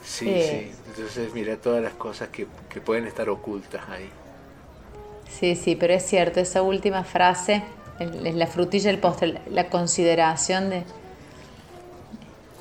Sí, 0.03 0.25
sí. 0.25 0.71
Entonces, 0.87 1.33
mira 1.33 1.55
todas 1.55 1.81
las 1.81 1.93
cosas 1.93 2.29
que, 2.29 2.47
que 2.69 2.81
pueden 2.81 3.07
estar 3.07 3.29
ocultas 3.29 3.87
ahí. 3.89 4.09
Sí, 5.29 5.55
sí, 5.55 5.77
pero 5.77 5.93
es 5.93 6.05
cierto, 6.05 6.41
esa 6.41 6.61
última 6.61 7.05
frase, 7.05 7.63
es 7.99 8.35
la 8.35 8.47
frutilla 8.47 8.91
del 8.91 8.99
postre, 8.99 9.39
la 9.49 9.69
consideración 9.69 10.69
de 10.69 10.83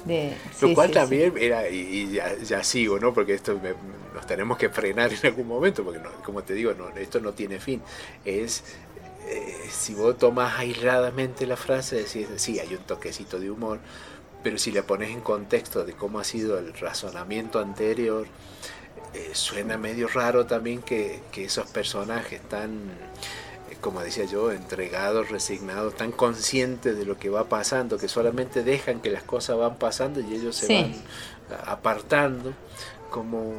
lo 0.07 0.75
cual 0.75 0.91
también 0.91 1.35
era, 1.39 1.69
y, 1.69 2.19
ya, 2.43 2.65
sigo, 2.65 2.99
¿no? 2.99 3.13
Porque 3.13 3.35
esto 3.35 3.61
nos 4.15 4.27
tenemos 4.27 4.59
que 4.59 4.69
frenar 4.69 5.13
en 5.13 5.27
algún 5.27 5.47
momento, 5.47 5.85
porque 5.85 6.01
como 6.25 6.43
te 6.43 6.55
digo, 6.55 6.73
no, 6.75 6.89
esto 6.91 7.21
no 7.21 7.33
tiene 7.33 7.59
fin. 7.59 7.83
Es 8.25 8.65
eh, 9.29 9.69
si 9.71 9.95
vos 9.95 10.19
tomas 10.19 10.59
aisladamente 10.59 11.47
la 11.47 11.57
frase, 11.57 11.97
decís, 11.97 12.27
sí, 12.37 12.59
hay 12.59 12.75
un 12.75 12.83
toquecito 12.83 13.39
de 13.39 13.51
humor, 13.51 13.79
pero 14.43 14.59
si 14.59 14.73
le 14.73 14.83
pones 14.83 15.11
en 15.11 15.21
contexto 15.21 15.85
de 15.85 15.93
cómo 15.93 16.19
ha 16.19 16.25
sido 16.25 16.59
el 16.59 16.73
razonamiento 16.75 17.61
anterior, 17.61 18.27
eh, 19.15 19.31
suena 19.33 19.77
medio 19.77 20.09
raro 20.09 20.47
también 20.47 20.83
que, 20.83 21.21
que 21.31 21.45
esos 21.45 21.69
personajes 21.71 22.41
tan 22.49 22.91
como 23.81 24.01
decía 24.01 24.25
yo, 24.25 24.53
entregados, 24.53 25.31
resignados, 25.31 25.95
tan 25.95 26.13
conscientes 26.13 26.97
de 26.97 27.05
lo 27.05 27.19
que 27.19 27.31
va 27.31 27.45
pasando, 27.45 27.99
que 27.99 28.09
solamente 28.09 28.63
dejan 28.63 29.01
que 29.01 29.11
las 29.11 29.23
cosas 29.23 29.57
van 29.57 29.77
pasando 29.77 30.21
y 30.21 30.35
ellos 30.35 30.57
se 30.57 30.83
van 30.83 30.95
apartando, 31.67 32.53
como, 33.11 33.55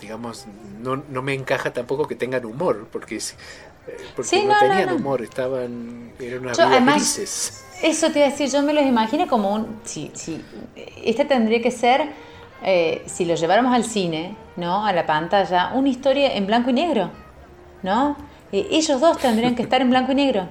digamos, 0.00 0.46
no, 0.80 1.02
no, 1.08 1.22
me 1.22 1.34
encaja 1.34 1.72
tampoco 1.72 2.06
que 2.06 2.14
tengan 2.14 2.44
humor, 2.44 2.86
porque, 2.90 3.16
eh, 3.16 3.20
porque 4.14 4.44
no, 4.44 4.58
tenían 4.58 4.92
humor, 4.92 5.22
estaban, 5.22 6.12
eran 6.18 6.40
unas 6.40 6.56
vidas 6.58 7.64
Eso 7.82 8.10
te 8.10 8.20
iba 8.20 8.28
a 8.28 8.30
decir, 8.30 8.50
yo 8.50 8.62
me 8.62 8.72
los 8.72 8.84
imagino 8.84 9.26
como 9.26 9.54
un, 9.54 9.80
sí, 9.84 10.10
sí, 10.14 10.42
este 11.04 11.24
tendría 11.24 11.60
que 11.60 11.70
ser, 11.70 12.08
eh, 12.62 13.02
si 13.06 13.24
lo 13.24 13.34
lleváramos 13.34 13.74
al 13.74 13.84
cine, 13.84 14.36
¿no? 14.56 14.86
A 14.86 14.92
la 14.92 15.06
pantalla, 15.06 15.72
una 15.74 15.88
historia 15.88 16.34
en 16.34 16.46
blanco 16.46 16.70
y 16.70 16.72
negro, 16.72 17.10
¿no? 17.82 18.16
Eh, 18.52 18.68
ellos 18.70 19.00
dos 19.00 19.18
tendrían 19.18 19.54
que 19.54 19.62
estar 19.62 19.80
en 19.80 19.90
blanco 19.90 20.12
y 20.12 20.16
negro. 20.16 20.48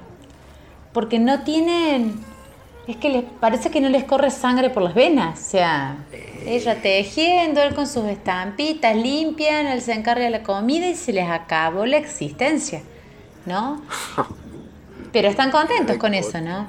Porque 0.94 1.20
no 1.20 1.42
tienen. 1.44 2.24
Es 2.88 2.98
que 2.98 3.10
les 3.10 3.24
parece 3.24 3.72
que 3.72 3.82
no 3.82 3.90
les 3.90 4.04
corre 4.04 4.30
sangre 4.30 4.70
por 4.70 4.84
las 4.84 4.94
venas. 4.94 5.40
O 5.40 5.44
sea, 5.44 5.98
ella 6.46 6.82
tejiendo, 6.82 7.62
él 7.62 7.74
con 7.74 7.88
sus 7.88 8.06
estampitas, 8.06 8.96
limpian, 8.96 9.66
él 9.68 9.82
se 9.82 9.94
encarga 9.94 10.26
de 10.26 10.30
la 10.30 10.44
comida 10.44 10.88
y 10.88 10.96
se 10.96 11.12
les 11.12 11.28
acabó 11.28 11.86
la 11.86 11.98
existencia. 11.98 12.82
¿No? 13.46 13.82
Pero 15.12 15.30
están 15.30 15.50
contentos 15.50 15.98
con 15.98 16.14
eso, 16.14 16.42
¿no? 16.42 16.68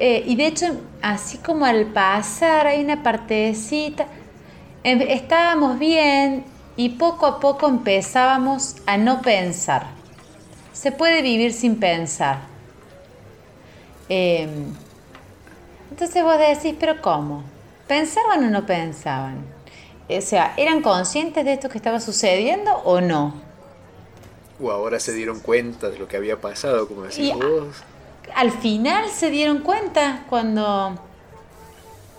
Eh, 0.00 0.24
y 0.26 0.36
de 0.36 0.46
hecho, 0.46 0.66
así 1.02 1.38
como 1.38 1.64
al 1.64 1.86
pasar 1.86 2.66
hay 2.66 2.84
una 2.84 3.02
partecita, 3.02 4.06
em, 4.84 5.00
estábamos 5.00 5.78
bien 5.78 6.44
y 6.76 6.90
poco 6.90 7.26
a 7.26 7.40
poco 7.40 7.68
empezábamos 7.68 8.76
a 8.86 8.96
no 8.96 9.22
pensar 9.22 9.97
se 10.78 10.92
puede 10.92 11.22
vivir 11.22 11.52
sin 11.52 11.80
pensar. 11.80 12.38
Em, 14.08 14.72
entonces 15.90 16.22
vos 16.22 16.38
decís, 16.38 16.76
pero 16.78 17.02
¿cómo? 17.02 17.42
¿Pensaban 17.88 18.44
o 18.44 18.50
no 18.50 18.64
pensaban? 18.64 19.44
O 20.08 20.20
sea, 20.20 20.54
¿eran 20.56 20.80
conscientes 20.80 21.44
de 21.44 21.54
esto 21.54 21.68
que 21.68 21.78
estaba 21.78 21.98
sucediendo 21.98 22.72
o 22.84 23.00
no? 23.00 23.34
O 24.62 24.70
ahora 24.70 25.00
se 25.00 25.12
dieron 25.12 25.40
cuenta 25.40 25.90
de 25.90 25.98
lo 25.98 26.06
que 26.06 26.16
había 26.16 26.40
pasado, 26.40 26.86
como 26.86 27.02
decís 27.02 27.34
vos. 27.34 27.82
Al 28.36 28.52
final 28.52 29.08
se 29.10 29.30
dieron 29.30 29.60
cuenta 29.60 30.26
cuando... 30.28 30.94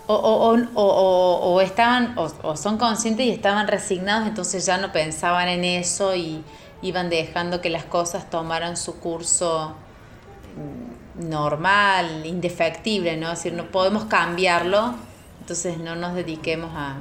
O, 0.06 1.60
estaban, 1.62 2.16
o 2.16 2.56
son 2.56 2.76
conscientes 2.76 3.24
y 3.24 3.30
estaban 3.30 3.68
resignados, 3.68 4.26
entonces 4.28 4.66
ya 4.66 4.76
no 4.76 4.90
pensaban 4.90 5.48
en 5.48 5.64
eso 5.64 6.16
y, 6.16 6.42
iban 6.82 7.10
dejando 7.10 7.60
que 7.60 7.70
las 7.70 7.84
cosas 7.84 8.30
tomaran 8.30 8.76
su 8.76 8.98
curso 9.00 9.74
mm, 10.56 11.28
normal, 11.28 12.24
indefectible, 12.26 13.16
¿no? 13.16 13.32
Es 13.32 13.38
decir, 13.38 13.52
no 13.52 13.66
podemos 13.70 14.04
cambiarlo, 14.04 14.94
entonces 15.40 15.78
no 15.78 15.96
nos 15.96 16.14
dediquemos 16.14 16.70
a 16.74 17.00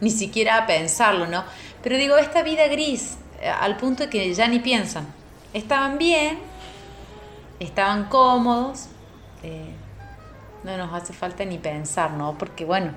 ni 0.00 0.10
siquiera 0.10 0.58
a 0.58 0.66
pensarlo, 0.66 1.26
¿no? 1.26 1.44
Pero 1.82 1.96
digo, 1.96 2.16
esta 2.16 2.42
vida 2.42 2.66
gris, 2.68 3.16
eh, 3.40 3.48
al 3.48 3.76
punto 3.76 4.04
de 4.04 4.10
que 4.10 4.34
ya 4.34 4.48
ni 4.48 4.58
piensan. 4.58 5.06
Estaban 5.52 5.98
bien, 5.98 6.38
estaban 7.60 8.06
cómodos, 8.06 8.86
eh, 9.42 9.72
no 10.64 10.76
nos 10.76 10.92
hace 10.92 11.12
falta 11.12 11.44
ni 11.44 11.58
pensar, 11.58 12.12
¿no? 12.12 12.36
Porque 12.38 12.64
bueno, 12.64 12.92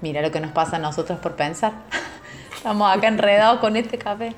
mira 0.00 0.22
lo 0.22 0.30
que 0.30 0.40
nos 0.40 0.52
pasa 0.52 0.76
a 0.76 0.78
nosotros 0.78 1.18
por 1.18 1.36
pensar. 1.36 1.72
Estamos 2.58 2.90
acá 2.92 3.06
enredados 3.06 3.60
con 3.60 3.76
este 3.76 3.98
café. 3.98 4.34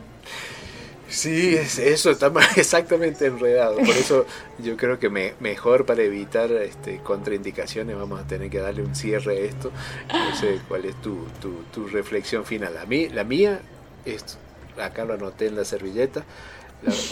Sí, 1.08 1.56
es 1.56 1.78
eso, 1.78 2.10
está 2.10 2.30
exactamente 2.56 3.26
enredado. 3.26 3.76
Por 3.78 3.88
eso 3.88 4.26
yo 4.58 4.76
creo 4.76 4.98
que 4.98 5.08
me, 5.08 5.32
mejor 5.40 5.86
para 5.86 6.02
evitar 6.02 6.52
este, 6.52 6.98
contraindicaciones 6.98 7.96
vamos 7.96 8.20
a 8.20 8.26
tener 8.26 8.50
que 8.50 8.58
darle 8.58 8.82
un 8.82 8.94
cierre 8.94 9.38
a 9.38 9.40
esto. 9.40 9.72
No 10.12 10.36
sé 10.36 10.60
cuál 10.68 10.84
es 10.84 10.94
tu, 11.00 11.24
tu, 11.72 11.88
reflexión 11.88 12.44
final. 12.44 12.76
A 12.76 12.84
mí, 12.84 13.08
la 13.08 13.24
mía, 13.24 13.62
es, 14.04 14.36
acá 14.78 15.06
lo 15.06 15.14
anoté 15.14 15.46
en 15.46 15.56
la 15.56 15.64
servilleta, 15.64 16.22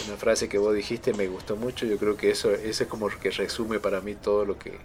una 0.07 0.17
frase 0.17 0.47
que 0.47 0.59
vos 0.59 0.75
dijiste 0.75 1.13
me 1.13 1.27
gustó 1.27 1.55
mucho. 1.55 1.87
Yo 1.87 1.97
creo 1.97 2.15
que 2.17 2.29
eso, 2.29 2.51
ese 2.51 2.83
es 2.83 2.89
como 2.89 3.09
que 3.09 3.31
resume 3.31 3.79
para 3.79 3.99
mí 3.99 4.13
todo 4.13 4.45
lo 4.45 4.59
que, 4.59 4.77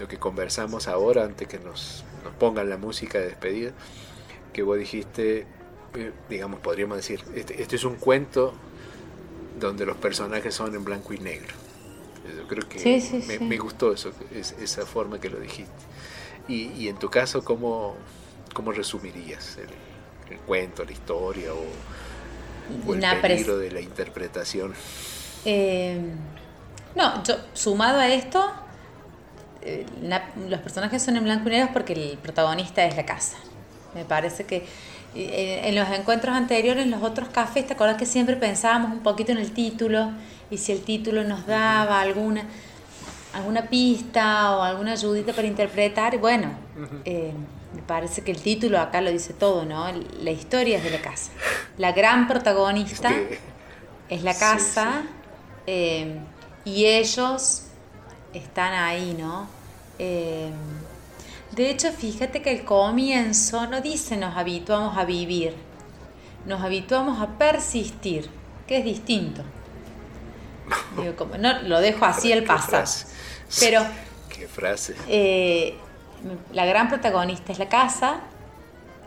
lo 0.00 0.08
que 0.08 0.18
conversamos 0.18 0.88
ahora 0.88 1.22
antes 1.22 1.46
que 1.46 1.60
nos, 1.60 2.04
nos 2.24 2.34
pongan 2.34 2.68
la 2.68 2.78
música 2.78 3.20
de 3.20 3.26
despedida 3.26 3.70
que 4.52 4.62
vos 4.62 4.78
dijiste, 4.78 5.46
eh, 5.94 6.12
digamos, 6.28 6.60
podríamos 6.60 6.96
decir, 6.96 7.20
este, 7.34 7.60
este, 7.60 7.76
es 7.76 7.84
un 7.84 7.96
cuento 7.96 8.54
donde 9.58 9.86
los 9.86 9.96
personajes 9.96 10.54
son 10.54 10.74
en 10.74 10.84
blanco 10.84 11.12
y 11.12 11.18
negro. 11.18 11.54
Yo 12.36 12.46
creo 12.46 12.68
que 12.68 13.38
me, 13.40 13.58
gustó 13.58 13.92
eso, 13.92 14.12
esa 14.32 14.86
forma 14.86 15.20
que 15.20 15.28
lo 15.28 15.40
dijiste. 15.40 15.72
Y, 16.48 16.68
y 16.72 16.88
en 16.88 16.96
tu 16.96 17.10
caso, 17.10 17.44
¿cómo, 17.44 17.96
cómo 18.52 18.72
resumirías 18.72 19.58
el, 19.58 20.38
cuento, 20.46 20.84
la 20.84 20.92
historia 20.92 21.50
o, 21.52 22.94
el 22.94 23.20
peligro 23.20 23.58
de 23.58 23.70
la 23.70 23.80
interpretación? 23.80 24.72
Eh, 25.44 26.00
no, 26.94 27.22
yo, 27.24 27.36
sumado 27.54 27.98
a 27.98 28.08
esto, 28.08 28.50
eh, 29.62 29.84
los 30.48 30.60
personajes 30.60 31.02
son 31.02 31.16
en 31.16 31.24
blanco 31.24 31.48
y 31.48 31.52
negro 31.52 31.70
porque 31.72 31.92
el 31.92 32.18
protagonista 32.18 32.84
es 32.84 32.96
la 32.96 33.04
casa. 33.04 33.36
Me 33.94 34.04
parece 34.04 34.44
que 34.44 34.64
eh, 35.14 35.60
en 35.64 35.74
los 35.74 35.88
encuentros 35.90 36.34
anteriores, 36.34 36.84
en 36.84 36.90
los 36.90 37.02
otros 37.02 37.28
cafés, 37.28 37.66
¿te 37.66 37.74
acuerdas 37.74 37.96
que 37.98 38.06
siempre 38.06 38.36
pensábamos 38.36 38.92
un 38.92 39.00
poquito 39.00 39.32
en 39.32 39.38
el 39.38 39.52
título? 39.52 40.10
Y 40.50 40.58
si 40.58 40.72
el 40.72 40.82
título 40.82 41.22
nos 41.24 41.46
daba 41.46 42.00
alguna, 42.00 42.44
alguna 43.34 43.68
pista 43.68 44.56
o 44.56 44.62
alguna 44.62 44.92
ayudita 44.92 45.32
para 45.32 45.46
interpretar, 45.46 46.18
bueno, 46.18 46.52
eh, 47.04 47.32
me 47.74 47.82
parece 47.82 48.22
que 48.22 48.30
el 48.30 48.40
título 48.40 48.80
acá 48.80 49.00
lo 49.00 49.10
dice 49.10 49.34
todo, 49.34 49.64
¿no? 49.66 49.86
La 50.22 50.30
historia 50.30 50.78
es 50.78 50.84
de 50.84 50.90
la 50.90 51.00
casa. 51.00 51.30
La 51.76 51.92
gran 51.92 52.26
protagonista 52.26 53.10
es 54.08 54.22
la 54.22 54.34
casa 54.34 55.02
eh, 55.66 56.18
y 56.64 56.86
ellos 56.86 57.64
están 58.32 58.72
ahí, 58.72 59.14
¿no? 59.18 59.46
De 61.52 61.70
hecho, 61.70 61.92
fíjate 61.92 62.40
que 62.40 62.50
el 62.50 62.64
comienzo 62.64 63.66
no 63.66 63.80
dice 63.80 64.16
nos 64.16 64.36
habituamos 64.36 64.96
a 64.96 65.04
vivir, 65.04 65.54
nos 66.46 66.62
habituamos 66.62 67.20
a 67.20 67.38
persistir, 67.38 68.28
que 68.66 68.78
es 68.78 68.84
distinto. 68.84 69.42
Digo, 70.96 71.14
como, 71.16 71.36
no, 71.36 71.62
lo 71.62 71.80
dejo 71.80 72.04
así 72.04 72.32
el 72.32 72.44
pasado. 72.46 72.84
Pero. 73.60 73.82
Qué 74.28 74.48
frase. 74.48 74.96
Eh, 75.08 75.76
la 76.52 76.64
gran 76.64 76.88
protagonista 76.88 77.52
es 77.52 77.58
la 77.58 77.68
casa. 77.68 78.20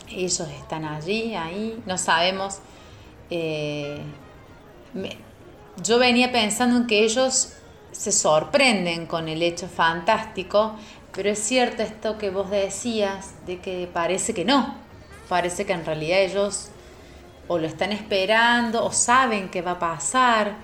Ellos 0.09 0.39
están 0.41 0.85
allí, 0.85 1.33
ahí. 1.35 1.81
No 1.85 1.97
sabemos. 1.97 2.59
Eh, 3.29 4.01
yo 5.83 5.97
venía 5.97 6.31
pensando 6.31 6.77
en 6.77 6.87
que 6.87 7.03
ellos 7.03 7.53
se 7.91 8.11
sorprenden 8.11 9.07
con 9.07 9.27
el 9.29 9.41
hecho 9.41 9.67
fantástico, 9.67 10.75
pero 11.15 11.29
es 11.29 11.39
cierto 11.39 11.81
esto 11.83 12.17
que 12.17 12.29
vos 12.29 12.49
decías, 12.49 13.31
de 13.45 13.59
que 13.59 13.89
parece 13.91 14.33
que 14.33 14.45
no. 14.45 14.75
Parece 15.29 15.65
que 15.65 15.73
en 15.73 15.85
realidad 15.85 16.19
ellos 16.19 16.69
o 17.47 17.57
lo 17.57 17.67
están 17.67 17.91
esperando 17.91 18.83
o 18.83 18.91
saben 18.91 19.49
que 19.49 19.61
va 19.61 19.71
a 19.71 19.79
pasar 19.79 20.55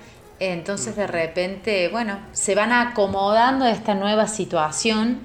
entonces 0.41 0.95
de 0.95 1.06
repente, 1.06 1.88
bueno, 1.89 2.18
se 2.32 2.56
van 2.56 2.72
acomodando 2.72 3.66
a 3.66 3.70
esta 3.70 3.93
nueva 3.93 4.28
situación 4.28 5.20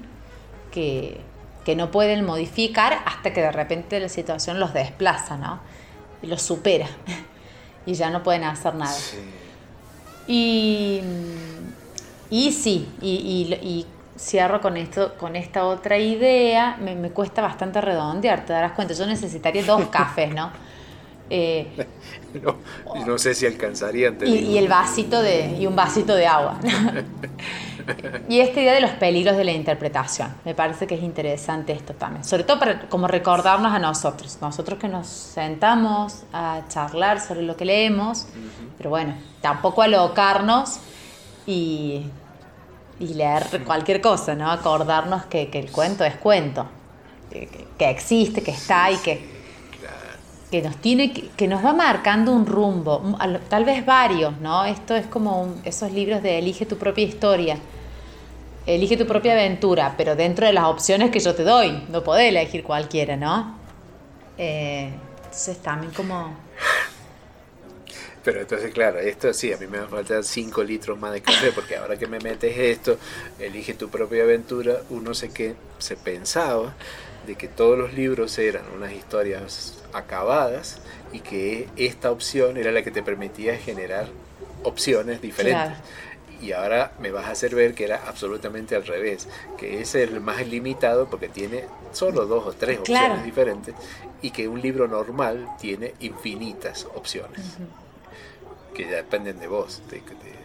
que, 0.71 1.25
no 1.75 1.91
pueden 1.91 2.23
modificar 2.23 2.99
hasta 3.05 3.33
que 3.33 3.41
de 3.41 3.51
repente 3.51 3.99
la 3.99 4.07
situación 4.07 4.57
los 4.57 4.73
desplaza, 4.73 5.35
¿no? 5.35 5.59
Y 6.21 6.27
los 6.27 6.41
supera. 6.41 6.87
y 7.85 7.95
ya 7.95 8.09
no 8.11 8.23
pueden 8.23 8.43
hacer 8.45 8.75
nada. 8.75 8.95
Y, 10.27 11.01
y 12.29 12.51
sí, 12.53 12.87
y, 13.01 13.85
cierro 14.17 14.61
con 14.61 14.77
esto, 14.77 15.13
con 15.17 15.35
esta 15.35 15.65
otra 15.65 15.97
idea, 15.97 16.77
me, 16.79 16.95
me, 16.95 17.11
cuesta 17.11 17.41
bastante 17.41 17.81
redondear, 17.81 18.45
te 18.45 18.53
darás 18.53 18.73
cuenta, 18.73 18.93
yo 18.93 19.05
necesitaría 19.05 19.63
dos 19.63 19.87
cafés, 19.91 20.33
¿no? 20.33 20.51
Eh, 21.29 21.67
no, 23.05 23.17
sé 23.17 23.33
si 23.33 23.45
alcanzarían. 23.45 24.17
Y, 24.25 24.35
y, 24.35 24.57
el 24.57 24.67
vasito 24.67 25.21
de, 25.21 25.57
y 25.59 25.65
un 25.65 25.75
vasito 25.75 26.15
de 26.15 26.25
agua. 26.25 26.57
y 28.29 28.39
esta 28.39 28.61
idea 28.61 28.73
de 28.73 28.81
los 28.81 28.91
peligros 28.91 29.35
de 29.35 29.43
la 29.43 29.51
interpretación. 29.51 30.33
Me 30.45 30.55
parece 30.55 30.87
que 30.87 30.95
es 30.95 31.03
interesante 31.03 31.73
esto 31.73 31.93
también. 31.93 32.23
Sobre 32.23 32.43
todo 32.43 32.59
para 32.59 32.87
como 32.87 33.07
recordarnos 33.07 33.73
a 33.73 33.79
nosotros. 33.79 34.37
Nosotros 34.41 34.79
que 34.79 34.87
nos 34.87 35.07
sentamos 35.07 36.23
a 36.31 36.61
charlar 36.69 37.19
sobre 37.19 37.41
lo 37.41 37.57
que 37.57 37.65
leemos. 37.65 38.27
Pero 38.77 38.89
bueno, 38.89 39.15
tampoco 39.41 39.81
alocarnos 39.81 40.79
y, 41.45 42.05
y 42.99 43.13
leer 43.13 43.63
cualquier 43.65 44.01
cosa, 44.01 44.35
¿no? 44.35 44.51
Acordarnos 44.51 45.25
que, 45.25 45.49
que 45.49 45.59
el 45.59 45.71
cuento 45.71 46.03
es 46.03 46.15
cuento. 46.15 46.67
Que, 47.29 47.47
que 47.77 47.89
existe, 47.89 48.41
que 48.41 48.51
está 48.51 48.91
y 48.91 48.97
que 48.97 49.37
que 50.49 50.61
nos 50.61 50.77
tiene 50.77 51.11
que 51.11 51.47
nos 51.47 51.63
va 51.63 51.73
marcando 51.73 52.31
un 52.31 52.45
rumbo, 52.45 53.17
tal 53.49 53.65
vez 53.65 53.85
varios, 53.85 54.39
¿no? 54.39 54.63
Esto 54.65 54.95
es 54.95 55.05
como 55.05 55.55
esos 55.65 55.91
libros 55.91 56.23
de 56.23 56.39
elige 56.39 56.65
tu 56.65 56.77
propia 56.77 57.03
historia. 57.03 57.57
Elige 58.65 58.97
tu 58.97 59.05
propia 59.05 59.33
aventura, 59.33 59.93
pero 59.97 60.15
dentro 60.15 60.45
de 60.45 60.53
las 60.53 60.65
opciones 60.65 61.09
que 61.09 61.19
yo 61.19 61.33
te 61.35 61.43
doy, 61.43 61.83
no 61.89 62.03
podés 62.03 62.29
elegir 62.29 62.63
cualquiera, 62.63 63.15
¿no? 63.15 63.55
Eh, 64.37 64.91
entonces 65.17 65.57
también 65.59 65.93
como... 65.93 66.46
Pero 68.27 68.41
entonces, 68.41 68.73
claro, 68.73 68.99
esto 68.99 69.33
sí, 69.33 69.53
a 69.53 69.57
mí 69.57 69.67
me 69.67 69.79
faltar 69.87 70.21
5 70.21 70.61
litros 70.61 70.99
más 70.99 71.13
de 71.13 71.21
café, 71.21 71.53
porque 71.53 71.77
ahora 71.77 71.97
que 71.97 72.07
me 72.07 72.19
metes 72.19 72.57
esto, 72.57 72.97
elige 73.39 73.73
tu 73.73 73.87
propia 73.87 74.23
aventura, 74.23 74.81
uno 74.89 75.13
sé 75.13 75.29
que 75.29 75.55
se 75.79 75.95
pensaba 75.95 76.75
de 77.25 77.35
que 77.35 77.47
todos 77.47 77.79
los 77.79 77.93
libros 77.93 78.37
eran 78.37 78.63
unas 78.75 78.91
historias 78.91 79.81
acabadas 79.93 80.79
y 81.13 81.21
que 81.21 81.69
esta 81.77 82.11
opción 82.11 82.57
era 82.57 82.73
la 82.73 82.83
que 82.83 82.91
te 82.91 83.01
permitía 83.01 83.55
generar 83.55 84.09
opciones 84.63 85.21
diferentes. 85.21 85.77
Y 86.41 86.51
ahora 86.51 86.91
me 86.99 87.11
vas 87.11 87.27
a 87.27 87.31
hacer 87.31 87.55
ver 87.55 87.75
que 87.75 87.85
era 87.85 88.09
absolutamente 88.09 88.75
al 88.75 88.85
revés, 88.85 89.29
que 89.57 89.79
es 89.79 89.95
el 89.95 90.19
más 90.19 90.45
limitado 90.45 91.09
porque 91.09 91.29
tiene 91.29 91.63
solo 91.93 92.25
dos 92.25 92.45
o 92.45 92.51
tres 92.51 92.79
opciones 92.79 93.23
diferentes 93.23 93.73
y 94.21 94.31
que 94.31 94.49
un 94.49 94.61
libro 94.61 94.89
normal 94.89 95.47
tiene 95.61 95.93
infinitas 96.01 96.85
opciones. 96.93 97.39
Que 98.77 98.83
ya 98.83 98.97
dependen 98.97 99.39
de 99.39 99.47
vos, 99.47 99.81
de, 99.89 100.03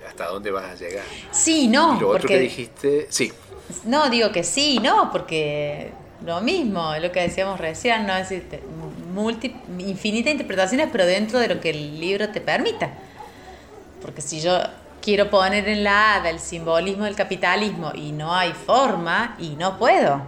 hasta 0.08 0.26
dónde 0.28 0.50
vas 0.50 0.64
a 0.64 0.74
llegar. 0.74 1.04
Sí, 1.30 1.68
no. 1.68 1.96
Y 1.98 2.00
lo 2.00 2.08
otro 2.08 2.26
que 2.26 2.38
dijiste, 2.38 3.06
sí. 3.10 3.30
No, 3.84 4.08
digo 4.08 4.32
que 4.32 4.42
sí, 4.42 4.78
no, 4.82 5.12
porque 5.12 5.90
lo 6.24 6.40
mismo, 6.40 6.94
lo 6.98 7.12
que 7.12 7.20
decíamos 7.20 7.60
recién, 7.60 8.06
¿no? 8.06 8.16
Es 8.16 8.30
decir, 8.30 8.60
multi, 9.12 9.54
infinitas 9.78 10.32
interpretaciones, 10.32 10.88
pero 10.90 11.04
dentro 11.04 11.38
de 11.38 11.48
lo 11.48 11.60
que 11.60 11.70
el 11.70 12.00
libro 12.00 12.30
te 12.30 12.40
permita. 12.40 12.90
Porque 14.00 14.22
si 14.22 14.40
yo 14.40 14.58
quiero 15.02 15.28
poner 15.28 15.68
en 15.68 15.84
la 15.84 16.14
hada 16.14 16.30
el 16.30 16.38
simbolismo 16.38 17.04
del 17.04 17.14
capitalismo 17.14 17.92
y 17.94 18.12
no 18.12 18.34
hay 18.34 18.52
forma 18.52 19.36
y 19.38 19.50
no 19.56 19.78
puedo. 19.78 20.22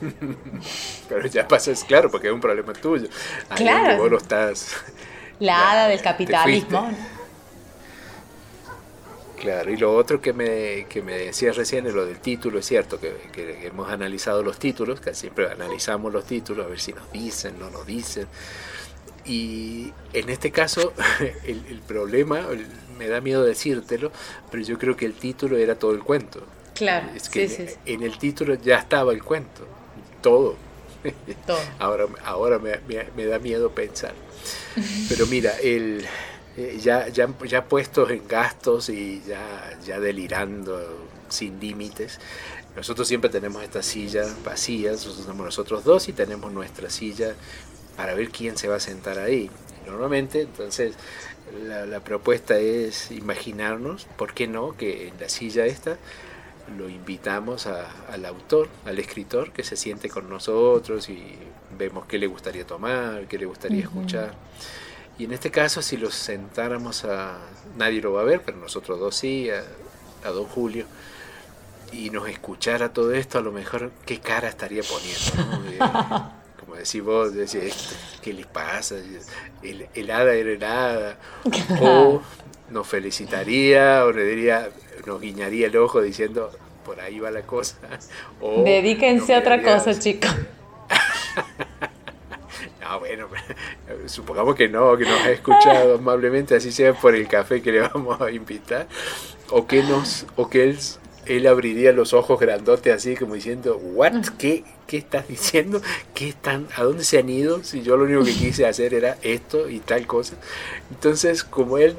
pero 1.08 1.26
ya 1.26 1.46
pasa, 1.46 1.70
es 1.70 1.84
claro, 1.84 2.10
porque 2.10 2.28
es 2.28 2.32
un 2.32 2.40
problema 2.40 2.72
tuyo. 2.72 3.08
claro. 3.54 3.98
vos 3.98 4.10
lo 4.10 4.18
estás. 4.18 4.74
La 5.38 5.70
hada 5.70 5.88
del 5.88 6.00
capitalismo. 6.00 6.90
Claro, 9.36 9.70
y 9.70 9.76
lo 9.76 9.94
otro 9.94 10.20
que 10.20 10.32
me, 10.32 10.86
que 10.88 11.02
me 11.02 11.18
decías 11.18 11.56
recién 11.56 11.86
es 11.86 11.94
lo 11.94 12.06
del 12.06 12.18
título, 12.18 12.58
es 12.58 12.66
cierto 12.66 12.98
que, 12.98 13.66
hemos 13.66 13.90
analizado 13.90 14.42
los 14.42 14.58
títulos, 14.58 15.00
que 15.00 15.14
siempre 15.14 15.50
analizamos 15.50 16.12
los 16.12 16.24
títulos 16.24 16.66
a 16.66 16.68
ver 16.68 16.80
si 16.80 16.92
nos 16.92 17.10
dicen, 17.12 17.58
no 17.58 17.70
nos 17.70 17.86
dicen. 17.86 18.26
Y 19.26 19.92
en 20.12 20.30
este 20.30 20.50
caso, 20.50 20.94
el, 21.44 21.80
problema, 21.86 22.46
me 22.98 23.08
da 23.08 23.20
miedo 23.20 23.44
decírtelo, 23.44 24.10
pero 24.50 24.62
yo 24.62 24.78
creo 24.78 24.96
que 24.96 25.04
el 25.04 25.14
título 25.14 25.58
era 25.58 25.78
todo 25.78 25.92
el 25.92 26.02
cuento. 26.02 26.42
Claro, 26.74 27.08
es 27.14 27.28
que 27.28 27.76
en, 27.84 28.02
el 28.02 28.18
título 28.18 28.54
ya 28.54 28.78
estaba 28.78 29.12
el 29.12 29.22
cuento, 29.22 29.66
todo. 30.22 30.56
todo. 31.46 31.60
Ahora, 31.78 32.06
ahora 32.24 32.58
me, 32.58 32.80
me 33.14 33.26
da 33.26 33.38
miedo 33.38 33.70
pensar. 33.70 34.14
Pero 35.08 35.26
mira, 35.26 35.52
el, 35.62 36.04
eh, 36.56 36.78
ya, 36.80 37.08
ya, 37.08 37.28
ya 37.44 37.64
puestos 37.64 38.10
en 38.10 38.26
gastos 38.26 38.88
y 38.88 39.22
ya, 39.26 39.78
ya 39.84 40.00
delirando 40.00 40.80
sin 41.28 41.60
límites. 41.60 42.18
Nosotros 42.74 43.08
siempre 43.08 43.30
tenemos 43.30 43.62
esta 43.62 43.82
silla 43.82 44.26
vacía, 44.44 44.92
nosotros 44.92 45.24
somos 45.26 45.46
nosotros 45.46 45.84
dos 45.84 46.08
y 46.08 46.12
tenemos 46.12 46.52
nuestra 46.52 46.90
silla 46.90 47.34
para 47.96 48.14
ver 48.14 48.30
quién 48.30 48.56
se 48.56 48.68
va 48.68 48.76
a 48.76 48.80
sentar 48.80 49.18
ahí. 49.18 49.50
Normalmente, 49.86 50.42
entonces, 50.42 50.94
la, 51.64 51.86
la, 51.86 52.00
propuesta 52.00 52.58
es 52.58 53.10
imaginarnos, 53.10 54.06
¿por 54.16 54.34
qué 54.34 54.46
no?, 54.46 54.76
que 54.76 55.08
en 55.08 55.14
la 55.20 55.28
silla 55.28 55.64
esta 55.64 55.96
lo 56.76 56.88
invitamos 56.88 57.66
a, 57.66 57.88
al 58.12 58.24
autor, 58.26 58.68
al 58.84 58.98
escritor, 58.98 59.52
que 59.52 59.62
se 59.62 59.76
siente 59.76 60.08
con 60.08 60.28
nosotros 60.28 61.08
y 61.08 61.36
vemos 61.78 62.06
qué 62.06 62.18
le 62.18 62.26
gustaría 62.26 62.66
tomar, 62.66 63.26
qué 63.28 63.38
le 63.38 63.46
gustaría 63.46 63.82
escuchar. 63.82 64.34
Y 65.18 65.24
en 65.24 65.32
este 65.32 65.50
caso, 65.50 65.82
si 65.82 65.96
los 65.96 66.14
sentáramos 66.14 67.04
a. 67.04 67.38
Nadie 67.76 68.00
lo 68.00 68.12
va 68.12 68.22
a 68.22 68.24
ver, 68.24 68.42
pero 68.44 68.58
nosotros 68.58 69.00
dos 69.00 69.16
sí, 69.16 69.48
a, 69.50 70.28
don 70.28 70.44
Julio, 70.44 70.86
y 71.92 72.10
nos 72.10 72.28
escuchara 72.28 72.92
todo 72.92 73.12
esto, 73.14 73.38
a 73.38 73.40
lo 73.40 73.52
mejor, 73.52 73.92
¿qué 74.04 74.18
cara 74.18 74.48
estaría 74.48 74.82
poniendo? 74.82 76.32
como 76.60 76.74
decís 76.74 77.02
vos, 77.02 77.32
decís, 77.32 77.96
¿qué 78.22 78.32
les 78.32 78.46
pasa? 78.46 78.96
El, 79.62 79.88
el 79.94 80.10
hada 80.10 80.34
era 80.34 80.50
el 80.50 80.64
hada. 80.64 81.18
O 81.80 82.20
nos 82.70 82.86
felicitaría, 82.86 84.04
o 84.04 84.12
le 84.12 84.24
diría, 84.24 84.68
nos 85.06 85.20
guiñaría 85.20 85.68
el 85.68 85.76
ojo 85.76 86.02
diciendo, 86.02 86.50
por 86.84 87.00
ahí 87.00 87.20
va 87.20 87.30
la 87.30 87.42
cosa. 87.42 87.76
O 88.40 88.64
Dedíquense 88.64 89.34
a 89.34 89.38
otra 89.38 89.62
cosa, 89.62 89.98
chicos. 89.98 90.34
Ah, 92.88 92.98
bueno, 92.98 93.28
supongamos 94.06 94.54
que 94.54 94.68
no, 94.68 94.96
que 94.96 95.04
nos 95.04 95.20
ha 95.20 95.30
escuchado 95.30 95.94
amablemente, 95.98 96.54
así 96.54 96.70
sea 96.70 96.94
por 96.94 97.16
el 97.16 97.26
café 97.26 97.60
que 97.60 97.72
le 97.72 97.80
vamos 97.80 98.20
a 98.20 98.30
invitar, 98.30 98.86
o 99.50 99.66
que 99.66 99.82
nos, 99.82 100.24
o 100.36 100.48
que 100.48 100.62
él, 100.62 100.78
él 101.26 101.48
abriría 101.48 101.90
los 101.90 102.12
ojos 102.12 102.38
grandotes 102.38 102.94
así 102.94 103.16
como 103.16 103.34
diciendo, 103.34 103.76
¿what? 103.76 104.24
¿Qué, 104.38 104.62
qué 104.86 104.98
estás 104.98 105.26
diciendo? 105.26 105.82
¿Qué 106.14 106.28
están, 106.28 106.68
¿A 106.76 106.84
dónde 106.84 107.02
se 107.02 107.18
han 107.18 107.28
ido? 107.28 107.64
Si 107.64 107.82
yo 107.82 107.96
lo 107.96 108.04
único 108.04 108.22
que 108.22 108.34
quise 108.34 108.66
hacer 108.66 108.94
era 108.94 109.18
esto 109.22 109.68
y 109.68 109.80
tal 109.80 110.06
cosa. 110.06 110.36
Entonces, 110.90 111.42
como 111.42 111.78
él, 111.78 111.96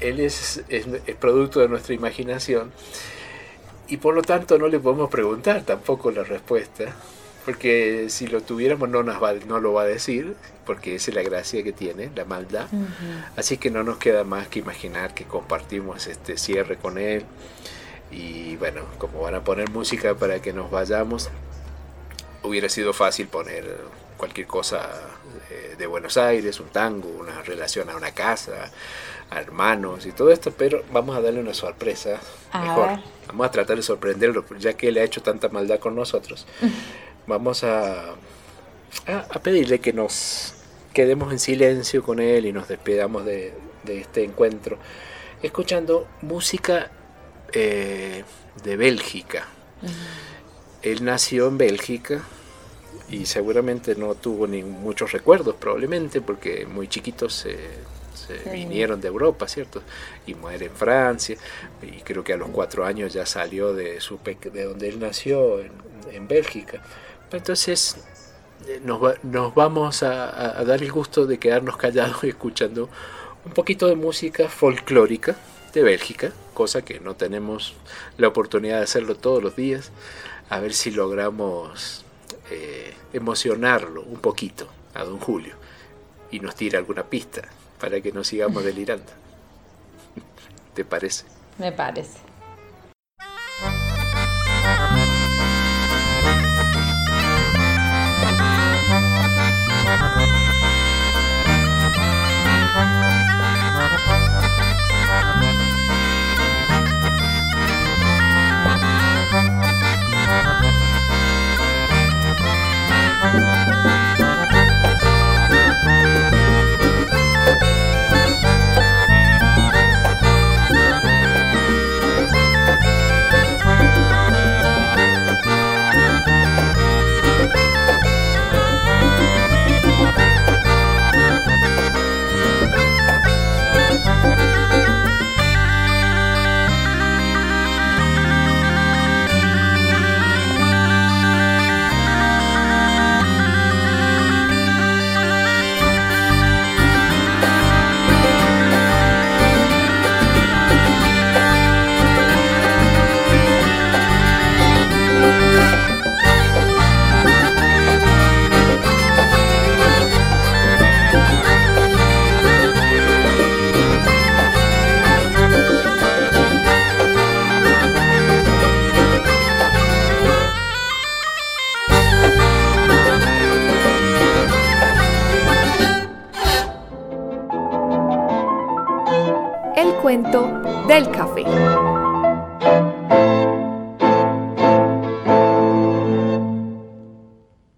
él 0.00 0.20
es, 0.20 0.64
es, 0.68 0.86
es 1.06 1.16
producto 1.16 1.60
de 1.60 1.68
nuestra 1.68 1.94
imaginación, 1.94 2.72
y 3.88 3.96
por 3.96 4.14
lo 4.14 4.20
tanto 4.20 4.58
no 4.58 4.68
le 4.68 4.80
podemos 4.80 5.08
preguntar 5.08 5.62
tampoco 5.62 6.10
la 6.10 6.24
respuesta 6.24 6.94
porque 7.46 8.06
si 8.10 8.26
lo 8.26 8.42
tuviéramos 8.42 8.88
no, 8.88 9.04
nos 9.04 9.22
va, 9.22 9.32
no 9.32 9.60
lo 9.60 9.72
va 9.72 9.82
a 9.82 9.86
decir, 9.86 10.34
porque 10.66 10.96
esa 10.96 11.12
es 11.12 11.14
la 11.14 11.22
gracia 11.22 11.62
que 11.62 11.72
tiene, 11.72 12.10
la 12.16 12.24
maldad. 12.24 12.66
Así 13.36 13.56
que 13.56 13.70
no 13.70 13.84
nos 13.84 13.98
queda 13.98 14.24
más 14.24 14.48
que 14.48 14.58
imaginar 14.58 15.14
que 15.14 15.24
compartimos 15.24 16.08
este 16.08 16.38
cierre 16.38 16.76
con 16.76 16.98
él. 16.98 17.24
Y 18.10 18.56
bueno, 18.56 18.82
como 18.98 19.20
van 19.20 19.36
a 19.36 19.44
poner 19.44 19.70
música 19.70 20.16
para 20.16 20.42
que 20.42 20.52
nos 20.52 20.72
vayamos, 20.72 21.30
hubiera 22.42 22.68
sido 22.68 22.92
fácil 22.92 23.28
poner 23.28 23.78
cualquier 24.16 24.48
cosa 24.48 24.90
eh, 25.48 25.76
de 25.78 25.86
Buenos 25.86 26.16
Aires, 26.16 26.58
un 26.58 26.70
tango, 26.70 27.08
una 27.08 27.42
relación 27.42 27.88
a 27.90 27.96
una 27.96 28.10
casa, 28.10 28.72
a 29.30 29.40
hermanos 29.40 30.04
y 30.04 30.10
todo 30.10 30.32
esto, 30.32 30.50
pero 30.50 30.82
vamos 30.90 31.16
a 31.16 31.20
darle 31.20 31.38
una 31.38 31.54
sorpresa 31.54 32.18
mejor. 32.52 32.98
Vamos 33.28 33.46
a 33.46 33.50
tratar 33.52 33.76
de 33.76 33.82
sorprenderlo, 33.82 34.44
ya 34.58 34.72
que 34.72 34.88
él 34.88 34.98
ha 34.98 35.04
hecho 35.04 35.22
tanta 35.22 35.48
maldad 35.48 35.78
con 35.78 35.94
nosotros. 35.94 36.44
vamos 37.26 37.64
a, 37.64 38.14
a, 39.06 39.38
pedirle 39.42 39.80
que 39.80 39.92
nos 39.92 40.54
quedemos 40.92 41.32
en 41.32 41.38
silencio 41.38 42.02
con 42.02 42.20
él 42.20 42.46
y 42.46 42.52
nos 42.52 42.68
despedamos 42.68 43.24
de, 43.24 43.52
este 43.86 44.24
encuentro, 44.24 44.78
escuchando 45.42 46.08
música 46.22 46.90
eh, 47.52 48.24
de 48.64 48.76
Bélgica. 48.76 49.46
Él 50.82 51.04
nació 51.04 51.48
en 51.48 51.58
Bélgica, 51.58 52.22
y 53.08 53.26
seguramente 53.26 53.94
no 53.94 54.14
tuvo 54.14 54.46
ni 54.46 54.62
muchos 54.62 55.12
recuerdos 55.12 55.54
probablemente 55.56 56.20
porque 56.20 56.66
muy 56.66 56.88
chiquitos 56.88 57.34
se, 57.34 57.56
vinieron 58.50 59.00
de 59.00 59.08
Europa, 59.08 59.46
¿cierto? 59.46 59.82
Y 60.26 60.34
muere 60.34 60.66
en 60.66 60.72
Francia 60.72 61.36
y 61.82 62.00
creo 62.00 62.24
que 62.24 62.32
a 62.32 62.36
los 62.36 62.48
cuatro 62.48 62.84
años 62.84 63.12
ya 63.12 63.24
salió 63.24 63.72
de, 63.72 64.00
su 64.00 64.18
de 64.52 64.64
donde 64.64 64.88
él 64.88 64.98
nació, 64.98 65.60
en, 65.60 66.26
Bélgica. 66.26 66.82
Entonces 67.32 67.96
eh, 68.66 68.80
nos, 68.84 69.00
nos 69.24 69.54
vamos 69.54 70.02
a, 70.02 70.64
dar 70.64 70.82
el 70.82 70.90
gusto 70.90 71.26
de 71.26 71.38
quedarnos 71.38 71.76
callados 71.76 72.22
escuchando 72.24 72.88
un 73.44 73.52
poquito 73.52 73.86
de 73.86 73.96
música 73.96 74.48
folclórica 74.48 75.36
de 75.72 75.82
Bélgica, 75.82 76.32
cosa 76.54 76.82
que 76.82 77.00
no 77.00 77.16
tenemos 77.16 77.74
la 78.16 78.28
oportunidad 78.28 78.78
de 78.78 78.84
hacerlo 78.84 79.14
todos 79.16 79.42
los 79.42 79.56
días, 79.56 79.90
a 80.48 80.58
ver 80.58 80.72
si 80.72 80.90
logramos 80.90 82.04
eh, 82.50 82.94
emocionarlo 83.12 84.02
un 84.02 84.18
poquito 84.18 84.68
a 84.94 85.04
don 85.04 85.18
Julio 85.18 85.54
y 86.30 86.40
nos 86.40 86.56
tira 86.56 86.78
alguna 86.78 87.04
pista 87.04 87.42
para 87.78 88.00
que 88.00 88.12
no 88.12 88.24
sigamos 88.24 88.64
delirando. 88.64 89.12
¿Te 90.74 90.84
parece? 90.84 91.24
Me 91.58 91.72
parece. 91.72 92.25